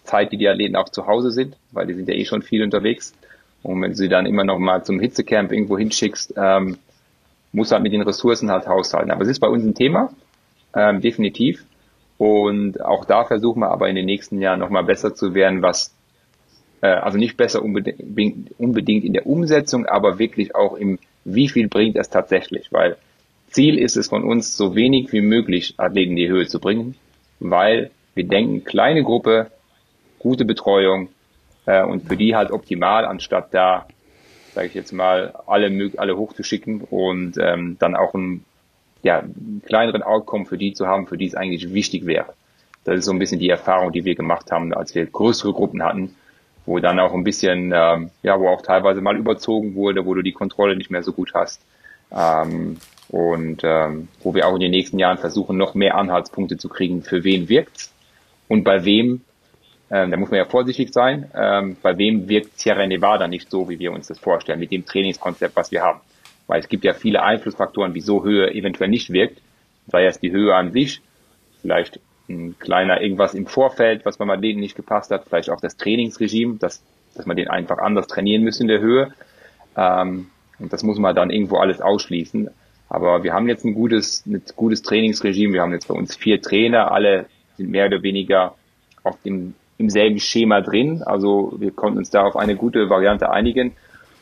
[0.04, 2.64] Zeit, die die Athleten auch zu Hause sind, weil die sind ja eh schon viel
[2.64, 3.14] unterwegs.
[3.64, 6.78] Und wenn du sie dann immer noch mal zum Hitzecamp irgendwo hinschickst, ähm,
[7.52, 9.12] muss halt mit den Ressourcen halt haushalten.
[9.12, 10.12] Aber es ist bei uns ein Thema,
[10.76, 11.66] ähm, definitiv.
[12.18, 15.94] Und auch da versuchen wir aber in den nächsten Jahren nochmal besser zu werden, was,
[16.82, 21.96] äh, also nicht besser unbedingt, in der Umsetzung, aber wirklich auch im, wie viel bringt
[21.96, 22.98] es tatsächlich, weil
[23.50, 26.96] Ziel ist es von uns, so wenig wie möglich Athleten in die Höhe zu bringen,
[27.40, 29.52] weil wir denken, kleine Gruppe,
[30.20, 31.10] gute Betreuung
[31.66, 33.88] äh, und für die halt optimal, anstatt da,
[34.54, 38.44] sage ich jetzt mal, alle, alle hochzuschicken und ähm, dann auch ein,
[39.04, 39.24] ja,
[39.66, 42.34] kleineren Outcome für die zu haben, für die es eigentlich wichtig wäre.
[42.84, 45.84] Das ist so ein bisschen die Erfahrung, die wir gemacht haben, als wir größere Gruppen
[45.84, 46.16] hatten,
[46.66, 50.22] wo dann auch ein bisschen, ähm, ja, wo auch teilweise mal überzogen wurde, wo du
[50.22, 51.62] die Kontrolle nicht mehr so gut hast.
[52.12, 52.78] Ähm,
[53.10, 57.04] und ähm, wo wir auch in den nächsten Jahren versuchen, noch mehr Anhaltspunkte zu kriegen,
[57.04, 57.94] für wen wirkt's
[58.48, 59.22] und bei wem,
[59.90, 63.70] ähm, da muss man ja vorsichtig sein, ähm, bei wem wirkt Sierra Nevada nicht so,
[63.70, 66.02] wie wir uns das vorstellen, mit dem Trainingskonzept, was wir haben.
[66.48, 69.42] Weil es gibt ja viele Einflussfaktoren, wieso Höhe eventuell nicht wirkt,
[69.88, 71.02] sei es die Höhe an sich,
[71.62, 72.00] vielleicht
[72.30, 76.58] ein kleiner irgendwas im Vorfeld, was beim Athleten nicht gepasst hat, vielleicht auch das Trainingsregime,
[76.58, 76.84] dass,
[77.16, 79.14] dass man den einfach anders trainieren müsste in der Höhe.
[79.76, 80.28] Ähm,
[80.60, 82.50] und das muss man dann irgendwo alles ausschließen.
[82.90, 85.54] Aber wir haben jetzt ein gutes, ein gutes Trainingsregime.
[85.54, 86.92] Wir haben jetzt bei uns vier Trainer.
[86.92, 88.56] Alle sind mehr oder weniger
[89.04, 91.04] auf dem, im selben Schema drin.
[91.04, 93.74] Also wir konnten uns da auf eine gute Variante einigen.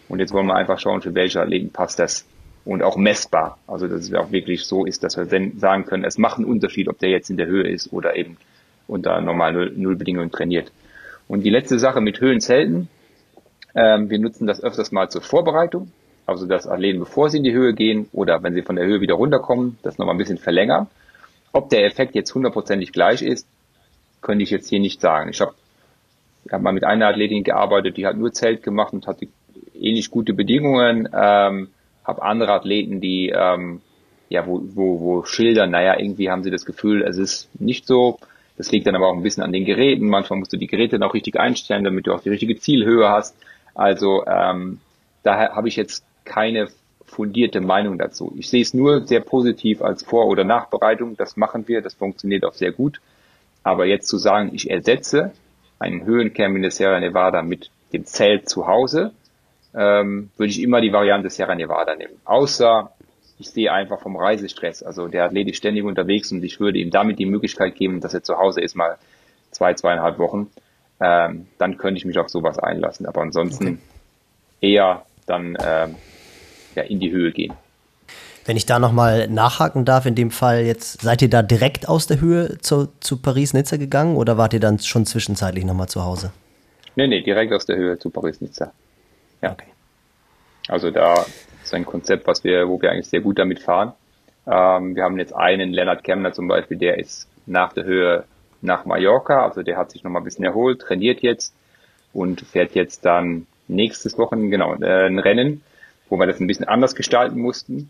[0.10, 2.26] Und jetzt wollen wir einfach schauen, für welche Athleten passt das.
[2.64, 3.60] Und auch messbar.
[3.68, 5.28] Also dass es auch wirklich so ist, dass wir
[5.58, 8.38] sagen können, es macht einen Unterschied, ob der jetzt in der Höhe ist oder eben
[8.88, 10.72] unter normalen Nullbedingungen trainiert.
[11.28, 12.88] Und die letzte Sache mit Höhenzelten.
[13.76, 15.92] Ähm, wir nutzen das öfters mal zur Vorbereitung
[16.26, 19.02] also dass Athleten, bevor sie in die Höhe gehen oder wenn sie von der Höhe
[19.02, 20.88] wieder runterkommen, das nochmal ein bisschen verlängern.
[21.52, 23.48] Ob der Effekt jetzt hundertprozentig gleich ist,
[24.22, 25.30] könnte ich jetzt hier nicht sagen.
[25.30, 25.54] Ich habe
[26.52, 29.28] hab mal mit einer Athletin gearbeitet, die hat nur Zelt gemacht und hatte
[29.80, 31.10] ähnlich gute Bedingungen.
[31.14, 31.70] Ähm,
[32.04, 33.82] habe andere Athleten, die ähm,
[34.30, 38.20] ja, wo, wo, wo schildern, naja, irgendwie haben sie das Gefühl, es ist nicht so.
[38.58, 40.08] Das liegt dann aber auch ein bisschen an den Geräten.
[40.08, 43.10] Manchmal musst du die Geräte dann auch richtig einstellen, damit du auch die richtige Zielhöhe
[43.10, 43.36] hast.
[43.74, 44.80] Also ähm,
[45.24, 46.70] daher habe ich jetzt keine
[47.06, 48.34] fundierte Meinung dazu.
[48.38, 51.18] Ich sehe es nur sehr positiv als Vor- oder Nachbereitung.
[51.18, 53.02] Das machen wir, das funktioniert auch sehr gut.
[53.64, 55.32] Aber jetzt zu sagen, ich ersetze
[55.80, 59.12] einen Höhencamp in der Sierra Nevada mit dem Zelt zu Hause,
[59.76, 62.16] ähm, würde ich immer die Variante Sierra Nevada nehmen.
[62.24, 62.92] Außer
[63.38, 64.84] ich sehe einfach vom Reisestress.
[64.84, 68.14] Also der Athlet ist ständig unterwegs und ich würde ihm damit die Möglichkeit geben, dass
[68.14, 68.98] er zu Hause ist mal
[69.52, 70.50] zwei, zweieinhalb Wochen.
[71.02, 73.06] Ähm, dann könnte ich mich auf sowas einlassen.
[73.06, 73.78] Aber ansonsten okay.
[74.62, 75.96] eher dann ähm,
[76.76, 77.54] ja, in die Höhe gehen.
[78.46, 82.08] Wenn ich da nochmal nachhaken darf, in dem Fall jetzt, seid ihr da direkt aus
[82.08, 86.32] der Höhe zu, zu Paris-Nizza gegangen oder wart ihr dann schon zwischenzeitlich nochmal zu Hause?
[86.96, 88.72] Nee, nee, direkt aus der Höhe zu Paris-Nizza.
[89.42, 89.52] Ja.
[89.52, 89.68] Okay.
[90.68, 91.26] Also da
[91.64, 93.94] ist ein Konzept, was wir, wo wir eigentlich sehr gut damit fahren.
[94.48, 98.24] Ähm, wir haben jetzt einen, Lennart Kemner zum Beispiel, der ist nach der Höhe
[98.62, 101.54] nach Mallorca, also der hat sich nochmal ein bisschen erholt, trainiert jetzt
[102.14, 105.62] und fährt jetzt dann nächstes Wochenende, genau, äh, ein Rennen
[106.10, 107.90] wo wir das ein bisschen anders gestalten mussten.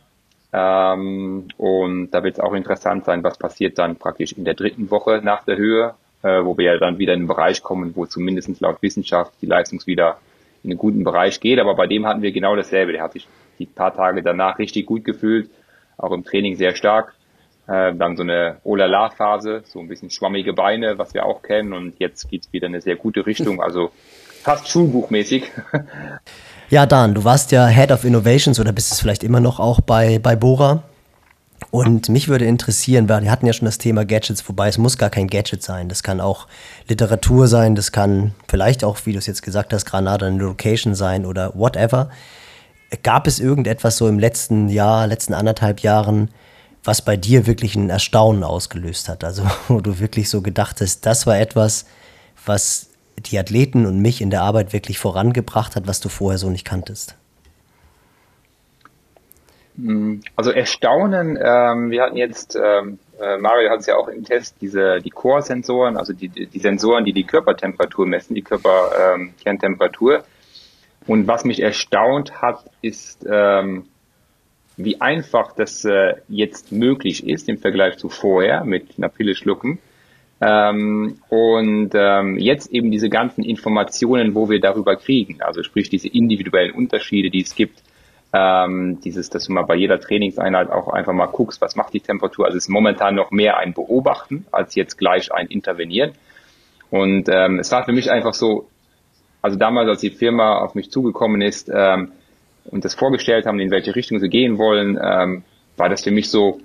[0.53, 4.89] Ähm, und da wird es auch interessant sein, was passiert dann praktisch in der dritten
[4.89, 8.05] Woche nach der Höhe, äh, wo wir ja dann wieder in einen Bereich kommen, wo
[8.05, 10.17] zumindest laut Wissenschaft die Leistung wieder
[10.65, 11.59] in einen guten Bereich geht.
[11.59, 12.91] Aber bei dem hatten wir genau dasselbe.
[12.91, 13.27] Der hat sich
[13.59, 15.49] die paar Tage danach richtig gut gefühlt,
[15.97, 17.13] auch im Training sehr stark.
[17.67, 21.73] Äh, dann so eine Olala-Phase, so ein bisschen schwammige Beine, was wir auch kennen.
[21.73, 23.91] Und jetzt geht's wieder in eine sehr gute Richtung, also
[24.43, 25.51] fast schulbuchmäßig.
[26.71, 29.81] Ja, Dan, du warst ja Head of Innovations oder bist es vielleicht immer noch auch
[29.81, 30.81] bei, bei Bora.
[31.71, 35.09] Und mich würde interessieren, wir hatten ja schon das Thema Gadgets, wobei es muss gar
[35.09, 35.89] kein Gadget sein.
[35.89, 36.47] Das kann auch
[36.87, 40.95] Literatur sein, das kann vielleicht auch, wie du es jetzt gesagt hast, Granada eine Location
[40.95, 42.09] sein oder whatever.
[43.03, 46.29] Gab es irgendetwas so im letzten Jahr, letzten anderthalb Jahren,
[46.83, 49.23] was bei dir wirklich ein Erstaunen ausgelöst hat?
[49.23, 51.85] Also, wo du wirklich so gedacht hast, das war etwas,
[52.45, 52.87] was
[53.17, 56.65] die Athleten und mich in der Arbeit wirklich vorangebracht hat, was du vorher so nicht
[56.65, 57.15] kanntest?
[60.35, 64.55] Also Erstaunen, ähm, wir hatten jetzt, ähm, äh, Mario hat es ja auch im Test,
[64.61, 70.15] diese die Core-Sensoren, also die, die Sensoren, die die Körpertemperatur messen, die Körperkerntemperatur.
[70.15, 70.23] Ähm,
[71.07, 73.85] und was mich erstaunt hat, ist, ähm,
[74.77, 79.79] wie einfach das äh, jetzt möglich ist im Vergleich zu vorher mit einer Pille schlucken.
[80.41, 86.07] Ähm, und ähm, jetzt eben diese ganzen Informationen, wo wir darüber kriegen, also sprich diese
[86.07, 87.81] individuellen Unterschiede, die es gibt,
[88.35, 92.01] ähm, dieses, dass du mal bei jeder Trainingseinheit auch einfach mal guckst, was macht die
[92.01, 92.45] Temperatur.
[92.45, 96.11] Also es ist momentan noch mehr ein Beobachten als jetzt gleich ein Intervenieren.
[96.89, 98.67] Und ähm, es war für mich einfach so,
[99.41, 102.11] also damals, als die Firma auf mich zugekommen ist ähm,
[102.65, 105.43] und das vorgestellt haben, in welche Richtung sie gehen wollen, ähm,
[105.77, 106.59] war das für mich so,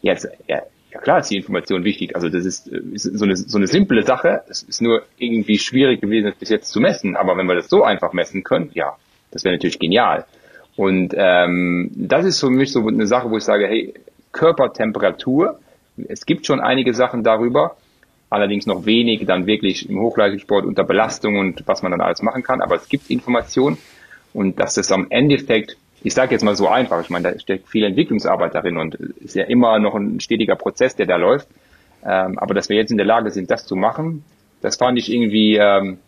[0.00, 0.62] jetzt, ja,
[0.92, 2.16] ja klar ist die Information wichtig.
[2.16, 4.42] Also das ist, ist so, eine, so eine simple Sache.
[4.48, 7.16] Es ist nur irgendwie schwierig gewesen, das bis jetzt zu messen.
[7.16, 8.96] Aber wenn wir das so einfach messen können, ja,
[9.30, 10.26] das wäre natürlich genial.
[10.76, 13.94] Und ähm, das ist für mich so eine Sache, wo ich sage, hey,
[14.32, 15.58] Körpertemperatur,
[16.08, 17.76] es gibt schon einige Sachen darüber,
[18.30, 22.42] allerdings noch wenig dann wirklich im Hochleistungssport unter Belastung und was man dann alles machen
[22.42, 22.62] kann.
[22.62, 23.76] Aber es gibt Informationen
[24.32, 27.68] und dass das am Endeffekt ich sage jetzt mal so einfach, ich meine, da steckt
[27.68, 31.48] viel Entwicklungsarbeit darin und ist ja immer noch ein stetiger Prozess, der da läuft.
[32.04, 34.24] Ähm, aber dass wir jetzt in der Lage sind, das zu machen,
[34.60, 35.98] das fand ich irgendwie, ähm,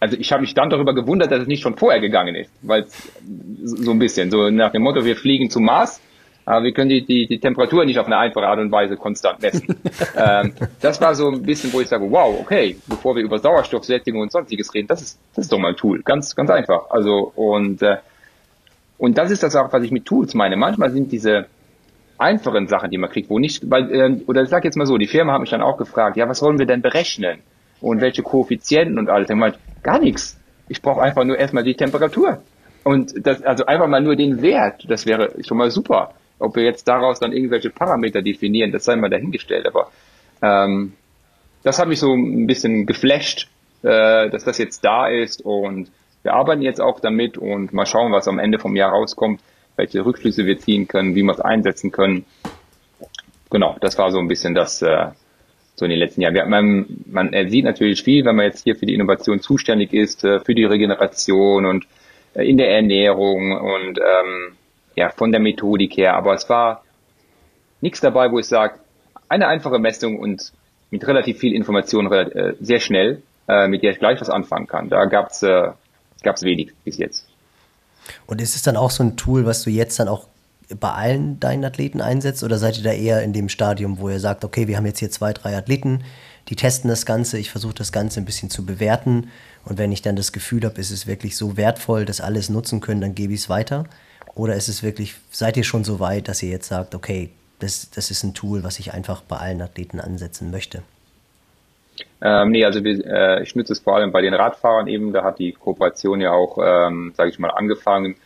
[0.00, 2.86] also ich habe mich dann darüber gewundert, dass es nicht schon vorher gegangen ist, weil
[3.64, 6.00] so ein bisschen, so nach dem Motto, wir fliegen zum Mars,
[6.44, 9.42] aber wir können die, die, die Temperatur nicht auf eine einfache Art und Weise konstant
[9.42, 9.66] messen.
[10.16, 14.20] ähm, das war so ein bisschen, wo ich sage, wow, okay, bevor wir über Sauerstoffsättigung
[14.20, 16.02] und sonstiges reden, das ist, das ist doch mal ein Tool.
[16.04, 16.90] Ganz, ganz einfach.
[16.90, 17.96] Also, und, äh,
[18.96, 20.56] und das ist das auch, was ich mit Tools meine.
[20.56, 21.46] Manchmal sind diese
[22.16, 24.98] einfachen Sachen, die man kriegt, wo nicht, weil, äh, oder ich sag jetzt mal so,
[24.98, 27.40] die Firma hat mich dann auch gefragt, ja, was wollen wir denn berechnen?
[27.80, 29.28] Und welche Koeffizienten und alles.
[29.28, 30.38] Ich meinte, gar nichts.
[30.68, 32.42] Ich brauche einfach nur erstmal die Temperatur.
[32.84, 36.14] Und das, also einfach mal nur den Wert, das wäre schon mal super.
[36.38, 39.66] Ob wir jetzt daraus dann irgendwelche Parameter definieren, das sei mal dahingestellt.
[39.66, 39.90] Aber
[40.42, 40.92] ähm,
[41.62, 43.48] das hat mich so ein bisschen geflasht,
[43.82, 45.90] äh, dass das jetzt da ist und
[46.22, 49.40] wir arbeiten jetzt auch damit und mal schauen, was am Ende vom Jahr rauskommt,
[49.76, 52.24] welche Rückschlüsse wir ziehen können, wie wir es einsetzen können.
[53.50, 55.08] Genau, das war so ein bisschen das äh,
[55.76, 56.34] so in den letzten Jahren.
[56.34, 60.24] Wir, man, man sieht natürlich viel, wenn man jetzt hier für die Innovation zuständig ist,
[60.24, 61.86] äh, für die Regeneration und
[62.34, 64.56] äh, in der Ernährung und ähm,
[64.96, 66.82] ja, von der Methodik her, aber es war
[67.82, 68.80] nichts dabei, wo ich sage,
[69.28, 70.52] eine einfache Messung und
[70.90, 74.88] mit relativ viel Information äh, sehr schnell, äh, mit der ich gleich was anfangen kann.
[74.88, 75.72] Da gab es äh,
[76.22, 77.26] gab's wenig bis jetzt.
[78.26, 80.26] Und ist es dann auch so ein Tool, was du jetzt dann auch
[80.80, 84.20] bei allen deinen Athleten einsetzt oder seid ihr da eher in dem Stadium, wo ihr
[84.20, 86.02] sagt, okay, wir haben jetzt hier zwei, drei Athleten,
[86.48, 89.28] die testen das Ganze, ich versuche das Ganze ein bisschen zu bewerten
[89.64, 92.80] und wenn ich dann das Gefühl habe, ist es wirklich so wertvoll, dass alles nutzen
[92.80, 93.84] können, dann gebe ich es weiter?
[94.34, 97.90] Oder ist es wirklich, seid ihr schon so weit, dass ihr jetzt sagt, okay, das,
[97.90, 100.82] das ist ein Tool, was ich einfach bei allen Athleten ansetzen möchte?
[102.20, 105.12] Ähm, nee, also wir, äh, ich nutze es vor allem bei den Radfahrern eben.
[105.12, 108.16] Da hat die Kooperation ja auch, ähm, sage ich mal, angefangen.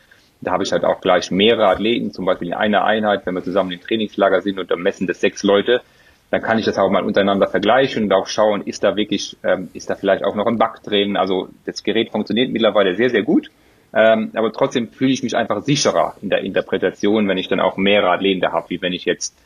[0.41, 3.43] Da habe ich halt auch gleich mehrere Athleten, zum Beispiel in einer Einheit, wenn wir
[3.43, 5.83] zusammen im Trainingslager sind und dann messen das sechs Leute,
[6.31, 9.69] dann kann ich das auch mal untereinander vergleichen und auch schauen, ist da wirklich, ähm,
[9.75, 11.17] ist da vielleicht auch noch ein Bug drin.
[11.17, 13.51] Also das Gerät funktioniert mittlerweile sehr, sehr gut.
[13.93, 17.77] Ähm, aber trotzdem fühle ich mich einfach sicherer in der Interpretation, wenn ich dann auch
[17.77, 19.37] mehrere Athleten da habe, wie wenn ich jetzt,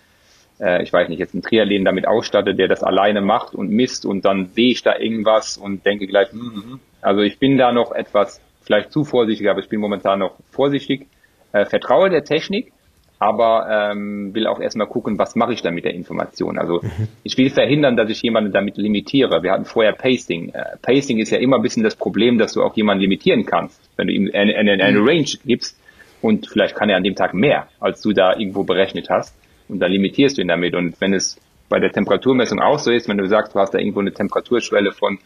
[0.61, 4.05] äh, ich weiß nicht, jetzt einen Triathleten damit ausstatte, der das alleine macht und misst
[4.05, 6.79] und dann sehe ich da irgendwas und denke gleich, mm -hmm.
[7.01, 11.07] also ich bin da noch etwas, vielleicht zu vorsichtig, aber ich bin momentan noch vorsichtig,
[11.53, 12.73] äh, vertraue der Technik,
[13.19, 16.59] aber ähm, will auch erstmal gucken, was mache ich da mit der Information.
[16.59, 17.09] Also mhm.
[17.23, 19.43] ich will verhindern, dass ich jemanden damit limitiere.
[19.43, 20.51] Wir hatten vorher Pacing.
[20.51, 23.81] Äh, Pacing ist ja immer ein bisschen das Problem, dass du auch jemanden limitieren kannst.
[23.97, 25.09] Wenn du ihm eine, eine, eine mhm.
[25.09, 25.79] Range gibst
[26.21, 29.35] und vielleicht kann er an dem Tag mehr, als du da irgendwo berechnet hast
[29.69, 30.75] und dann limitierst du ihn damit.
[30.75, 31.39] Und wenn es
[31.69, 34.93] bei der Temperaturmessung auch so ist, wenn du sagst, du hast da irgendwo eine Temperaturschwelle
[34.93, 35.19] von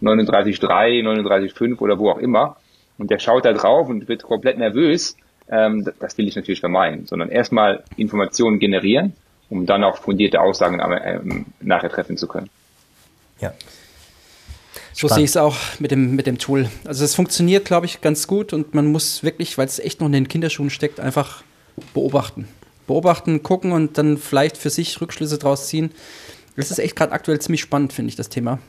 [0.00, 2.56] 39,3, 39,5 oder wo auch immer
[3.02, 5.16] und der schaut da drauf und wird komplett nervös,
[5.48, 9.12] ähm, das will ich natürlich vermeiden, sondern erstmal Informationen generieren,
[9.50, 12.48] um dann auch fundierte Aussagen ähm, nachher treffen zu können.
[13.40, 13.52] Ja.
[14.92, 16.70] So sehe ich es auch mit dem, mit dem Tool.
[16.84, 20.06] Also es funktioniert, glaube ich, ganz gut und man muss wirklich, weil es echt noch
[20.06, 21.42] in den Kinderschuhen steckt, einfach
[21.94, 22.46] beobachten.
[22.86, 25.90] Beobachten, gucken und dann vielleicht für sich Rückschlüsse draus ziehen.
[26.54, 28.60] Das ist echt gerade aktuell ziemlich spannend, finde ich, das Thema.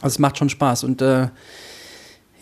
[0.00, 1.28] Also es macht schon Spaß und äh,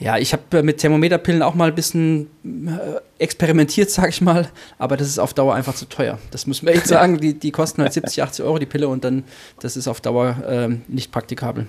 [0.01, 4.48] ja, ich habe äh, mit Thermometerpillen auch mal ein bisschen äh, experimentiert, sag ich mal,
[4.78, 6.18] aber das ist auf Dauer einfach zu teuer.
[6.31, 7.20] Das muss man echt sagen.
[7.20, 9.24] Die, die kosten halt 70, 80 Euro die Pille und dann,
[9.60, 11.66] das ist auf Dauer äh, nicht praktikabel.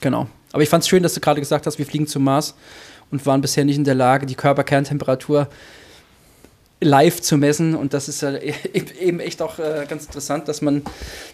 [0.00, 0.26] Genau.
[0.52, 2.54] Aber ich fand es schön, dass du gerade gesagt hast, wir fliegen zum Mars
[3.10, 5.46] und waren bisher nicht in der Lage, die Körperkerntemperatur äh,
[6.80, 7.74] live zu messen.
[7.74, 8.32] Und das ist ja
[9.00, 10.82] eben echt auch äh, ganz interessant, dass man,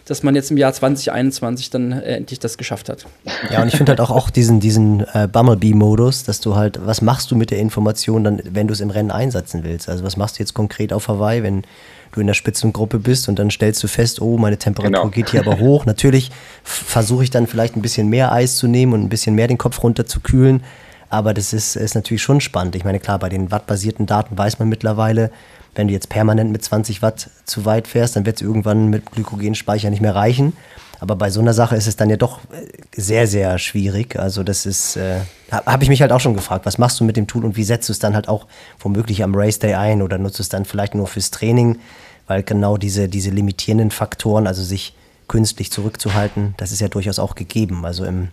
[0.05, 3.05] dass man jetzt im Jahr 2021 dann äh, endlich das geschafft hat.
[3.51, 7.01] Ja, und ich finde halt auch, auch diesen, diesen äh, Bumblebee-Modus, dass du halt, was
[7.01, 9.89] machst du mit der Information dann, wenn du es im Rennen einsetzen willst?
[9.89, 11.63] Also was machst du jetzt konkret auf Hawaii, wenn
[12.11, 15.09] du in der Spitzengruppe bist und dann stellst du fest, oh, meine Temperatur genau.
[15.09, 15.85] geht hier aber hoch.
[15.85, 16.31] Natürlich
[16.63, 19.57] versuche ich dann vielleicht ein bisschen mehr Eis zu nehmen und ein bisschen mehr den
[19.57, 20.63] Kopf runter zu kühlen.
[21.11, 22.73] Aber das ist, ist natürlich schon spannend.
[22.73, 25.29] Ich meine, klar, bei den wattbasierten Daten weiß man mittlerweile,
[25.75, 29.11] wenn du jetzt permanent mit 20 Watt zu weit fährst, dann wird es irgendwann mit
[29.11, 30.53] Glykogenspeicher nicht mehr reichen.
[31.01, 34.17] Aber bei so einer Sache ist es dann ja doch äh, sehr, sehr schwierig.
[34.17, 35.19] Also das ist, äh,
[35.51, 37.65] habe ich mich halt auch schon gefragt, was machst du mit dem Tool und wie
[37.65, 38.47] setzt du es dann halt auch
[38.79, 41.79] womöglich am Race Day ein oder nutzt es dann vielleicht nur fürs Training,
[42.27, 44.95] weil genau diese, diese limitierenden Faktoren, also sich
[45.27, 47.85] künstlich zurückzuhalten, das ist ja durchaus auch gegeben.
[47.85, 48.29] Also im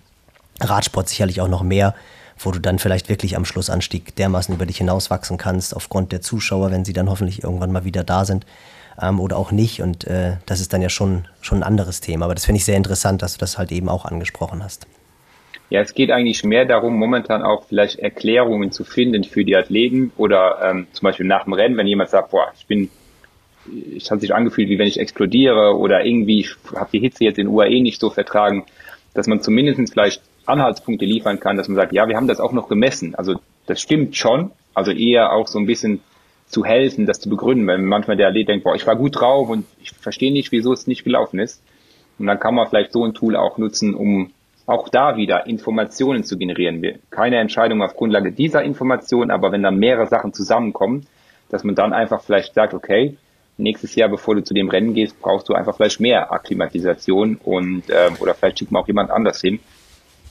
[0.61, 1.95] Radsport sicherlich auch noch mehr,
[2.39, 6.70] wo du dann vielleicht wirklich am Schlussanstieg dermaßen über dich hinauswachsen kannst, aufgrund der Zuschauer,
[6.70, 8.47] wenn sie dann hoffentlich irgendwann mal wieder da sind
[9.01, 9.82] ähm, oder auch nicht.
[9.82, 12.27] Und äh, das ist dann ja schon, schon ein anderes Thema.
[12.27, 14.86] Aber das finde ich sehr interessant, dass du das halt eben auch angesprochen hast.
[15.70, 20.12] Ja, es geht eigentlich mehr darum, momentan auch vielleicht Erklärungen zu finden für die Athleten
[20.16, 22.89] oder ähm, zum Beispiel nach dem Rennen, wenn jemand sagt, boah, ich bin,
[23.94, 27.48] es hat sich angefühlt, wie wenn ich explodiere oder irgendwie, habe die Hitze jetzt in
[27.48, 28.65] UAE nicht so vertragen,
[29.12, 32.53] dass man zumindest vielleicht Anhaltspunkte liefern kann, dass man sagt, ja, wir haben das auch
[32.53, 33.15] noch gemessen.
[33.15, 34.51] Also das stimmt schon.
[34.75, 36.01] Also eher auch so ein bisschen
[36.47, 39.49] zu helfen, das zu begründen, wenn manchmal der Athlet denkt, boah, ich war gut drauf
[39.51, 41.62] und ich verstehe nicht, wieso es nicht gelaufen ist.
[42.19, 44.31] Und dann kann man vielleicht so ein Tool auch nutzen, um
[44.66, 46.83] auch da wieder Informationen zu generieren.
[47.11, 51.07] Keine Entscheidung auf Grundlage dieser Information, aber wenn dann mehrere Sachen zusammenkommen,
[51.49, 53.16] dass man dann einfach vielleicht sagt, okay,
[53.57, 57.89] nächstes Jahr, bevor du zu dem Rennen gehst, brauchst du einfach vielleicht mehr Akklimatisation und
[57.91, 59.61] äh, oder vielleicht schickt man auch jemand anders hin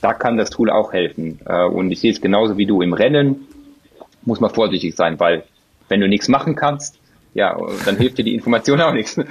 [0.00, 1.40] da kann das Tool auch helfen.
[1.46, 3.46] Äh, und ich sehe es genauso wie du im Rennen,
[4.22, 5.44] muss man vorsichtig sein, weil
[5.88, 6.98] wenn du nichts machen kannst,
[7.34, 9.16] ja, dann hilft dir die Information auch nichts.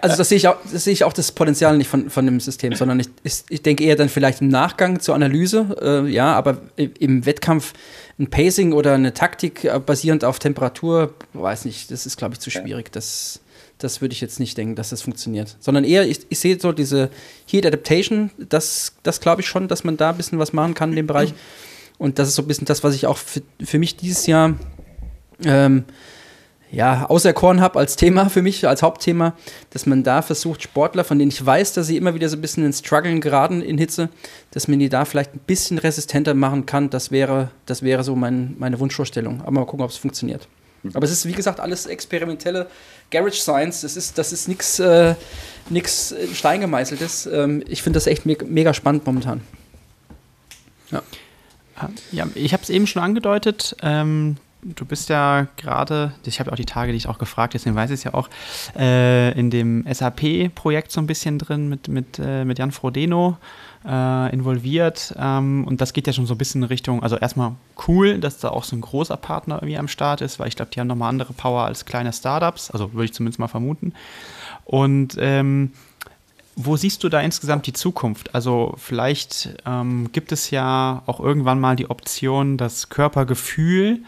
[0.00, 2.38] also das sehe ich auch, das sehe ich auch das Potenzial nicht von, von dem
[2.38, 3.08] System, sondern ich,
[3.48, 7.72] ich, denke eher dann vielleicht im Nachgang zur Analyse, äh, ja, aber im Wettkampf
[8.18, 12.40] ein Pacing oder eine Taktik äh, basierend auf Temperatur, weiß nicht, das ist, glaube ich,
[12.40, 12.92] zu schwierig.
[12.92, 13.40] Das
[13.82, 15.56] das würde ich jetzt nicht denken, dass das funktioniert.
[15.60, 17.10] Sondern eher, ich, ich sehe so diese
[17.46, 20.90] Heat Adaptation, das, das glaube ich schon, dass man da ein bisschen was machen kann
[20.90, 21.34] in dem Bereich.
[21.98, 24.54] Und das ist so ein bisschen das, was ich auch für, für mich dieses Jahr
[25.44, 25.84] ähm,
[26.72, 29.34] ja, auserkoren habe als Thema für mich, als Hauptthema,
[29.70, 32.40] dass man da versucht, Sportler, von denen ich weiß, dass sie immer wieder so ein
[32.40, 34.08] bisschen in Struggeln geraten in Hitze,
[34.52, 36.88] dass man die da vielleicht ein bisschen resistenter machen kann.
[36.88, 39.42] Das wäre, das wäre so mein, meine Wunschvorstellung.
[39.42, 40.48] Aber mal gucken, ob es funktioniert.
[40.94, 42.66] Aber es ist, wie gesagt, alles experimentelle
[43.10, 43.82] Garage Science.
[43.82, 45.14] Das ist, das ist nichts äh,
[45.70, 47.26] nix Stein gemeißeltes.
[47.26, 49.42] Ähm, ich finde das echt me mega spannend momentan.
[50.90, 51.02] Ja,
[52.10, 53.76] ja ich habe es eben schon angedeutet.
[53.82, 57.90] Ähm, du bist ja gerade, ich habe auch die Tage dich auch gefragt, deswegen weiß
[57.90, 58.28] ich es ja auch,
[58.76, 63.38] äh, in dem SAP-Projekt so ein bisschen drin mit, mit, äh, mit Jan Frodeno
[63.86, 65.14] äh, involviert.
[65.18, 67.52] Ähm, und das geht ja schon so ein bisschen in Richtung, also erstmal
[67.88, 70.70] cool, dass da auch so ein großer Partner irgendwie am Start ist, weil ich glaube,
[70.72, 73.92] die haben nochmal andere Power als kleine Startups, also würde ich zumindest mal vermuten.
[74.64, 75.72] Und ähm,
[76.54, 78.34] wo siehst du da insgesamt die Zukunft?
[78.34, 84.00] Also vielleicht ähm, gibt es ja auch irgendwann mal die Option, das Körpergefühl,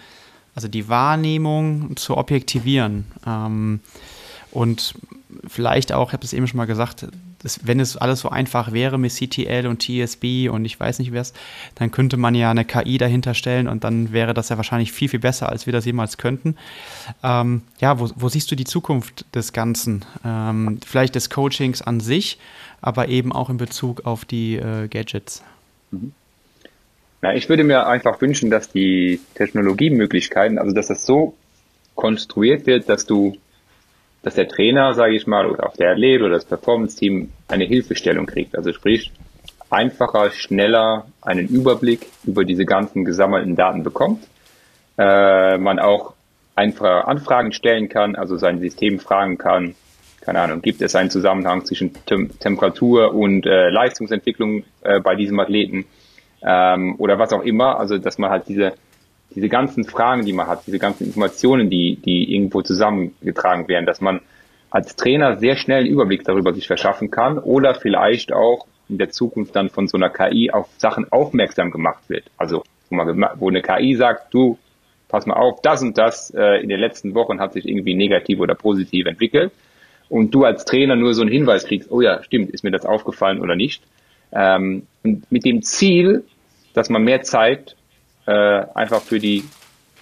[0.54, 3.06] also die Wahrnehmung zu objektivieren.
[3.26, 3.80] Ähm,
[4.50, 4.94] und
[5.48, 7.06] vielleicht auch, ich habe es eben schon mal gesagt,
[7.44, 11.12] das, wenn es alles so einfach wäre mit CTL und TSB und ich weiß nicht
[11.12, 11.32] wer es,
[11.76, 15.08] dann könnte man ja eine KI dahinter stellen und dann wäre das ja wahrscheinlich viel,
[15.08, 16.56] viel besser, als wir das jemals könnten.
[17.22, 20.04] Ähm, ja, wo, wo, siehst du die Zukunft des Ganzen?
[20.24, 22.38] Ähm, vielleicht des Coachings an sich,
[22.80, 25.42] aber eben auch in Bezug auf die äh, Gadgets.
[25.90, 26.12] Mhm.
[27.34, 31.34] Ich würde mir einfach wünschen, dass die Technologiemöglichkeiten, also dass das so
[31.94, 33.38] konstruiert wird, dass du,
[34.24, 38.26] dass der Trainer, sage ich mal, oder auch der Athlet oder das Performance-Team eine Hilfestellung
[38.26, 38.56] kriegt.
[38.56, 39.12] Also sprich,
[39.70, 44.24] einfacher, schneller einen Überblick über diese ganzen gesammelten Daten bekommt.
[44.96, 46.14] Äh, man auch
[46.54, 49.74] einfache Anfragen stellen kann, also sein System fragen kann,
[50.22, 55.38] keine Ahnung, gibt es einen Zusammenhang zwischen Tem Temperatur und äh, Leistungsentwicklung äh, bei diesem
[55.38, 55.84] Athleten
[56.42, 57.78] ähm, oder was auch immer.
[57.78, 58.72] Also dass man halt diese
[59.30, 64.00] diese ganzen Fragen, die man hat, diese ganzen Informationen, die die irgendwo zusammengetragen werden, dass
[64.00, 64.20] man
[64.70, 69.10] als Trainer sehr schnell einen Überblick darüber sich verschaffen kann oder vielleicht auch in der
[69.10, 72.24] Zukunft dann von so einer KI auf Sachen aufmerksam gemacht wird.
[72.36, 74.58] Also wo, man, wo eine KI sagt, du
[75.08, 78.40] pass mal auf, das und das äh, in den letzten Wochen hat sich irgendwie negativ
[78.40, 79.52] oder positiv entwickelt
[80.08, 82.84] und du als Trainer nur so einen Hinweis kriegst, oh ja, stimmt, ist mir das
[82.84, 83.82] aufgefallen oder nicht.
[84.32, 86.24] Ähm, und mit dem Ziel,
[86.72, 87.76] dass man mehr Zeit
[88.26, 88.32] äh,
[88.74, 89.44] einfach für die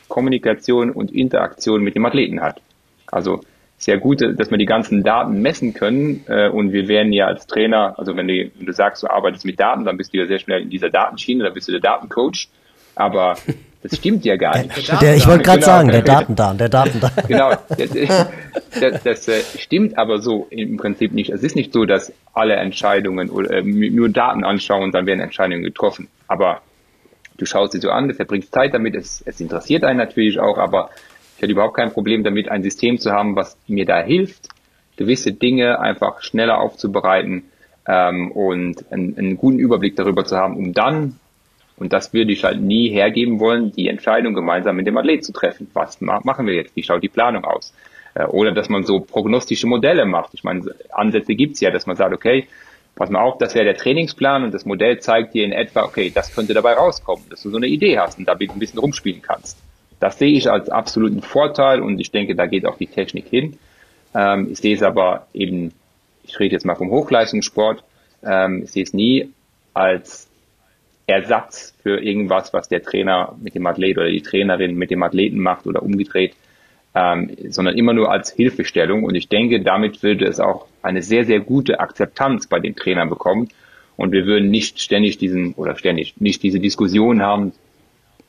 [0.09, 2.61] Kommunikation und Interaktion mit dem Athleten hat.
[3.07, 3.41] Also
[3.79, 7.47] sehr gut, dass wir die ganzen Daten messen können äh, und wir werden ja als
[7.47, 10.27] Trainer, also wenn du, wenn du sagst, du arbeitest mit Daten, dann bist du ja
[10.27, 12.49] sehr schnell in dieser Datenschiene, dann bist du der Datencoach,
[12.95, 13.37] aber
[13.83, 14.89] das stimmt ja gar nicht.
[14.89, 15.73] Der, der, ich wollte gerade genau.
[15.73, 17.11] sagen, der Datendan, der Datendan.
[17.27, 17.51] Genau,
[18.81, 21.31] das, das, äh, stimmt aber so im Prinzip nicht.
[21.31, 25.21] Es ist nicht so, dass alle Entscheidungen oder äh, nur Daten anschauen und dann werden
[25.21, 26.07] Entscheidungen getroffen.
[26.29, 26.61] Aber
[27.43, 30.59] du schaust sie so an, das verbringt Zeit damit, es, es interessiert einen natürlich auch,
[30.59, 30.91] aber
[31.37, 34.49] ich hätte überhaupt kein Problem damit, ein System zu haben, was mir da hilft,
[34.97, 37.45] gewisse Dinge einfach schneller aufzubereiten
[37.89, 41.19] ähm, und einen, einen guten Überblick darüber zu haben, um dann
[41.77, 45.33] und das würde ich halt nie hergeben wollen, die Entscheidung gemeinsam mit dem Athlet zu
[45.33, 45.69] treffen.
[45.73, 46.77] Was machen wir jetzt?
[46.77, 47.75] Wie schaut die Planung aus?
[48.15, 50.33] Äh, oder dass man so prognostische Modelle macht.
[50.35, 50.63] Ich meine,
[50.93, 52.47] Ansätze gibt's ja, dass man sagt, okay,
[52.95, 56.11] pass mal auf, das wäre der Trainingsplan und das Modell zeigt dir in etwa, okay,
[56.15, 59.23] das könnte dabei rauskommen, dass du so eine Idee hast und damit ein bisschen rumspielen
[59.23, 59.59] kannst.
[60.01, 63.59] Das sehe ich als absoluten Vorteil und ich denke, da geht auch die Technik hin.
[64.15, 65.73] Ähm, ich sehe es aber eben,
[66.25, 67.83] ich rede jetzt mal vom Hochleistungssport,
[68.25, 69.31] ähm, ich sehe es nie
[69.75, 70.29] als
[71.07, 75.39] Ersatz für irgendwas, was der Trainer mit dem Athlet oder die Trainerin mit dem Athleten
[75.39, 76.35] macht oder umgedreht,
[76.95, 79.05] ähm, sondern immer nur als Hilfestellung.
[79.05, 83.09] Und ich denke, damit würde es auch eine sehr, sehr gute Akzeptanz bei den Trainern
[83.09, 83.49] bekommen.
[83.97, 87.53] Und wir würden nicht ständig diesen, oder ständig, nicht diese Diskussion haben,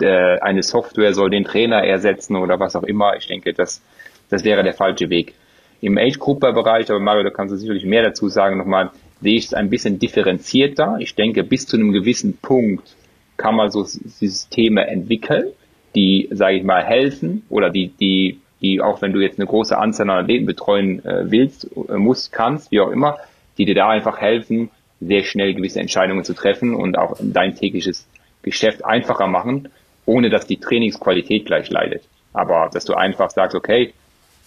[0.02, 3.16] äh, eine Software soll den Trainer ersetzen oder was auch immer.
[3.18, 3.82] Ich denke, das,
[4.30, 5.34] das wäre der falsche Weg.
[5.82, 8.92] Im Age-Grouper-Bereich, aber Mario, da kannst du sicherlich mehr dazu sagen, nochmal,
[9.22, 10.98] sehe ich es ein bisschen differenzierter.
[11.00, 12.96] Ich denke, bis zu einem gewissen Punkt
[13.38, 15.48] kann man so Systeme entwickeln,
[15.96, 19.78] die, sage ich mal, helfen oder die, die, die auch wenn du jetzt eine große
[19.78, 23.18] Anzahl an Athleten betreuen äh, willst, äh, musst, kannst, wie auch immer,
[23.58, 24.72] die dir da einfach helfen,
[25.02, 28.08] sehr schnell gewisse Entscheidungen zu treffen und auch dein tägliches
[28.42, 29.70] Geschäft einfacher machen,
[30.06, 32.04] ohne dass die Trainingsqualität gleich leidet.
[32.32, 33.94] Aber dass du einfach sagst, okay,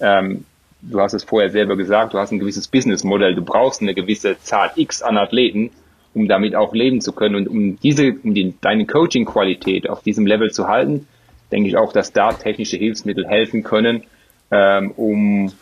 [0.00, 0.44] ähm,
[0.80, 4.38] du hast es vorher selber gesagt, du hast ein gewisses Businessmodell, du brauchst eine gewisse
[4.38, 5.70] Zahl X an Athleten,
[6.14, 10.26] um damit auch leben zu können und um diese, um die, deine Coaching-Qualität auf diesem
[10.26, 11.06] Level zu halten,
[11.52, 14.02] denke ich auch, dass da technische Hilfsmittel helfen können,
[14.50, 15.52] ähm, um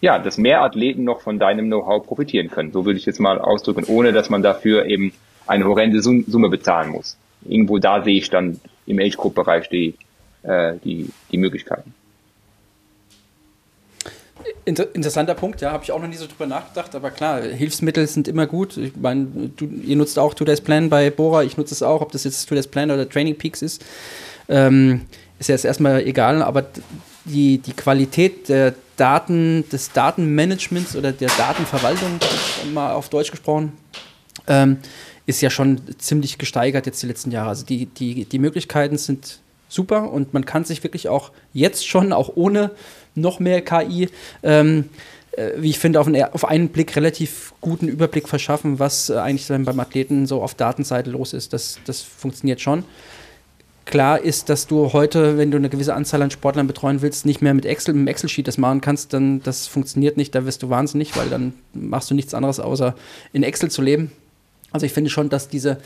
[0.00, 2.70] ja, dass mehr Athleten noch von deinem Know-how profitieren können.
[2.72, 5.12] So würde ich jetzt mal ausdrücken, ohne dass man dafür eben
[5.46, 7.16] eine horrende Summe bezahlen muss.
[7.44, 9.94] Irgendwo da sehe ich dann im Age-Group-Bereich die,
[10.42, 11.94] äh, die, die Möglichkeiten.
[14.64, 18.06] Inter interessanter Punkt, ja, habe ich auch noch nie so drüber nachgedacht, aber klar, Hilfsmittel
[18.06, 18.76] sind immer gut.
[18.76, 19.50] Ich meine,
[19.84, 22.68] ihr nutzt auch Today's Plan bei Bora, ich nutze es auch, ob das jetzt Today's
[22.68, 23.84] Plan oder Training Peaks ist,
[24.48, 25.02] ähm,
[25.38, 26.66] ist ja jetzt erstmal egal, aber
[27.24, 32.18] die, die Qualität der Daten, des Datenmanagements oder der Datenverwaltung,
[32.72, 33.72] mal auf Deutsch gesprochen,
[34.46, 34.78] ähm,
[35.26, 37.50] ist ja schon ziemlich gesteigert jetzt die letzten Jahre.
[37.50, 42.12] Also die, die, die Möglichkeiten sind super und man kann sich wirklich auch jetzt schon,
[42.12, 42.70] auch ohne
[43.14, 44.08] noch mehr KI,
[44.42, 44.88] ähm,
[45.32, 49.16] äh, wie ich finde, auf einen, auf einen Blick relativ guten Überblick verschaffen, was äh,
[49.16, 51.52] eigentlich beim Athleten so auf Datenseite los ist.
[51.52, 52.84] Das, das funktioniert schon.
[53.86, 57.40] Klar ist, dass du heute, wenn du eine gewisse Anzahl an Sportlern betreuen willst, nicht
[57.40, 60.70] mehr mit Excel, mit Excel-Sheet das machen kannst, dann das funktioniert nicht, da wirst du
[60.70, 62.96] wahnsinnig, weil dann machst du nichts anderes, außer
[63.32, 64.10] in Excel zu leben.
[64.72, 65.78] Also ich finde schon, dass diese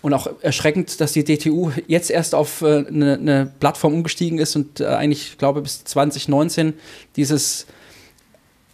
[0.00, 4.56] und auch erschreckend, dass die DTU jetzt erst auf äh, eine, eine, Plattform umgestiegen ist
[4.56, 6.74] und äh, eigentlich, ich glaube, bis 2019
[7.16, 7.66] dieses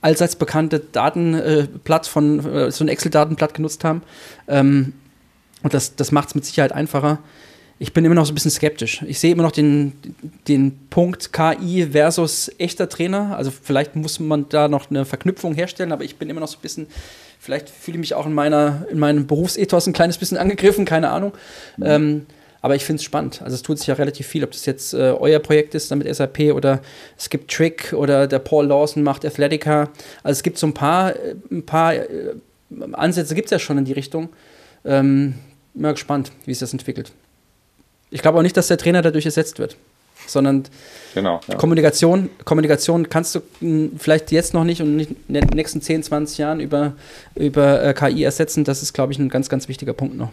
[0.02, 4.02] allseits bekannte Datenblatt von, äh, so ein Excel-Datenblatt genutzt haben.
[4.46, 4.92] Ähm,
[5.62, 7.18] und das, das macht es mit Sicherheit einfacher.
[7.82, 9.02] Ich bin immer noch so ein bisschen skeptisch.
[9.08, 9.92] Ich sehe immer noch den,
[10.46, 13.36] den Punkt KI versus echter Trainer.
[13.36, 16.58] Also vielleicht muss man da noch eine Verknüpfung herstellen, aber ich bin immer noch so
[16.58, 16.86] ein bisschen,
[17.40, 21.10] vielleicht fühle ich mich auch in, meiner, in meinem Berufsethos ein kleines bisschen angegriffen, keine
[21.10, 21.32] Ahnung.
[21.76, 21.84] Mhm.
[21.84, 22.26] Ähm,
[22.60, 23.42] aber ich finde es spannend.
[23.42, 26.14] Also es tut sich ja relativ viel, ob das jetzt äh, euer Projekt ist, damit
[26.14, 26.82] SAP oder
[27.18, 29.90] es gibt Trick oder der Paul Lawson macht Athletica.
[30.22, 32.36] Also es gibt so ein paar, äh, ein paar äh,
[32.92, 34.28] Ansätze gibt es ja schon in die Richtung.
[34.84, 35.34] Ähm,
[35.74, 37.10] mal gespannt, wie sich das entwickelt.
[38.12, 39.76] Ich glaube auch nicht, dass der Trainer dadurch ersetzt wird,
[40.26, 40.64] sondern
[41.14, 41.56] genau, ja.
[41.56, 46.02] Kommunikation, Kommunikation kannst du hm, vielleicht jetzt noch nicht und nicht in den nächsten 10,
[46.04, 46.92] 20 Jahren über,
[47.34, 48.64] über äh, KI ersetzen.
[48.64, 50.30] Das ist, glaube ich, ein ganz, ganz wichtiger Punkt noch.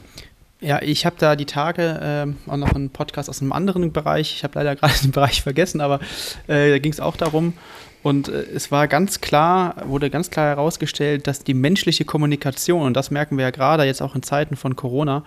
[0.62, 4.34] Ja, ich habe da die Tage äh, auch noch einen Podcast aus einem anderen Bereich.
[4.36, 6.00] Ich habe leider gerade den Bereich vergessen, aber
[6.48, 7.54] äh, da ging es auch darum.
[8.02, 12.94] Und äh, es war ganz klar, wurde ganz klar herausgestellt, dass die menschliche Kommunikation, und
[12.94, 15.24] das merken wir ja gerade jetzt auch in Zeiten von Corona,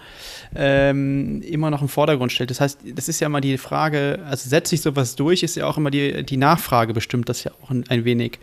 [0.55, 2.51] ähm, immer noch im Vordergrund stellt.
[2.51, 5.67] Das heißt, das ist ja immer die Frage, also setzt sich sowas durch, ist ja
[5.67, 8.39] auch immer die, die Nachfrage bestimmt das ja auch ein, ein wenig.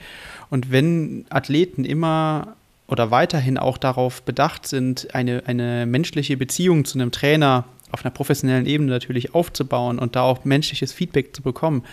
[0.50, 2.56] Und wenn Athleten immer
[2.88, 8.12] oder weiterhin auch darauf bedacht sind, eine, eine menschliche Beziehung zu einem Trainer auf einer
[8.12, 11.84] professionellen Ebene natürlich aufzubauen und da auch menschliches Feedback zu bekommen,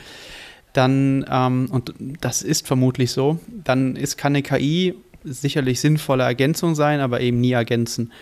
[0.77, 4.94] dann, ähm, und das ist vermutlich so, dann ist, kann eine KI
[5.24, 8.12] sicherlich sinnvolle Ergänzung sein, aber eben nie ergänzen.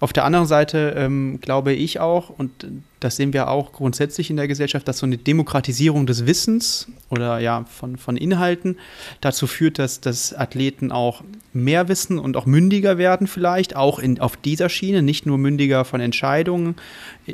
[0.00, 2.66] Auf der anderen Seite ähm, glaube ich auch, und
[3.00, 7.38] das sehen wir auch grundsätzlich in der Gesellschaft, dass so eine Demokratisierung des Wissens oder
[7.38, 8.76] ja von, von Inhalten
[9.20, 11.22] dazu führt, dass, dass Athleten auch
[11.52, 15.84] mehr wissen und auch mündiger werden vielleicht, auch in, auf dieser Schiene, nicht nur mündiger
[15.84, 16.76] von Entscheidungen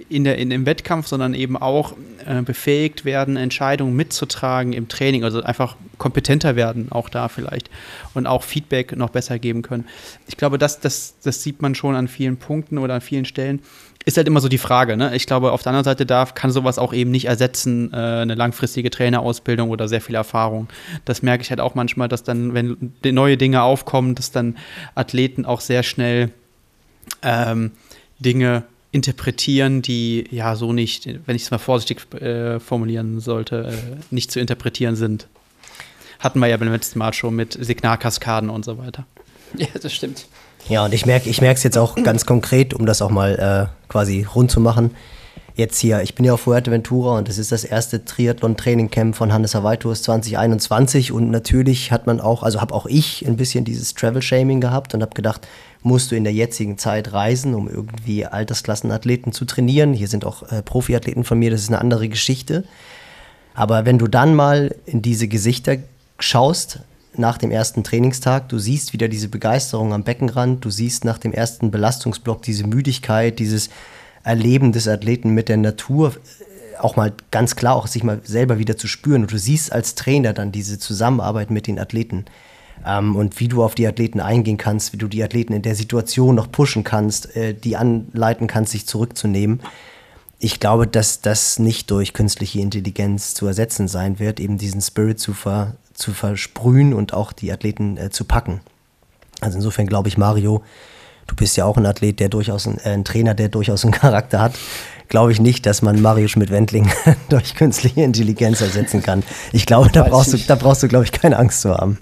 [0.09, 1.95] in der, in, im Wettkampf, sondern eben auch
[2.27, 7.71] äh, befähigt werden, Entscheidungen mitzutragen im Training, also einfach kompetenter werden, auch da vielleicht
[8.15, 9.87] und auch Feedback noch besser geben können.
[10.27, 13.61] Ich glaube, das, das, das sieht man schon an vielen Punkten oder an vielen Stellen.
[14.07, 15.17] Ist halt immer so die Frage, ne?
[15.17, 18.35] Ich glaube, auf der anderen Seite darf, kann sowas auch eben nicht ersetzen, äh, eine
[18.35, 20.69] langfristige Trainerausbildung oder sehr viel Erfahrung.
[21.07, 24.59] Das merke ich halt auch manchmal, dass dann, wenn neue Dinge aufkommen, dass dann
[24.95, 26.31] Athleten auch sehr schnell
[27.23, 27.73] ähm,
[28.19, 34.15] Dinge interpretieren, die ja so nicht, wenn ich es mal vorsichtig äh, formulieren sollte, äh,
[34.15, 35.27] nicht zu interpretieren sind.
[36.21, 39.05] Hatten wir ja beim letzten Mal schon mit Signalkaskaden und so weiter.
[39.57, 40.27] Ja, das stimmt.
[40.69, 43.89] Ja, und ich merke ich es jetzt auch ganz konkret, um das auch mal äh,
[43.89, 44.93] quasi rund zu machen.
[45.57, 49.55] Jetzt hier, ich bin ja auf Fuerteventura und es ist das erste Triathlon-Training-Camp von Hannes
[49.55, 54.61] Hawaitus 2021 und natürlich hat man auch, also habe auch ich ein bisschen dieses Travel-Shaming
[54.61, 55.47] gehabt und habe gedacht,
[55.83, 59.93] musst du in der jetzigen Zeit reisen, um irgendwie Altersklassenathleten zu trainieren.
[59.93, 62.65] Hier sind auch äh, Profiathleten von mir, das ist eine andere Geschichte.
[63.55, 65.77] Aber wenn du dann mal in diese Gesichter
[66.19, 66.81] schaust,
[67.19, 71.33] nach dem ersten Trainingstag, du siehst wieder diese Begeisterung am Beckenrand, du siehst nach dem
[71.33, 73.71] ersten Belastungsblock diese Müdigkeit, dieses
[74.23, 78.59] Erleben des Athleten mit der Natur, äh, auch mal ganz klar auch sich mal selber
[78.59, 79.23] wieder zu spüren.
[79.23, 82.25] Und du siehst als Trainer dann diese Zusammenarbeit mit den Athleten
[82.87, 85.75] ähm, und wie du auf die Athleten eingehen kannst, wie du die Athleten in der
[85.75, 89.61] Situation noch pushen kannst, äh, die anleiten kannst, sich zurückzunehmen.
[90.39, 95.19] Ich glaube, dass das nicht durch künstliche Intelligenz zu ersetzen sein wird, eben diesen Spirit
[95.19, 98.61] zu, ver, zu versprühen und auch die Athleten äh, zu packen.
[99.41, 100.63] Also insofern glaube ich, Mario,
[101.27, 103.93] du bist ja auch ein Athlet, der durchaus ein, äh, ein Trainer, der durchaus einen
[103.93, 104.55] Charakter hat
[105.09, 106.91] glaube ich nicht, dass man Mario Schmidt-Wendling
[107.29, 109.23] durch künstliche Intelligenz ersetzen kann.
[109.53, 111.99] Ich glaube, da brauchst, du, da brauchst du, glaube ich, keine Angst zu haben.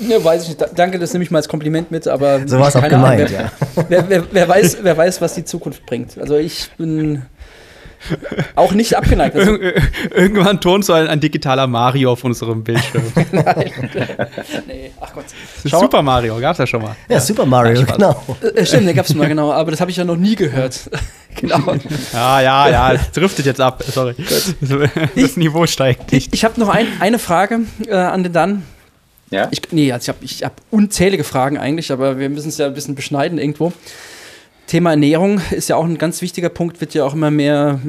[0.00, 0.64] Ne, weiß ich nicht.
[0.74, 2.46] Danke, das nehme ich mal als Kompliment mit, aber.
[2.46, 3.52] So war es auch gemeint, wer, ja.
[3.88, 6.18] Wer, wer, wer, weiß, wer weiß, was die Zukunft bringt.
[6.18, 7.22] Also ich bin
[8.54, 9.36] auch nicht abgeneigt.
[9.36, 9.56] Also
[10.14, 13.02] irgendwann turnt so ein, ein, digitaler Mario auf unserem Bildschirm.
[13.32, 13.72] Nein.
[14.66, 15.24] nee, ach Gott.
[15.64, 16.96] Super Mario, gab es ja schon mal.
[17.08, 17.20] Ja, ja.
[17.20, 18.22] Super Mario, Ach, genau.
[18.54, 19.52] Äh, stimmt, den gab es mal, genau.
[19.52, 20.90] Aber das habe ich ja noch nie gehört.
[21.34, 21.74] genau.
[22.12, 23.82] Ja, ja, ja, es driftet jetzt ab.
[23.82, 24.14] Sorry.
[24.18, 24.54] Das
[25.14, 26.28] ich, Niveau steigt nicht.
[26.28, 28.62] Ich, ich habe noch ein, eine Frage äh, an den Dan.
[29.30, 29.48] Ja?
[29.50, 32.66] Ich, nee, also ich habe ich hab unzählige Fragen eigentlich, aber wir müssen es ja
[32.66, 33.72] ein bisschen beschneiden irgendwo.
[34.68, 37.80] Thema Ernährung ist ja auch ein ganz wichtiger Punkt, wird ja auch immer mehr,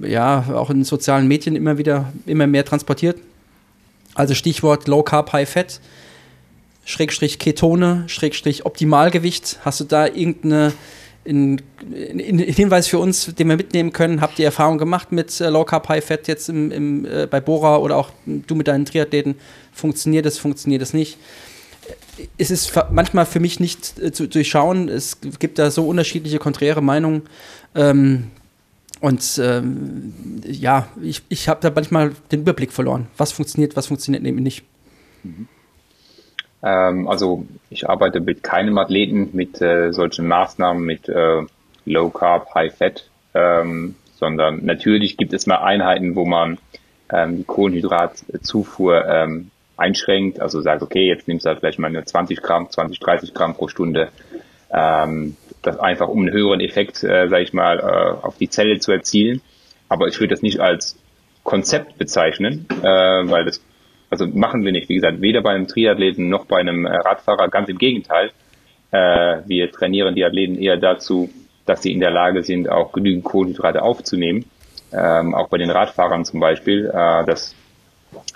[0.00, 3.18] ja, auch in sozialen Medien immer wieder, immer mehr transportiert.
[4.14, 5.80] Also Stichwort Low Carb, High Fat,
[6.84, 9.58] Schrägstrich Ketone, Schrägstrich Optimalgewicht.
[9.64, 10.72] Hast du da irgendeine
[11.24, 11.60] in,
[12.00, 14.20] in, Hinweis für uns, den wir mitnehmen können?
[14.20, 17.40] Habt ihr Erfahrung gemacht mit äh, Low Carb, High Fat jetzt im, im, äh, bei
[17.40, 19.34] Bora oder auch du mit deinen Triathleten?
[19.72, 21.18] Funktioniert das, funktioniert das nicht?
[22.38, 24.88] Es ist manchmal für mich nicht äh, zu durchschauen.
[24.88, 27.22] Es gibt da so unterschiedliche konträre Meinungen.
[27.74, 28.30] Ähm,
[29.00, 30.14] und ähm,
[30.46, 33.08] ja, ich, ich habe da manchmal den Überblick verloren.
[33.16, 34.64] Was funktioniert, was funktioniert eben nicht.
[36.62, 41.42] Ähm, also ich arbeite mit keinem Athleten mit äh, solchen Maßnahmen mit äh,
[41.84, 43.04] Low Carb, High Fat,
[43.34, 46.58] ähm, sondern natürlich gibt es mal Einheiten, wo man
[47.12, 52.04] ähm, die Kohlenhydratzufuhr ähm, einschränkt, also sagt, okay, jetzt nimmst du halt vielleicht mal nur
[52.04, 54.08] 20 Gramm, 20, 30 Gramm pro Stunde,
[54.72, 58.78] ähm, das einfach um einen höheren Effekt, äh, sage ich mal, äh, auf die Zelle
[58.78, 59.40] zu erzielen.
[59.88, 60.98] Aber ich würde das nicht als
[61.42, 63.60] Konzept bezeichnen, äh, weil das
[64.14, 67.48] also machen wir nicht, wie gesagt, weder bei einem Triathleten noch bei einem äh, Radfahrer,
[67.48, 68.30] ganz im Gegenteil.
[68.92, 71.30] Äh, wir trainieren die Athleten eher dazu,
[71.66, 74.44] dass sie in der Lage sind, auch genügend Kohlenhydrate aufzunehmen.
[74.92, 77.56] Ähm, auch bei den Radfahrern zum Beispiel, äh, dass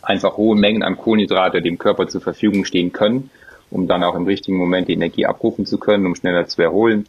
[0.02, 3.30] einfach hohe Mengen an Kohlenhydrate dem Körper zur Verfügung stehen können,
[3.70, 7.06] um dann auch im richtigen Moment die Energie abrufen zu können, um schneller zu erholen.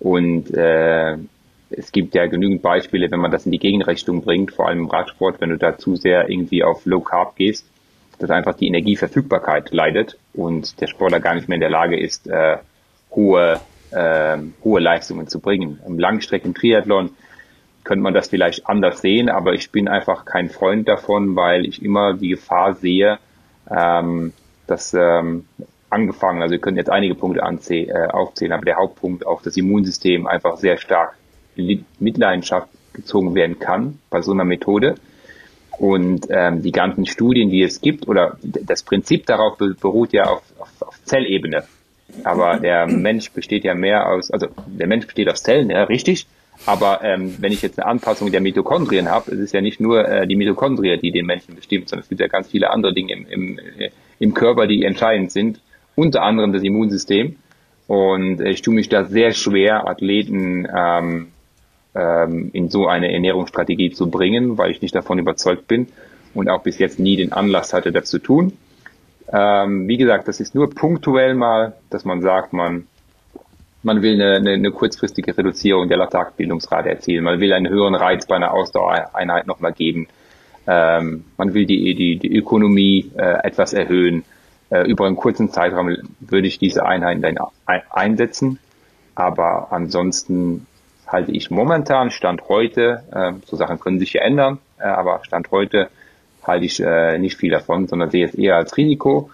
[0.00, 1.16] Und äh,
[1.70, 4.86] es gibt ja genügend Beispiele, wenn man das in die Gegenrichtung bringt, vor allem im
[4.86, 7.66] Radsport, wenn du da zu sehr irgendwie auf Low Carb gehst,
[8.18, 12.26] dass einfach die Energieverfügbarkeit leidet und der Sportler gar nicht mehr in der Lage ist,
[12.26, 12.58] äh,
[13.14, 15.78] hohe, äh, hohe Leistungen zu bringen.
[15.86, 17.10] Im Langstrecken-Triathlon
[17.88, 21.82] könnte man das vielleicht anders sehen, aber ich bin einfach kein Freund davon, weil ich
[21.82, 23.18] immer die Gefahr sehe,
[23.70, 24.34] ähm,
[24.66, 25.46] dass ähm,
[25.88, 30.26] angefangen, also wir können jetzt einige Punkte äh, aufzählen, aber der Hauptpunkt auch das Immunsystem
[30.26, 31.16] einfach sehr stark
[31.56, 34.96] in Mitleidenschaft gezogen werden kann bei so einer Methode.
[35.78, 40.42] Und ähm, die ganzen Studien, die es gibt, oder das Prinzip darauf beruht ja auf,
[40.58, 41.64] auf, auf Zellebene.
[42.22, 46.26] Aber der Mensch besteht ja mehr aus, also der Mensch besteht aus Zellen, ja, richtig.
[46.66, 50.06] Aber ähm, wenn ich jetzt eine Anpassung der Mitochondrien habe, es ist ja nicht nur
[50.06, 53.12] äh, die Mitochondrien, die den Menschen bestimmt, sondern es gibt ja ganz viele andere Dinge
[53.12, 55.60] im, im, äh, im Körper, die entscheidend sind,
[55.94, 57.36] unter anderem das Immunsystem.
[57.86, 61.28] Und ich tue mich da sehr schwer, Athleten ähm,
[61.94, 65.88] ähm, in so eine Ernährungsstrategie zu bringen, weil ich nicht davon überzeugt bin
[66.34, 68.52] und auch bis jetzt nie den Anlass hatte, das zu tun.
[69.32, 72.86] Ähm, wie gesagt, das ist nur punktuell mal, dass man sagt, man,
[73.82, 78.26] man will eine, eine, eine kurzfristige Reduzierung der Laktatbildungsrate erzielen, man will einen höheren Reiz
[78.26, 80.08] bei einer Ausdauereinheit nochmal geben,
[80.66, 84.24] ähm, man will die, die, die Ökonomie äh, etwas erhöhen.
[84.70, 87.38] Äh, über einen kurzen Zeitraum würde ich diese Einheiten dann
[87.90, 88.58] einsetzen,
[89.14, 90.66] aber ansonsten
[91.06, 95.50] halte ich momentan, Stand heute, äh, so Sachen können sich ja ändern, äh, aber Stand
[95.50, 95.88] heute
[96.42, 99.30] halte ich äh, nicht viel davon, sondern sehe es eher als Risiko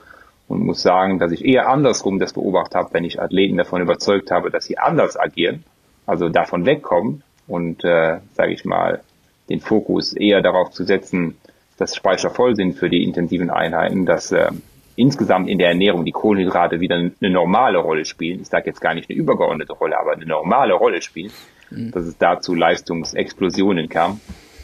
[0.49, 4.31] und muss sagen, dass ich eher andersrum das beobachtet habe, wenn ich Athleten davon überzeugt
[4.31, 5.65] habe, dass sie anders agieren,
[6.07, 9.01] also davon wegkommen und, äh, sage ich mal,
[9.49, 11.37] den Fokus eher darauf zu setzen,
[11.77, 14.51] dass Speicher voll sind für die intensiven Einheiten, dass äh,
[14.97, 18.41] insgesamt in der Ernährung die Kohlenhydrate wieder eine normale Rolle spielen.
[18.41, 21.33] Ich sage jetzt gar nicht eine übergeordnete Rolle, aber eine normale Rolle spielen
[21.75, 21.91] mhm.
[21.91, 24.21] dass es da zu Leistungsexplosionen kam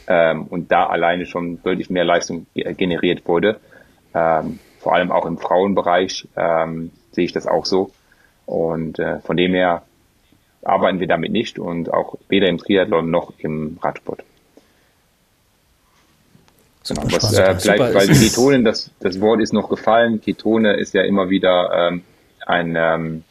[0.06, 3.60] ähm, und da alleine schon deutlich mehr Leistung generiert wurde.
[4.14, 7.92] Ähm, vor allem auch im Frauenbereich ähm, sehe ich das auch so.
[8.46, 9.82] Und äh, von dem her
[10.62, 14.24] arbeiten wir damit nicht und auch weder im Triathlon noch im Radsport.
[16.88, 20.20] Genau, was, äh, vielleicht, weil Ketone, das, das Wort ist noch gefallen.
[20.20, 22.02] Ketone ist ja immer wieder ähm,
[22.46, 23.24] ein, ähm,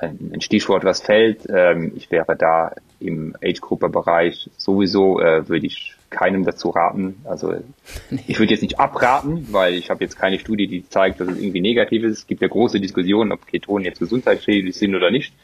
[0.00, 1.46] ein Stichwort, was fällt.
[1.48, 7.16] Ähm, ich wäre da im Age-Grupper-Bereich sowieso, äh, würde ich keinem dazu raten.
[7.24, 7.54] Also
[8.26, 11.38] ich würde jetzt nicht abraten, weil ich habe jetzt keine Studie, die zeigt, dass es
[11.38, 12.18] irgendwie negativ ist.
[12.18, 15.34] Es gibt ja große Diskussionen, ob Ketonen jetzt gesundheitsschädlich sind oder nicht.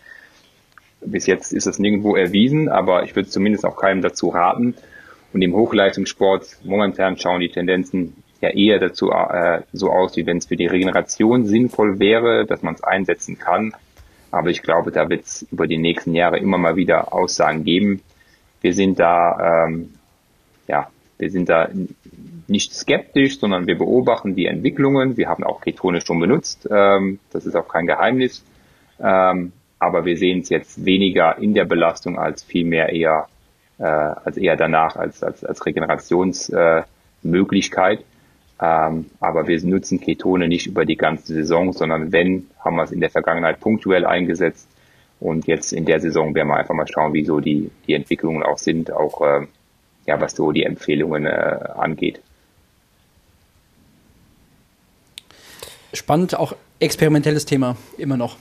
[1.01, 4.75] Bis jetzt ist das nirgendwo erwiesen, aber ich würde zumindest auch keinem dazu raten.
[5.33, 10.39] Und im Hochleistungssport momentan schauen die Tendenzen ja eher dazu äh, so aus, wie wenn
[10.39, 13.75] es für die Regeneration sinnvoll wäre, dass man es einsetzen kann.
[14.31, 18.01] Aber ich glaube, da wird es über die nächsten Jahre immer mal wieder Aussagen geben.
[18.61, 19.95] Wir sind da, ähm,
[21.19, 21.69] wir sind da
[22.47, 25.17] nicht skeptisch, sondern wir beobachten die Entwicklungen.
[25.17, 26.69] Wir haben auch Ketone schon benutzt.
[26.71, 28.45] Ähm, das ist auch kein Geheimnis.
[29.01, 33.29] Ähm, aber wir sehen es jetzt weniger in der Belastung als vielmehr eher,
[33.79, 38.01] äh, als eher danach als, als, als Regenerationsmöglichkeit.
[38.01, 38.05] Äh,
[38.61, 42.93] ähm, aber wir nutzen Ketone nicht über die ganze Saison, sondern wenn, haben wir es
[42.93, 44.69] in der Vergangenheit punktuell eingesetzt.
[45.21, 48.43] Und jetzt in der Saison werden wir einfach mal schauen, wie so die, die Entwicklungen
[48.43, 49.47] auch sind, auch äh,
[50.07, 52.21] ja, was so die Empfehlungen äh, angeht.
[55.93, 58.37] Spannend, auch experimentelles Thema, immer noch.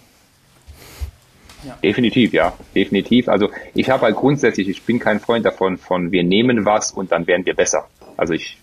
[1.65, 1.77] Ja.
[1.81, 3.29] Definitiv, ja, definitiv.
[3.29, 7.11] Also ich habe halt grundsätzlich, ich bin kein Freund davon, von wir nehmen was und
[7.11, 7.87] dann werden wir besser.
[8.17, 8.57] Also ich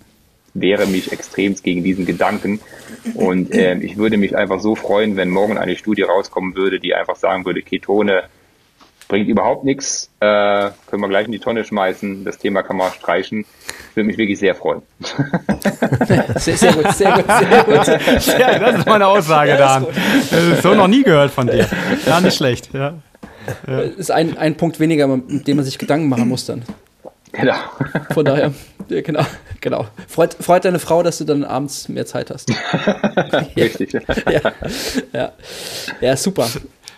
[0.55, 2.61] wehre mich extremst gegen diesen Gedanken.
[3.15, 6.95] Und äh, ich würde mich einfach so freuen, wenn morgen eine Studie rauskommen würde, die
[6.95, 8.25] einfach sagen würde, Ketone
[9.11, 12.93] bringt überhaupt nichts, äh, können wir gleich in die Tonne schmeißen, das Thema kann man
[12.93, 13.45] streichen.
[13.95, 14.83] würde mich wirklich sehr freuen.
[16.37, 17.87] sehr, sehr gut, sehr gut, sehr gut.
[18.39, 19.87] Ja, das ist meine Aussage, Dan.
[20.31, 21.69] Das ist so noch nie gehört von dir.
[22.07, 22.95] Gar nicht schlecht, ja.
[23.67, 23.81] ja.
[23.81, 26.63] Ist ein, ein Punkt weniger, mit dem man sich Gedanken machen muss dann.
[27.33, 27.55] Genau.
[28.13, 28.53] Von daher,
[28.89, 29.25] ja, genau,
[29.61, 29.87] genau.
[30.07, 32.51] Freut, freut deine Frau, dass du dann abends mehr Zeit hast.
[33.57, 33.93] Richtig.
[33.93, 34.53] ja,
[35.13, 35.33] ja,
[36.01, 36.49] ja, super.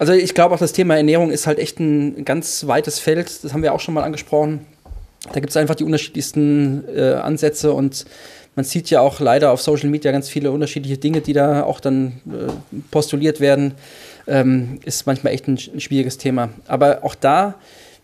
[0.03, 3.45] Also ich glaube auch, das Thema Ernährung ist halt echt ein ganz weites Feld.
[3.45, 4.66] Das haben wir auch schon mal angesprochen.
[5.33, 8.05] Da gibt es einfach die unterschiedlichsten äh, Ansätze und
[8.57, 11.79] man sieht ja auch leider auf Social Media ganz viele unterschiedliche Dinge, die da auch
[11.79, 12.51] dann äh,
[12.91, 13.74] postuliert werden.
[14.27, 16.49] Ähm, ist manchmal echt ein, ein schwieriges Thema.
[16.66, 17.55] Aber auch da,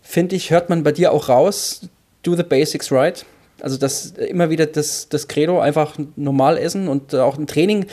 [0.01, 1.81] finde ich, hört man bei dir auch raus,
[2.23, 3.25] do the basics right.
[3.59, 7.87] Also das immer wieder das, das Credo, einfach normal essen und auch im Training,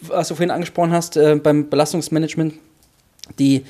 [0.00, 2.54] was du vorhin angesprochen hast, äh, beim Belastungsmanagement,
[3.38, 3.64] die,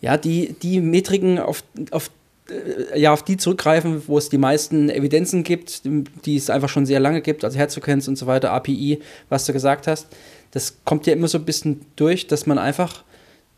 [0.00, 2.10] ja, die, die Metriken, auf, auf,
[2.48, 6.86] äh, ja, auf die zurückgreifen, wo es die meisten Evidenzen gibt, die es einfach schon
[6.86, 10.08] sehr lange gibt, also Herzfrequenz und so weiter, API, was du gesagt hast,
[10.50, 13.04] das kommt ja immer so ein bisschen durch, dass man einfach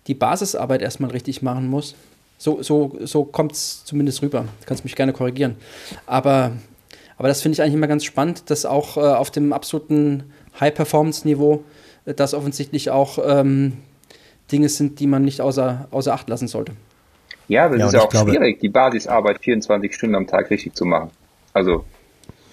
[0.06, 1.94] die Basisarbeit erstmal richtig machen muss.
[2.38, 4.42] So, so, so kommt es zumindest rüber.
[4.60, 5.56] Du kannst mich gerne korrigieren.
[6.06, 6.52] Aber,
[7.16, 10.24] aber das finde ich eigentlich immer ganz spannend, dass auch äh, auf dem absoluten
[10.58, 11.64] High-Performance-Niveau
[12.04, 13.74] äh, das offensichtlich auch ähm,
[14.50, 16.72] Dinge sind, die man nicht außer, außer Acht lassen sollte.
[17.48, 20.50] Ja, aber es ja, ist ja auch glaube, schwierig, die Basisarbeit 24 Stunden am Tag
[20.50, 21.10] richtig zu machen.
[21.54, 21.84] Also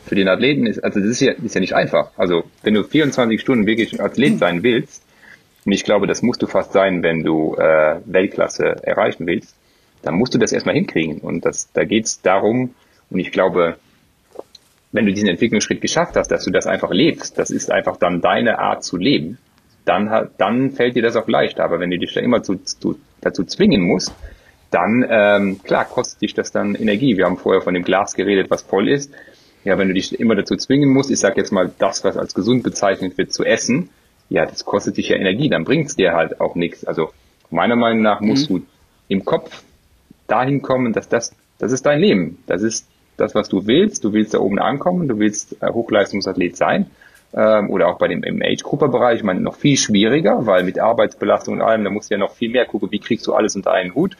[0.05, 2.11] für den Athleten ist, also das ist ja, ist ja nicht einfach.
[2.17, 5.03] Also wenn du 24 Stunden wirklich Athlet sein willst,
[5.65, 9.55] und ich glaube, das musst du fast sein, wenn du äh, Weltklasse erreichen willst,
[10.03, 11.17] dann musst du das erstmal hinkriegen.
[11.17, 12.75] Und das, da geht es darum,
[13.09, 13.77] und ich glaube,
[14.91, 18.21] wenn du diesen Entwicklungsschritt geschafft hast, dass du das einfach lebst, das ist einfach dann
[18.21, 19.39] deine Art zu leben,
[19.85, 21.59] dann, dann fällt dir das auch leicht.
[21.59, 24.13] Aber wenn du dich da immer zu, zu, dazu zwingen musst,
[24.71, 27.17] dann, ähm, klar, kostet dich das dann Energie.
[27.17, 29.13] Wir haben vorher von dem Glas geredet, was voll ist.
[29.63, 32.33] Ja, wenn du dich immer dazu zwingen musst, ich sag jetzt mal, das, was als
[32.33, 33.89] gesund bezeichnet wird, zu essen,
[34.29, 36.85] ja, das kostet dich ja Energie, dann bringt es dir halt auch nichts.
[36.85, 37.11] Also
[37.49, 38.55] meiner Meinung nach musst mhm.
[38.55, 38.65] du
[39.07, 39.63] im Kopf
[40.27, 42.39] dahin kommen, dass das, das ist dein Leben.
[42.47, 42.87] Das ist
[43.17, 44.03] das, was du willst.
[44.03, 46.87] Du willst da oben ankommen, du willst äh, Hochleistungsathlet sein.
[47.35, 51.55] Ähm, oder auch bei dem im Age-Grupper-Bereich, ich meine, noch viel schwieriger, weil mit Arbeitsbelastung
[51.55, 53.71] und allem, da musst du ja noch viel mehr gucken, wie kriegst du alles unter
[53.71, 54.15] einen Hut.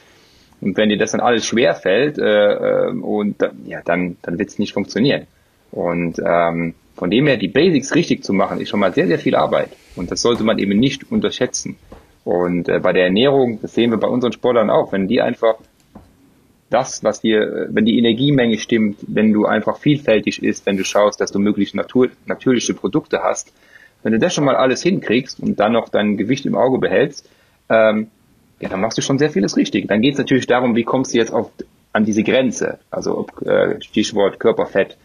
[0.60, 4.50] Und wenn dir das dann alles schwer fällt, äh, äh, und ja, dann, dann wird
[4.50, 5.28] es nicht funktionieren.
[5.72, 9.20] Und ähm, von dem her, die Basics richtig zu machen, ist schon mal sehr, sehr
[9.20, 9.70] viel Arbeit.
[9.96, 11.78] Und das sollte man eben nicht unterschätzen.
[12.24, 15.56] Und äh, bei der Ernährung, das sehen wir bei unseren Sportlern auch, wenn die einfach
[16.70, 21.22] das, was dir, wenn die Energiemenge stimmt, wenn du einfach vielfältig isst, wenn du schaust,
[21.22, 23.54] dass du möglichst natur, natürliche Produkte hast,
[24.04, 27.30] wenn du das schon mal alles hinkriegst und dann noch dein Gewicht im Auge behältst,
[27.70, 28.08] ähm,
[28.60, 29.88] ja, dann machst du schon sehr vieles richtig.
[29.88, 31.52] Dann geht es natürlich darum, wie kommst du jetzt auf,
[31.92, 34.98] an diese Grenze, also ob, äh, Stichwort Körperfett.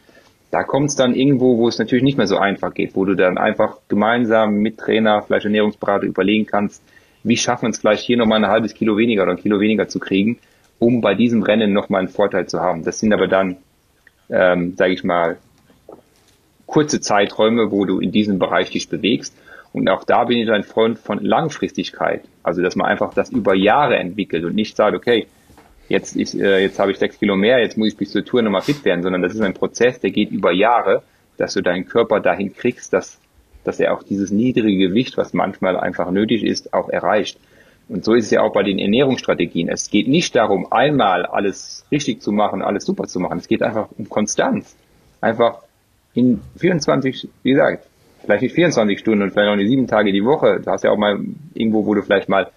[0.50, 3.14] Da kommt es dann irgendwo, wo es natürlich nicht mehr so einfach geht, wo du
[3.14, 6.82] dann einfach gemeinsam mit Trainer, vielleicht Ernährungsberater überlegen kannst,
[7.22, 9.88] wie schaffen wir es gleich hier nochmal ein halbes Kilo weniger oder ein Kilo weniger
[9.88, 10.38] zu kriegen,
[10.80, 12.82] um bei diesem Rennen nochmal einen Vorteil zu haben.
[12.82, 13.58] Das sind aber dann,
[14.30, 15.36] ähm, sage ich mal,
[16.66, 19.36] kurze Zeiträume, wo du in diesem Bereich dich bewegst.
[19.72, 22.22] Und auch da bin ich ein Freund von Langfristigkeit.
[22.42, 25.26] Also, dass man einfach das über Jahre entwickelt und nicht sagt, okay,
[25.88, 28.40] jetzt, ist, äh, jetzt habe ich sechs Kilo mehr, jetzt muss ich bis zur Tour
[28.40, 31.02] nochmal fit werden, sondern das ist ein Prozess, der geht über Jahre,
[31.36, 33.20] dass du deinen Körper dahin kriegst, dass,
[33.64, 37.38] dass er auch dieses niedrige Gewicht, was manchmal einfach nötig ist, auch erreicht.
[37.90, 39.68] Und so ist es ja auch bei den Ernährungsstrategien.
[39.68, 43.38] Es geht nicht darum, einmal alles richtig zu machen, alles super zu machen.
[43.38, 44.76] Es geht einfach um Konstanz.
[45.20, 45.62] Einfach
[46.14, 47.88] in 24, wie gesagt,
[48.22, 50.60] vielleicht nicht 24 Stunden und vielleicht auch nicht sieben Tage die Woche.
[50.60, 51.18] Du hast ja auch mal
[51.52, 52.52] irgendwo, wo du vielleicht mal,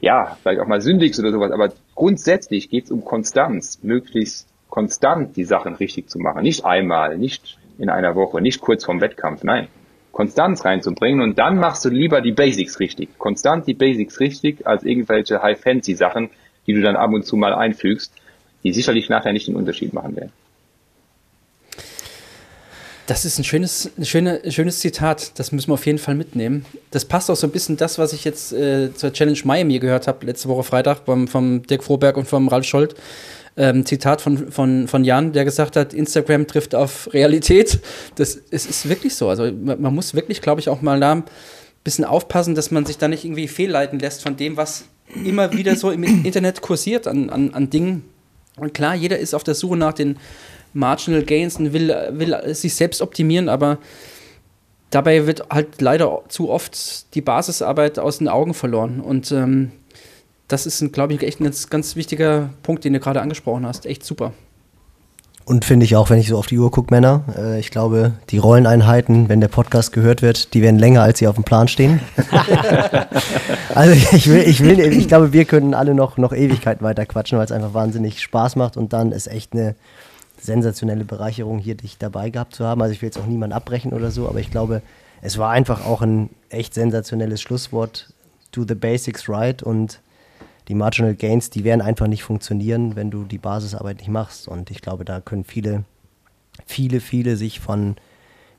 [0.00, 1.52] ja, vielleicht auch mal sündigst oder sowas.
[1.52, 6.42] Aber grundsätzlich geht es um Konstanz, möglichst konstant die Sachen richtig zu machen.
[6.42, 9.44] Nicht einmal, nicht in einer Woche, nicht kurz vorm Wettkampf.
[9.44, 9.68] Nein,
[10.12, 13.18] Konstanz reinzubringen und dann machst du lieber die Basics richtig.
[13.18, 16.30] Konstant die Basics richtig als irgendwelche High-Fancy-Sachen,
[16.66, 18.12] die du dann ab und zu mal einfügst,
[18.62, 20.32] die sicherlich nachher nicht den Unterschied machen werden.
[23.06, 26.64] Das ist ein schönes, ein schöne, schönes Zitat, das müssen wir auf jeden Fall mitnehmen.
[26.92, 30.06] Das passt auch so ein bisschen das, was ich jetzt äh, zur Challenge Miami gehört
[30.06, 32.94] habe, letzte Woche Freitag beim, vom Dirk Froberg und vom Ralf Scholz
[33.56, 37.80] ähm, Zitat von, von, von Jan, der gesagt hat, Instagram trifft auf Realität.
[38.14, 39.28] Das es ist wirklich so.
[39.28, 41.24] Also man, man muss wirklich, glaube ich, auch mal da ein
[41.84, 44.84] bisschen aufpassen, dass man sich da nicht irgendwie fehlleiten lässt von dem, was
[45.24, 48.04] immer wieder so im Internet kursiert an, an, an Dingen.
[48.56, 50.16] Und klar, jeder ist auf der Suche nach den
[50.74, 53.78] Marginal Gains und will, will sich selbst optimieren, aber
[54.90, 59.00] dabei wird halt leider zu oft die Basisarbeit aus den Augen verloren.
[59.00, 59.72] Und ähm,
[60.52, 63.86] das ist, glaube ich, echt ein ganz, ganz wichtiger Punkt, den du gerade angesprochen hast.
[63.86, 64.32] Echt super.
[65.44, 68.12] Und finde ich auch, wenn ich so auf die Uhr gucke, Männer, äh, ich glaube,
[68.30, 71.66] die Rolleneinheiten, wenn der Podcast gehört wird, die werden länger, als sie auf dem Plan
[71.66, 72.00] stehen.
[73.74, 77.38] also ich will, ich will, ich glaube, wir können alle noch, noch Ewigkeiten weiter quatschen,
[77.38, 79.74] weil es einfach wahnsinnig Spaß macht und dann ist echt eine
[80.38, 82.80] sensationelle Bereicherung, hier dich dabei gehabt zu haben.
[82.80, 84.82] Also ich will jetzt auch niemanden abbrechen oder so, aber ich glaube,
[85.22, 88.12] es war einfach auch ein echt sensationelles Schlusswort.
[88.52, 90.00] Do the basics right und
[90.68, 94.48] die Marginal Gains, die werden einfach nicht funktionieren, wenn du die Basisarbeit nicht machst.
[94.48, 95.84] Und ich glaube, da können viele,
[96.66, 97.96] viele, viele sich von,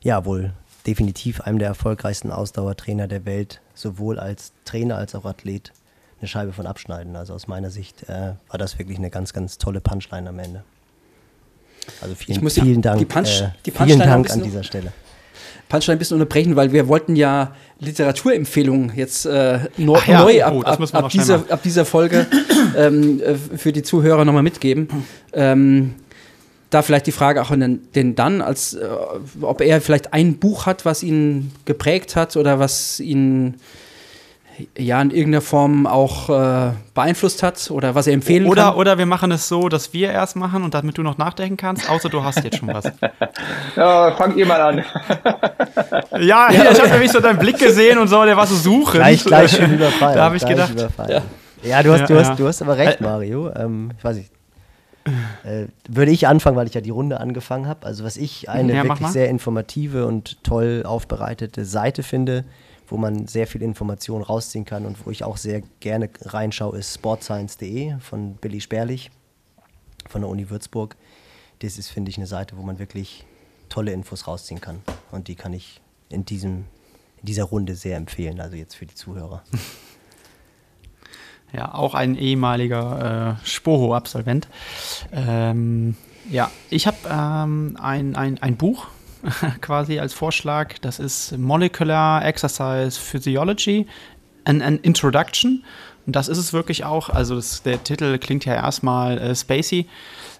[0.02, 0.52] ja, wohl
[0.86, 5.72] definitiv einem der erfolgreichsten Ausdauertrainer der Welt, sowohl als Trainer als auch Athlet,
[6.20, 7.16] eine Scheibe von abschneiden.
[7.16, 10.64] Also aus meiner Sicht äh, war das wirklich eine ganz, ganz tolle Punchline am Ende.
[12.00, 14.92] Also vielen, vielen Dank, die Punch, äh, die vielen Dank an dieser Stelle.
[15.74, 20.62] Punchline ein bisschen unterbrechen, weil wir wollten ja Literaturempfehlungen jetzt äh, no, ja, neu oh,
[20.62, 22.26] ab, ab, ab, schnell dieser, ab dieser Folge
[22.76, 24.88] ähm, äh, für die Zuhörer nochmal mitgeben.
[25.32, 25.94] Ähm,
[26.70, 28.86] da vielleicht die Frage auch an den, den dann, als äh,
[29.40, 33.54] ob er vielleicht ein Buch hat, was ihn geprägt hat oder was ihn
[34.78, 38.74] ja in irgendeiner Form auch äh, beeinflusst hat oder was er empfehlen Oder, kann.
[38.76, 41.88] oder wir machen es so, dass wir erst machen und damit du noch nachdenken kannst,
[41.90, 42.84] außer du hast jetzt schon was.
[43.76, 44.84] Ja, fangt ihr mal an.
[46.20, 48.94] Ja, ich habe nämlich so deinen Blick gesehen und so, der war so suchend.
[49.02, 50.16] Gleich, gleich schön überfallen.
[50.16, 51.22] Da habe ich gleich gedacht, überfallen.
[51.62, 52.34] Ja, du, hast, du, Ja, hast, ja.
[52.36, 53.50] du hast aber recht, Mario.
[53.56, 54.30] Ähm, ich weiß nicht.
[55.44, 57.84] Äh, würde ich anfangen, weil ich ja die Runde angefangen habe.
[57.86, 62.44] Also was ich eine Ja, wirklich sehr informative und toll aufbereitete Seite finde,
[62.94, 66.94] wo man sehr viel Information rausziehen kann und wo ich auch sehr gerne reinschaue, ist
[66.94, 69.10] sportscience.de von Billy Sperlich
[70.08, 70.94] von der Uni Würzburg.
[71.58, 73.26] Das ist, finde ich, eine Seite, wo man wirklich
[73.68, 74.80] tolle Infos rausziehen kann.
[75.10, 76.66] Und die kann ich in, diesem,
[77.20, 79.42] in dieser Runde sehr empfehlen, also jetzt für die Zuhörer.
[81.52, 84.48] Ja, auch ein ehemaliger äh, Spoho-Absolvent.
[85.12, 85.94] Ähm,
[86.28, 88.88] ja, ich habe ähm, ein, ein, ein Buch
[89.60, 90.78] quasi als Vorschlag.
[90.80, 93.86] Das ist Molecular Exercise Physiology,
[94.44, 95.64] an, an Introduction.
[96.06, 97.08] Und das ist es wirklich auch.
[97.08, 99.86] Also das, der Titel klingt ja erstmal äh, spacey,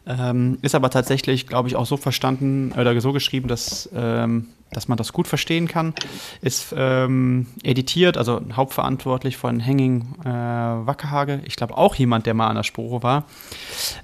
[0.06, 4.88] ähm, ist aber tatsächlich, glaube ich, auch so verstanden oder so geschrieben, dass, ähm, dass
[4.88, 5.94] man das gut verstehen kann.
[6.42, 11.40] Ist ähm, editiert, also hauptverantwortlich von Henning äh, Wackerhage.
[11.46, 13.24] Ich glaube auch jemand, der mal an der Sporo war.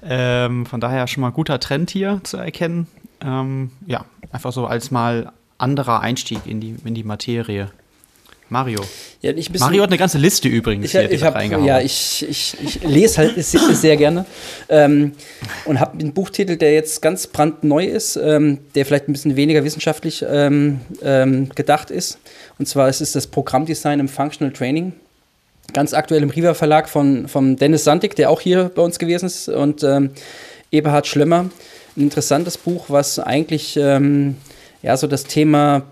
[0.03, 2.87] Ähm, von daher schon mal guter Trend hier zu erkennen.
[3.23, 7.69] Ähm, ja, einfach so als mal anderer Einstieg in die, in die Materie.
[8.49, 8.81] Mario.
[9.21, 11.65] Ja, ich bisschen- Mario hat eine ganze Liste übrigens Ich, hier ich hab, reingehauen.
[11.65, 14.25] ja, ich, ich, ich lese halt sehr, sehr gerne
[14.67, 15.13] ähm,
[15.63, 19.63] und habe einen Buchtitel, der jetzt ganz brandneu ist, ähm, der vielleicht ein bisschen weniger
[19.63, 22.19] wissenschaftlich ähm, ähm, gedacht ist.
[22.59, 24.91] Und zwar ist es das Programmdesign im Functional Training.
[25.71, 29.27] Ganz aktuell im Riva Verlag von, von Dennis Sandig, der auch hier bei uns gewesen
[29.27, 30.09] ist, und ähm,
[30.71, 31.49] Eberhard Schlömmer.
[31.97, 34.37] Ein interessantes Buch, was eigentlich ähm,
[34.81, 35.83] ja, so das Thema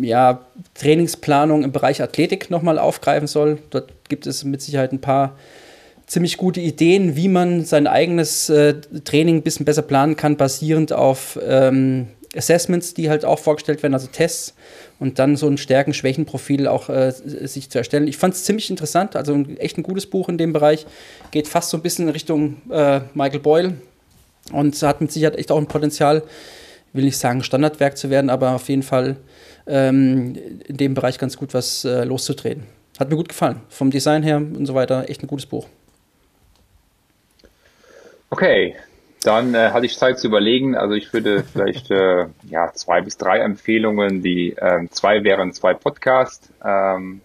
[0.00, 3.58] ja, Trainingsplanung im Bereich Athletik nochmal aufgreifen soll.
[3.70, 5.36] Dort gibt es mit Sicherheit ein paar
[6.06, 8.74] ziemlich gute Ideen, wie man sein eigenes äh,
[9.04, 13.94] Training ein bisschen besser planen kann, basierend auf ähm, Assessments, die halt auch vorgestellt werden,
[13.94, 14.54] also Tests
[15.00, 18.06] und dann so ein Stärken-Schwächen-Profil auch äh, sich zu erstellen.
[18.06, 20.86] Ich fand es ziemlich interessant, also ein, echt ein gutes Buch in dem Bereich.
[21.30, 23.74] Geht fast so ein bisschen in Richtung äh, Michael Boyle
[24.52, 26.22] und hat mit Sicherheit echt auch ein Potenzial,
[26.92, 29.16] will nicht sagen Standardwerk zu werden, aber auf jeden Fall
[29.66, 30.36] ähm,
[30.66, 32.64] in dem Bereich ganz gut was äh, loszutreten.
[32.98, 33.60] Hat mir gut gefallen.
[33.68, 35.66] Vom Design her und so weiter, echt ein gutes Buch.
[38.30, 38.74] Okay,
[39.22, 40.76] dann äh, hatte ich Zeit zu überlegen.
[40.76, 44.22] Also ich würde vielleicht äh, ja zwei bis drei Empfehlungen.
[44.22, 46.48] Die ähm, zwei wären zwei Podcasts.
[46.64, 47.20] Ähm,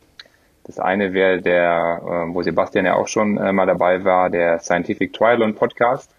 [0.63, 4.59] das eine wäre der, äh, wo Sebastian ja auch schon äh, mal dabei war, der
[4.59, 6.11] Scientific Triathlon Podcast.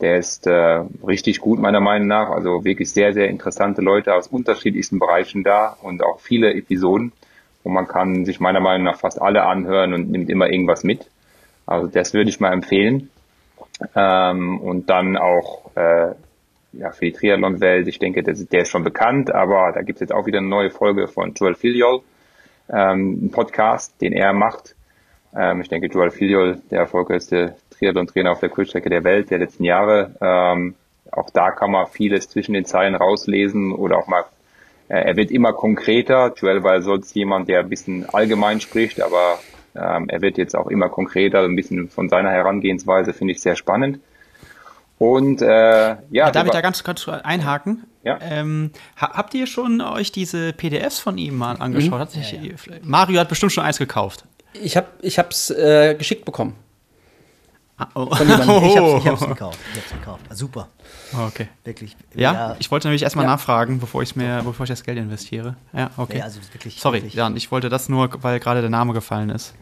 [0.00, 2.30] Der ist äh, richtig gut meiner Meinung nach.
[2.30, 7.12] Also wirklich sehr, sehr interessante Leute aus unterschiedlichsten Bereichen da und auch viele Episoden.
[7.64, 11.10] Und man kann sich meiner Meinung nach fast alle anhören und nimmt immer irgendwas mit.
[11.66, 13.10] Also das würde ich mal empfehlen.
[13.94, 16.14] Ähm, und dann auch äh,
[16.72, 20.00] ja, für die Triathlon-Welt, ich denke, das, der ist schon bekannt, aber da gibt es
[20.00, 22.02] jetzt auch wieder eine neue Folge von Joel Filiol,
[22.70, 24.74] ähm, ein Podcast, den er macht.
[25.34, 29.64] Ähm, ich denke, Joel Filiol, der erfolgreichste Triathlon-Trainer auf der Kurzstrecke der Welt der letzten
[29.64, 30.14] Jahre.
[30.20, 30.74] Ähm,
[31.10, 34.24] auch da kann man vieles zwischen den Zeilen rauslesen oder auch mal,
[34.88, 36.32] äh, er wird immer konkreter.
[36.36, 39.38] Joel war sonst jemand, der ein bisschen allgemein spricht, aber
[39.74, 43.56] ähm, er wird jetzt auch immer konkreter, ein bisschen von seiner Herangehensweise finde ich sehr
[43.56, 44.00] spannend.
[44.98, 47.84] Und äh, ja, Ja, darf ich da ganz kurz einhaken?
[48.02, 48.18] Ja.
[48.20, 52.00] Ähm, ha habt ihr schon euch diese PDFs von ihm mal angeschaut?
[52.00, 52.36] Hat sich,
[52.82, 54.24] Mario hat bestimmt schon eins gekauft.
[54.54, 54.88] Ich habe
[55.30, 56.56] es äh, geschickt bekommen.
[57.78, 58.12] Ah, oh.
[58.12, 58.64] Von jemandem.
[58.64, 59.58] Ich hab's, ich hab's gekauft.
[59.72, 60.24] Ich hab's gekauft.
[60.28, 60.68] Ah, super.
[61.28, 61.48] Okay.
[61.64, 61.96] Wirklich.
[62.14, 63.30] Ja, ja, ich wollte nämlich erstmal ja.
[63.30, 65.54] nachfragen, bevor ich mir, bevor ich das Geld investiere.
[65.72, 66.16] Ja, okay.
[66.16, 67.14] Nee, also wirklich, Sorry, wirklich.
[67.14, 69.54] Jan, ich wollte das nur, weil gerade der Name gefallen ist.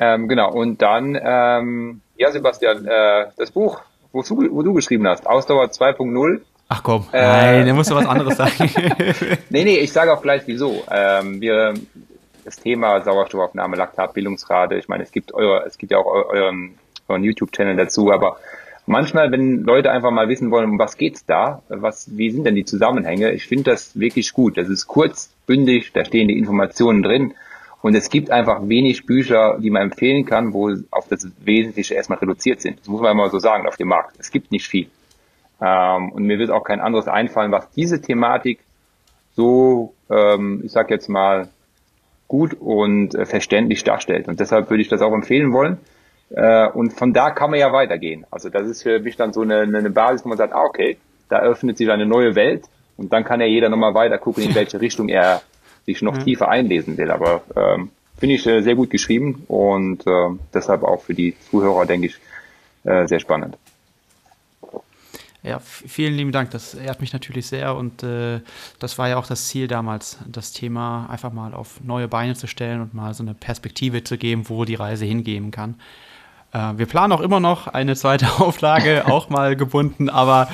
[0.00, 3.80] Ähm, genau, und dann, ähm, ja, Sebastian, äh, das Buch,
[4.12, 6.40] wo du, wo du geschrieben hast, Ausdauer 2.0.
[6.68, 8.70] Ach komm, äh, nein, da musst du was anderes sagen.
[9.50, 10.82] nee, nee, ich sage auch gleich wieso.
[10.90, 11.74] Ähm, wir,
[12.44, 16.78] das Thema Sauerstoffaufnahme, Laktatbildungsrate, ich meine, es gibt eure, es gibt ja auch euren
[17.08, 18.38] euren YouTube-Channel dazu, aber
[18.86, 22.54] manchmal, wenn Leute einfach mal wissen wollen, um was geht's da, was, wie sind denn
[22.54, 24.56] die Zusammenhänge, ich finde das wirklich gut.
[24.56, 27.34] Das ist kurz, bündig, da stehen die Informationen drin.
[27.80, 32.18] Und es gibt einfach wenig Bücher, die man empfehlen kann, wo auf das Wesentliche erstmal
[32.18, 32.80] reduziert sind.
[32.80, 34.16] Das muss man mal so sagen auf dem Markt.
[34.18, 34.88] Es gibt nicht viel.
[35.60, 38.60] Ähm, und mir wird auch kein anderes einfallen, was diese Thematik
[39.36, 41.48] so, ähm, ich sag jetzt mal,
[42.26, 44.28] gut und äh, verständlich darstellt.
[44.28, 45.78] Und deshalb würde ich das auch empfehlen wollen.
[46.30, 48.26] Äh, und von da kann man ja weitergehen.
[48.30, 50.98] Also das ist für mich dann so eine, eine Basis, wo man sagt, ah, okay,
[51.28, 52.64] da öffnet sich eine neue Welt
[52.96, 55.42] und dann kann ja jeder nochmal weiter gucken, in welche Richtung er
[55.86, 56.24] sich noch mhm.
[56.24, 57.10] tiefer einlesen will.
[57.10, 61.86] Aber ähm, finde ich äh, sehr gut geschrieben und äh, deshalb auch für die Zuhörer,
[61.86, 62.18] denke ich,
[62.84, 63.56] äh, sehr spannend.
[65.44, 66.50] Ja, vielen lieben Dank.
[66.50, 68.40] Das ehrt mich natürlich sehr und äh,
[68.80, 72.48] das war ja auch das Ziel damals, das Thema einfach mal auf neue Beine zu
[72.48, 75.76] stellen und mal so eine Perspektive zu geben, wo die Reise hingehen kann.
[76.52, 80.48] Äh, wir planen auch immer noch eine zweite Auflage, auch mal gebunden, aber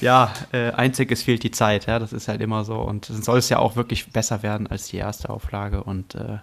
[0.00, 1.86] ja, äh, einzig es fehlt die Zeit.
[1.86, 4.66] Ja, das ist halt immer so und es soll es ja auch wirklich besser werden
[4.66, 6.38] als die erste Auflage und äh,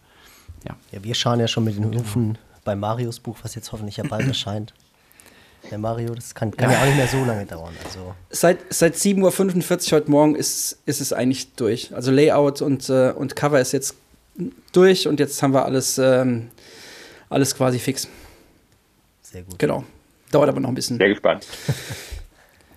[0.66, 0.76] ja.
[0.92, 4.06] Ja, wir schauen ja schon mit den Hufen bei Marios Buch, was jetzt hoffentlich ja
[4.08, 4.74] bald erscheint.
[5.72, 6.82] Der Mario, das kann, kann ja.
[6.82, 7.74] auch nicht mehr so lange dauern.
[7.86, 8.14] Also.
[8.30, 11.96] Seit, seit 7.45 Uhr heute Morgen ist, ist es eigentlich durch.
[11.96, 13.96] Also Layout und, äh, und Cover ist jetzt
[14.74, 16.50] durch und jetzt haben wir alles, ähm,
[17.30, 18.10] alles quasi fix.
[19.34, 19.58] Sehr gut.
[19.58, 19.84] Genau.
[20.32, 20.98] Dauert aber noch ein bisschen.
[20.98, 21.48] Sehr gespannt.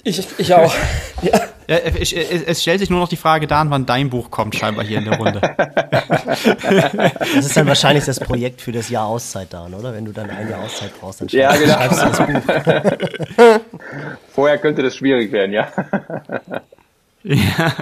[0.04, 0.74] Ich, ich auch.
[1.22, 1.40] ja.
[1.68, 4.84] Ja, ich, es stellt sich nur noch die Frage Dan, wann dein Buch kommt, scheinbar
[4.84, 5.40] hier in der Runde.
[5.40, 9.92] Das ist dann wahrscheinlich das Projekt für das Jahr Auszeit, Dan, oder?
[9.92, 11.74] Wenn du dann ein Jahr Auszeit brauchst, dann schreibst, ja, genau.
[11.74, 12.26] schreibst du das
[13.34, 13.60] Buch.
[14.32, 15.72] Vorher könnte das schwierig werden, ja.
[17.24, 17.72] ja.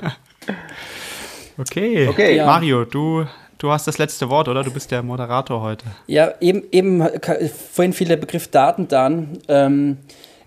[1.59, 2.47] Okay, okay ja.
[2.47, 3.27] Mario, du
[3.65, 4.63] Du hast das letzte Wort, oder?
[4.63, 5.87] Du bist der Moderator heute.
[6.07, 7.03] Ja, eben, eben
[7.73, 9.39] vorhin fiel der Begriff Daten dann.
[9.49, 9.97] Ähm,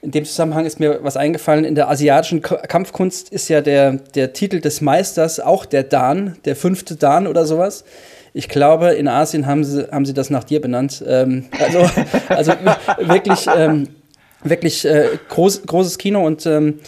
[0.03, 1.65] in dem Zusammenhang ist mir was eingefallen.
[1.65, 6.55] In der asiatischen Kampfkunst ist ja der, der Titel des Meisters auch der Dan, der
[6.55, 7.85] fünfte Dan oder sowas.
[8.35, 11.03] Ich glaube, in Asien haben sie, haben sie das nach dir benannt.
[11.07, 11.89] Ähm, also,
[12.29, 12.53] also
[12.99, 13.87] wirklich, ähm,
[14.43, 16.81] wirklich äh, groß, großes Kino und ähm,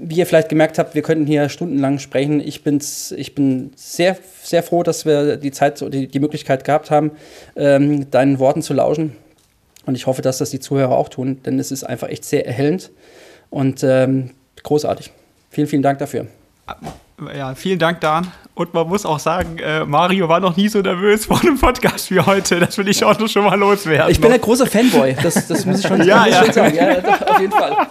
[0.00, 2.40] wie ihr vielleicht gemerkt habt, wir könnten hier stundenlang sprechen.
[2.40, 6.90] Ich, bin's, ich bin sehr, sehr froh, dass wir die Zeit die, die Möglichkeit gehabt
[6.90, 7.12] haben,
[7.56, 9.16] ähm, deinen Worten zu lauschen.
[9.86, 12.46] Und ich hoffe, dass das die Zuhörer auch tun, denn es ist einfach echt sehr
[12.46, 12.90] erhellend
[13.50, 14.30] und ähm,
[14.62, 15.10] großartig.
[15.50, 16.26] Vielen, vielen Dank dafür.
[17.36, 18.26] Ja, vielen Dank, Dan.
[18.54, 22.10] Und man muss auch sagen, äh, Mario war noch nie so nervös vor einem Podcast
[22.10, 22.60] wie heute.
[22.60, 24.10] Das will ich auch noch schon mal loswerden.
[24.10, 25.16] Ich bin ein großer Fanboy.
[25.22, 26.44] Das, das muss ich schon, ja, ja.
[26.44, 26.74] Schon sagen.
[26.74, 27.86] Ja, auf jeden Fall.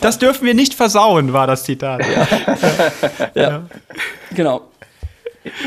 [0.00, 2.02] Das dürfen wir nicht versauen, war das Zitat.
[2.06, 2.26] Ja.
[3.34, 3.62] ja.
[4.34, 4.62] Genau.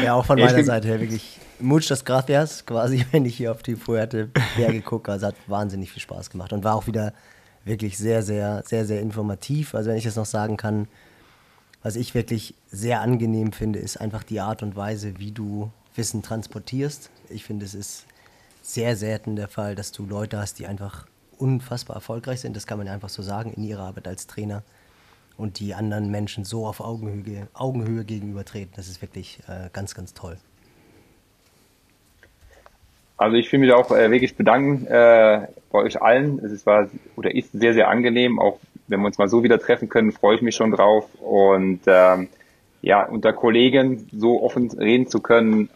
[0.04, 3.76] Ja, auch von meiner Seite her wirklich muchas gracias, quasi, wenn ich hier auf die
[3.76, 5.12] Fuerte Berge gucke.
[5.12, 7.14] Also hat wahnsinnig viel Spaß gemacht und war auch wieder
[7.66, 9.74] wirklich sehr, sehr, sehr, sehr informativ.
[9.74, 10.88] Also wenn ich das noch sagen kann,
[11.84, 16.23] was ich wirklich sehr angenehm finde, ist einfach die Art und Weise, wie du Wissen
[16.23, 17.11] transportierst.
[17.30, 18.05] Ich finde, es ist
[18.61, 21.05] sehr selten der Fall, dass du Leute hast, die einfach
[21.38, 22.55] unfassbar erfolgreich sind.
[22.55, 24.64] Das kann man einfach so sagen in ihrer Arbeit als Trainer.
[25.35, 28.72] Und die anderen Menschen so auf Augenhöhe, Augenhöhe gegenübertreten.
[28.76, 30.38] Das ist wirklich äh, ganz, ganz toll.
[33.18, 36.39] Also ich will mich auch äh, wirklich bedanken äh, bei euch allen.
[36.39, 38.60] Es war oder ist sehr, sehr angenehm, auch
[38.94, 41.10] wenn wir uns mal so wieder treffen können, freue ich mich schon drauf.
[41.20, 42.30] Und ähm,
[42.82, 45.70] ja, unter Kollegen so offen reden zu können,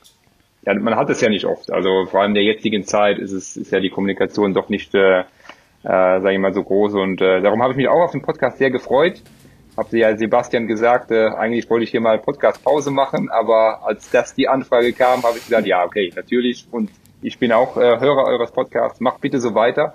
[0.66, 1.72] ja, man hat es ja nicht oft.
[1.72, 4.94] Also vor allem in der jetzigen Zeit ist es ist ja die Kommunikation doch nicht,
[4.94, 5.24] äh, äh,
[5.84, 6.94] sage ich mal, so groß.
[6.94, 9.22] Und äh, darum habe ich mich auch auf den Podcast sehr gefreut.
[9.78, 14.34] Habe ja Sebastian gesagt, äh, eigentlich wollte ich hier mal Podcast-Pause machen, aber als das
[14.36, 16.68] die Anfrage kam, habe ich gesagt, ja, okay, natürlich.
[16.72, 16.90] Und
[17.22, 19.00] ich bin auch äh, Hörer eures Podcasts.
[19.00, 19.94] Macht bitte so weiter,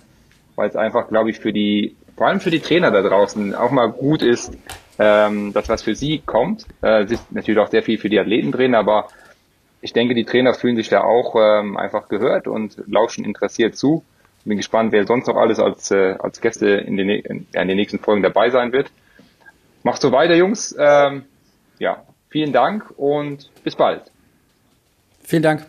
[0.57, 3.71] weil es einfach, glaube ich, für die vor allem für die Trainer da draußen auch
[3.71, 4.53] mal gut ist,
[4.99, 6.67] ähm, dass was für sie kommt.
[6.83, 9.09] Äh, es ist natürlich auch sehr viel für die Athleten drin, aber
[9.81, 14.05] ich denke, die Trainer fühlen sich da auch ähm, einfach gehört und lauschen interessiert zu.
[14.45, 17.77] Bin gespannt, wer sonst noch alles als, äh, als Gäste in den, in, in den
[17.77, 18.91] nächsten Folgen dabei sein wird.
[19.83, 20.75] Macht so weiter, Jungs.
[20.79, 21.25] Ähm,
[21.79, 24.03] ja, vielen Dank und bis bald.
[25.23, 25.67] Vielen Dank.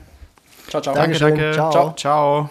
[0.68, 0.96] Ciao, ciao.
[0.96, 1.52] Danke, danke.
[1.54, 1.72] Ciao.
[1.72, 1.94] ciao.
[1.96, 2.50] ciao.